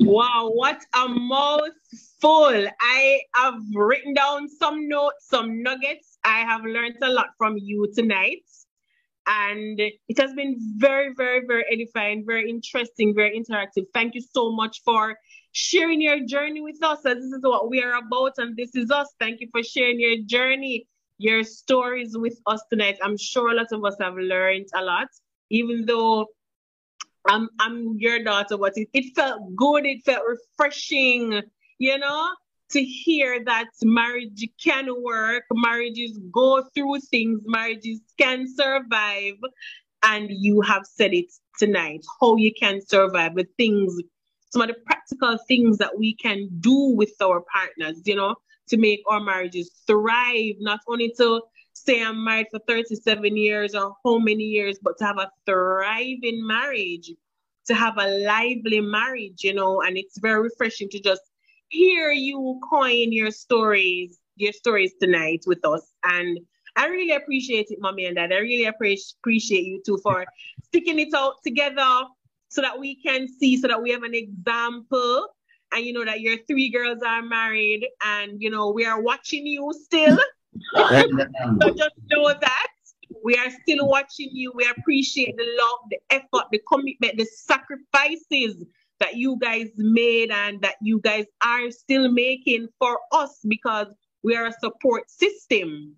Wow, 0.00 0.50
what 0.54 0.80
a 0.94 1.08
mouthful. 1.08 2.68
I 2.80 3.20
have 3.34 3.60
written 3.74 4.14
down 4.14 4.48
some 4.48 4.88
notes, 4.88 5.26
some 5.28 5.62
nuggets. 5.62 6.18
I 6.24 6.38
have 6.40 6.64
learned 6.64 6.96
a 7.02 7.10
lot 7.10 7.28
from 7.36 7.56
you 7.58 7.90
tonight. 7.94 8.44
And 9.26 9.78
it 9.78 10.18
has 10.18 10.32
been 10.32 10.56
very, 10.78 11.12
very, 11.14 11.42
very 11.46 11.64
edifying, 11.70 12.24
very 12.26 12.48
interesting, 12.48 13.14
very 13.14 13.38
interactive. 13.38 13.84
Thank 13.92 14.14
you 14.14 14.22
so 14.22 14.50
much 14.52 14.80
for 14.84 15.16
sharing 15.52 16.00
your 16.00 16.20
journey 16.26 16.60
with 16.60 16.82
us. 16.82 17.04
As 17.04 17.16
this 17.16 17.32
is 17.32 17.42
what 17.42 17.70
we 17.70 17.82
are 17.82 17.94
about, 17.94 18.34
and 18.38 18.56
this 18.56 18.74
is 18.74 18.90
us. 18.90 19.08
Thank 19.18 19.40
you 19.40 19.48
for 19.50 19.62
sharing 19.62 20.00
your 20.00 20.16
journey, 20.26 20.86
your 21.18 21.42
stories 21.44 22.16
with 22.16 22.38
us 22.46 22.62
tonight. 22.70 22.98
I'm 23.02 23.16
sure 23.16 23.50
a 23.50 23.54
lot 23.54 23.72
of 23.72 23.84
us 23.84 23.96
have 24.00 24.14
learned 24.14 24.66
a 24.74 24.82
lot, 24.82 25.08
even 25.50 25.86
though 25.86 26.26
I'm 27.28 27.48
I'm 27.60 27.96
your 27.98 28.22
daughter, 28.22 28.56
but 28.56 28.72
it, 28.76 28.88
it 28.92 29.14
felt 29.14 29.54
good, 29.56 29.86
it 29.86 30.04
felt 30.04 30.22
refreshing, 30.26 31.42
you 31.78 31.98
know, 31.98 32.28
to 32.70 32.82
hear 32.82 33.44
that 33.44 33.68
marriage 33.82 34.46
can 34.62 34.88
work, 35.02 35.44
marriages 35.52 36.18
go 36.32 36.64
through 36.74 37.00
things, 37.10 37.40
marriages 37.44 38.00
can 38.18 38.46
survive. 38.54 39.34
And 40.02 40.30
you 40.30 40.60
have 40.60 40.86
said 40.86 41.12
it 41.12 41.26
tonight, 41.58 42.04
how 42.20 42.36
you 42.36 42.52
can 42.58 42.80
survive 42.86 43.34
the 43.34 43.46
things, 43.56 44.00
some 44.50 44.62
of 44.62 44.68
the 44.68 44.74
practical 44.86 45.38
things 45.46 45.78
that 45.78 45.96
we 45.96 46.14
can 46.14 46.48
do 46.60 46.94
with 46.96 47.12
our 47.22 47.42
partners, 47.52 48.00
you 48.04 48.14
know, 48.14 48.34
to 48.68 48.76
make 48.76 49.02
our 49.08 49.20
marriages 49.20 49.70
thrive, 49.86 50.54
not 50.60 50.80
only 50.88 51.12
to 51.18 51.42
say 51.72 52.02
I'm 52.02 52.24
married 52.24 52.48
for 52.50 52.60
37 52.66 53.36
years 53.36 53.74
or 53.74 53.94
how 54.04 54.18
many 54.18 54.44
years, 54.44 54.78
but 54.82 54.98
to 54.98 55.04
have 55.04 55.18
a 55.18 55.30
thriving 55.46 56.46
marriage, 56.46 57.12
to 57.66 57.74
have 57.74 57.94
a 57.98 58.08
lively 58.24 58.80
marriage, 58.80 59.44
you 59.44 59.54
know, 59.54 59.82
and 59.82 59.96
it's 59.96 60.18
very 60.18 60.42
refreshing 60.42 60.88
to 60.90 61.00
just 61.00 61.22
hear 61.68 62.10
you 62.10 62.60
coin 62.68 63.12
your 63.12 63.30
stories, 63.30 64.18
your 64.36 64.52
stories 64.52 64.92
tonight 65.00 65.44
with 65.46 65.64
us. 65.64 65.92
And 66.04 66.38
I 66.76 66.86
really 66.86 67.14
appreciate 67.14 67.66
it, 67.70 67.78
mommy 67.80 68.06
and 68.06 68.16
dad. 68.16 68.32
I 68.32 68.38
really 68.38 68.64
appreciate 68.66 69.16
appreciate 69.20 69.64
you 69.64 69.82
too 69.84 69.98
for 70.02 70.24
sticking 70.64 70.98
it 70.98 71.12
out 71.14 71.34
together 71.44 72.04
so 72.48 72.62
that 72.62 72.78
we 72.78 73.00
can 73.02 73.28
see, 73.28 73.56
so 73.56 73.68
that 73.68 73.82
we 73.82 73.90
have 73.90 74.02
an 74.02 74.14
example. 74.14 75.28
And 75.72 75.84
you 75.84 75.92
know 75.92 76.04
that 76.04 76.20
your 76.20 76.38
three 76.46 76.70
girls 76.70 77.02
are 77.06 77.22
married, 77.22 77.86
and 78.04 78.40
you 78.40 78.50
know 78.50 78.70
we 78.70 78.86
are 78.86 79.00
watching 79.00 79.46
you 79.46 79.72
still. 79.84 80.18
So 80.74 81.70
just 81.74 81.94
know 82.10 82.28
that 82.28 82.66
we 83.22 83.36
are 83.36 83.50
still 83.62 83.86
watching 83.86 84.28
you. 84.32 84.52
We 84.54 84.66
appreciate 84.66 85.36
the 85.36 85.46
love, 85.60 85.90
the 85.90 85.98
effort, 86.10 86.46
the 86.50 86.60
commitment, 86.70 87.18
the 87.18 87.26
sacrifices 87.26 88.64
that 89.00 89.16
you 89.16 89.38
guys 89.40 89.68
made 89.76 90.30
and 90.30 90.60
that 90.62 90.76
you 90.82 91.00
guys 91.00 91.26
are 91.44 91.70
still 91.70 92.10
making 92.10 92.68
for 92.78 92.98
us 93.12 93.38
because 93.46 93.86
we 94.22 94.36
are 94.36 94.46
a 94.46 94.52
support 94.60 95.10
system. 95.10 95.94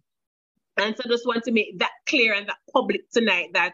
And 0.77 0.97
so 0.97 1.03
I 1.05 1.09
just 1.09 1.27
want 1.27 1.45
to 1.45 1.53
make 1.53 1.79
that 1.79 1.93
clear 2.07 2.35
and 2.35 2.49
that 2.49 2.59
public 2.73 3.11
tonight 3.11 3.49
that 3.55 3.73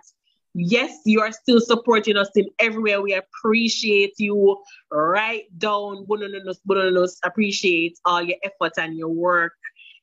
yes, 0.57 1.01
you 1.05 1.21
are 1.21 1.33
still 1.33 1.61
supporting 1.61 2.17
us 2.17 2.31
in 2.35 2.47
everywhere. 2.59 3.03
We 3.03 3.15
appreciate 3.15 4.15
you 4.19 4.59
right 4.91 5.45
down. 5.59 6.07
Bonononus, 6.07 6.57
bonononus, 6.69 7.19
appreciate 7.25 7.99
all 8.05 8.23
your 8.23 8.39
effort 8.43 8.73
and 8.79 8.97
your 8.97 9.11
work. 9.11 9.53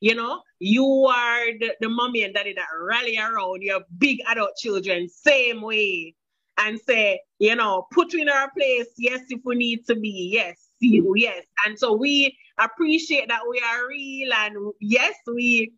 You 0.00 0.14
know, 0.14 0.42
you 0.60 0.84
are 0.84 1.46
the, 1.58 1.74
the 1.80 1.88
mommy 1.88 2.22
and 2.22 2.34
daddy 2.34 2.54
that 2.54 2.66
rally 2.80 3.18
around 3.18 3.62
your 3.62 3.80
big 3.98 4.20
adult 4.28 4.56
children 4.56 5.08
same 5.08 5.60
way 5.60 6.14
and 6.58 6.78
say, 6.80 7.20
you 7.38 7.56
know, 7.56 7.86
put 7.90 8.12
you 8.12 8.22
in 8.22 8.28
our 8.28 8.50
place. 8.56 8.88
Yes, 8.96 9.22
if 9.30 9.40
we 9.44 9.56
need 9.56 9.86
to 9.86 9.96
be. 9.96 10.30
Yes, 10.32 10.68
you, 10.78 11.14
yes. 11.16 11.44
And 11.66 11.78
so 11.78 11.94
we 11.94 12.36
appreciate 12.58 13.28
that 13.28 13.42
we 13.48 13.60
are 13.60 13.88
real 13.88 14.32
and 14.32 14.72
yes, 14.80 15.14
we 15.26 15.72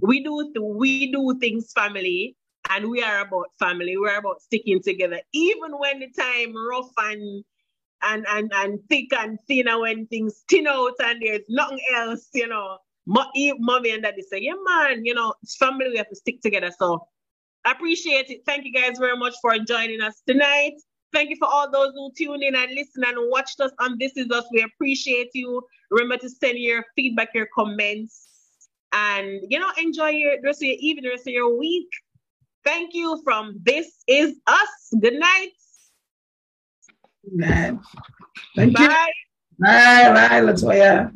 we 0.00 0.22
do 0.22 0.52
we 0.60 1.10
do 1.10 1.36
things 1.40 1.72
family 1.72 2.36
and 2.70 2.88
we 2.90 3.02
are 3.02 3.20
about 3.20 3.46
family. 3.58 3.96
We're 3.96 4.18
about 4.18 4.40
sticking 4.42 4.82
together, 4.82 5.20
even 5.32 5.78
when 5.78 6.00
the 6.00 6.08
time 6.08 6.54
rough 6.56 6.90
and 6.98 7.44
and 8.02 8.26
and 8.28 8.50
and 8.54 8.78
thick 8.88 9.12
and 9.12 9.38
thin, 9.48 9.68
and 9.68 9.80
when 9.80 10.06
things 10.06 10.44
thin 10.48 10.66
out 10.66 10.94
and 11.02 11.20
there's 11.22 11.42
nothing 11.48 11.80
else, 11.94 12.28
you 12.34 12.48
know. 12.48 12.78
Mo- 13.06 13.30
Mommy 13.58 13.90
and 13.90 14.02
daddy 14.04 14.22
say, 14.22 14.38
yeah, 14.40 14.52
man, 14.68 15.04
you 15.04 15.14
know, 15.14 15.34
it's 15.42 15.56
family. 15.56 15.88
We 15.90 15.96
have 15.96 16.08
to 16.10 16.14
stick 16.16 16.40
together. 16.42 16.70
So 16.78 17.08
appreciate 17.64 18.30
it. 18.30 18.42
Thank 18.46 18.64
you 18.64 18.72
guys 18.72 18.98
very 18.98 19.16
much 19.16 19.34
for 19.42 19.58
joining 19.58 20.00
us 20.00 20.22
tonight. 20.26 20.74
Thank 21.12 21.30
you 21.30 21.36
for 21.36 21.48
all 21.48 21.70
those 21.70 21.92
who 21.94 22.12
tuned 22.16 22.42
in 22.42 22.54
and 22.54 22.72
listened 22.72 23.04
and 23.04 23.30
watched 23.30 23.60
us 23.60 23.72
on 23.80 23.96
This 23.98 24.16
Is 24.16 24.30
Us. 24.30 24.44
We 24.52 24.62
appreciate 24.62 25.30
you. 25.34 25.62
Remember 25.90 26.18
to 26.18 26.28
send 26.28 26.58
your 26.58 26.84
feedback, 26.94 27.30
your 27.34 27.48
comments, 27.52 28.28
and 28.92 29.40
you 29.48 29.58
know, 29.58 29.70
enjoy 29.76 30.10
your 30.10 30.36
the 30.40 30.46
rest 30.46 30.62
of 30.62 30.66
your 30.68 30.76
evening, 30.78 31.04
the 31.04 31.10
rest 31.10 31.26
of 31.26 31.32
your 31.32 31.58
week. 31.58 31.88
Thank 32.64 32.94
you 32.94 33.20
from 33.24 33.56
This 33.62 34.02
Is 34.06 34.36
Us. 34.46 34.92
Good 35.00 35.14
night. 35.14 35.52
Good 37.24 37.78
thank 38.56 38.78
you. 38.78 38.88
Bye. 38.88 39.12
Bye, 39.58 40.12
bye, 40.14 40.40
Latoya. 40.40 41.14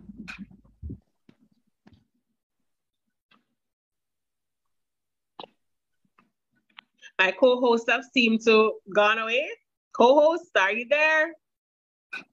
My 7.18 7.30
co-hosts 7.30 7.88
have 7.88 8.05
seemed 8.12 8.40
to 8.45 8.72
gone 8.95 9.18
away. 9.18 9.49
Co-host, 9.97 10.51
are 10.57 10.72
you 10.72 10.86
there? 10.90 11.32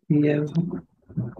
Yeah. 0.09 0.45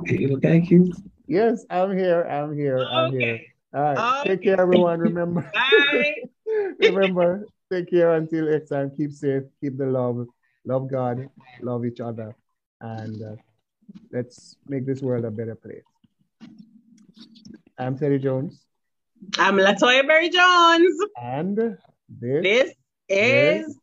Okay, 0.02 0.32
okay, 0.36 0.62
cute. 0.62 0.96
Yes, 1.28 1.66
I'm 1.70 1.98
here. 1.98 2.24
I'm 2.24 2.56
here. 2.56 2.78
I'm 2.78 3.12
here. 3.12 3.22
Okay. 3.22 3.48
All 3.74 3.82
right. 3.82 4.28
Take 4.28 4.44
care, 4.44 4.60
everyone. 4.60 5.00
Remember, 5.00 5.50
Bye. 5.54 6.16
remember, 6.80 7.48
take 7.72 7.90
care 7.90 8.14
until 8.16 8.46
next 8.46 8.70
time. 8.70 8.92
Keep 8.96 9.12
safe. 9.14 9.44
Keep 9.62 9.78
the 9.78 9.86
love. 9.86 10.28
Love 10.66 10.90
God. 10.92 11.28
Love 11.62 11.86
each 11.86 12.00
other. 12.00 12.36
And 12.82 13.22
uh, 13.22 13.36
let's 14.12 14.58
make 14.68 14.86
this 14.86 15.02
world 15.02 15.26
a 15.26 15.32
better 15.32 15.56
place. 15.56 15.84
I'm 17.78 17.98
Teddy 17.98 18.20
Jones. 18.20 18.66
I'm 19.38 19.56
Latoya 19.56 20.06
Berry 20.06 20.30
Jones. 20.30 20.96
And 21.22 21.58
this, 22.10 22.44
This 22.44 22.74
is 23.10 23.78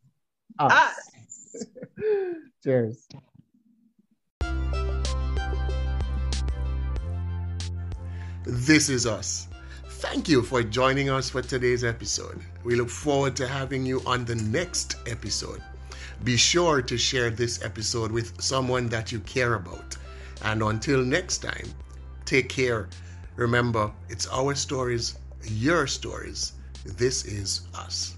us. 0.59 0.71
us. 0.71 1.65
Cheers. 2.63 3.07
This 8.45 8.89
is 8.89 9.05
us. 9.05 9.48
Thank 9.99 10.29
you 10.29 10.43
for 10.43 10.63
joining 10.63 11.09
us 11.09 11.29
for 11.29 11.41
today's 11.41 11.83
episode. 11.83 12.39
We 12.63 12.77
look 12.77 12.89
forward 12.89 13.35
to 13.35 13.45
having 13.45 13.85
you 13.85 14.01
on 14.05 14.23
the 14.23 14.35
next 14.35 14.95
episode. 15.05 15.61
Be 16.23 16.37
sure 16.37 16.81
to 16.81 16.97
share 16.97 17.29
this 17.29 17.61
episode 17.65 18.09
with 18.09 18.41
someone 18.41 18.87
that 18.87 19.11
you 19.11 19.19
care 19.19 19.55
about. 19.55 19.97
And 20.45 20.63
until 20.63 21.03
next 21.03 21.39
time, 21.39 21.67
take 22.23 22.47
care. 22.47 22.87
Remember, 23.35 23.91
it's 24.07 24.25
our 24.27 24.55
stories, 24.55 25.17
your 25.43 25.85
stories. 25.85 26.53
This 26.85 27.25
is 27.25 27.67
us. 27.75 28.15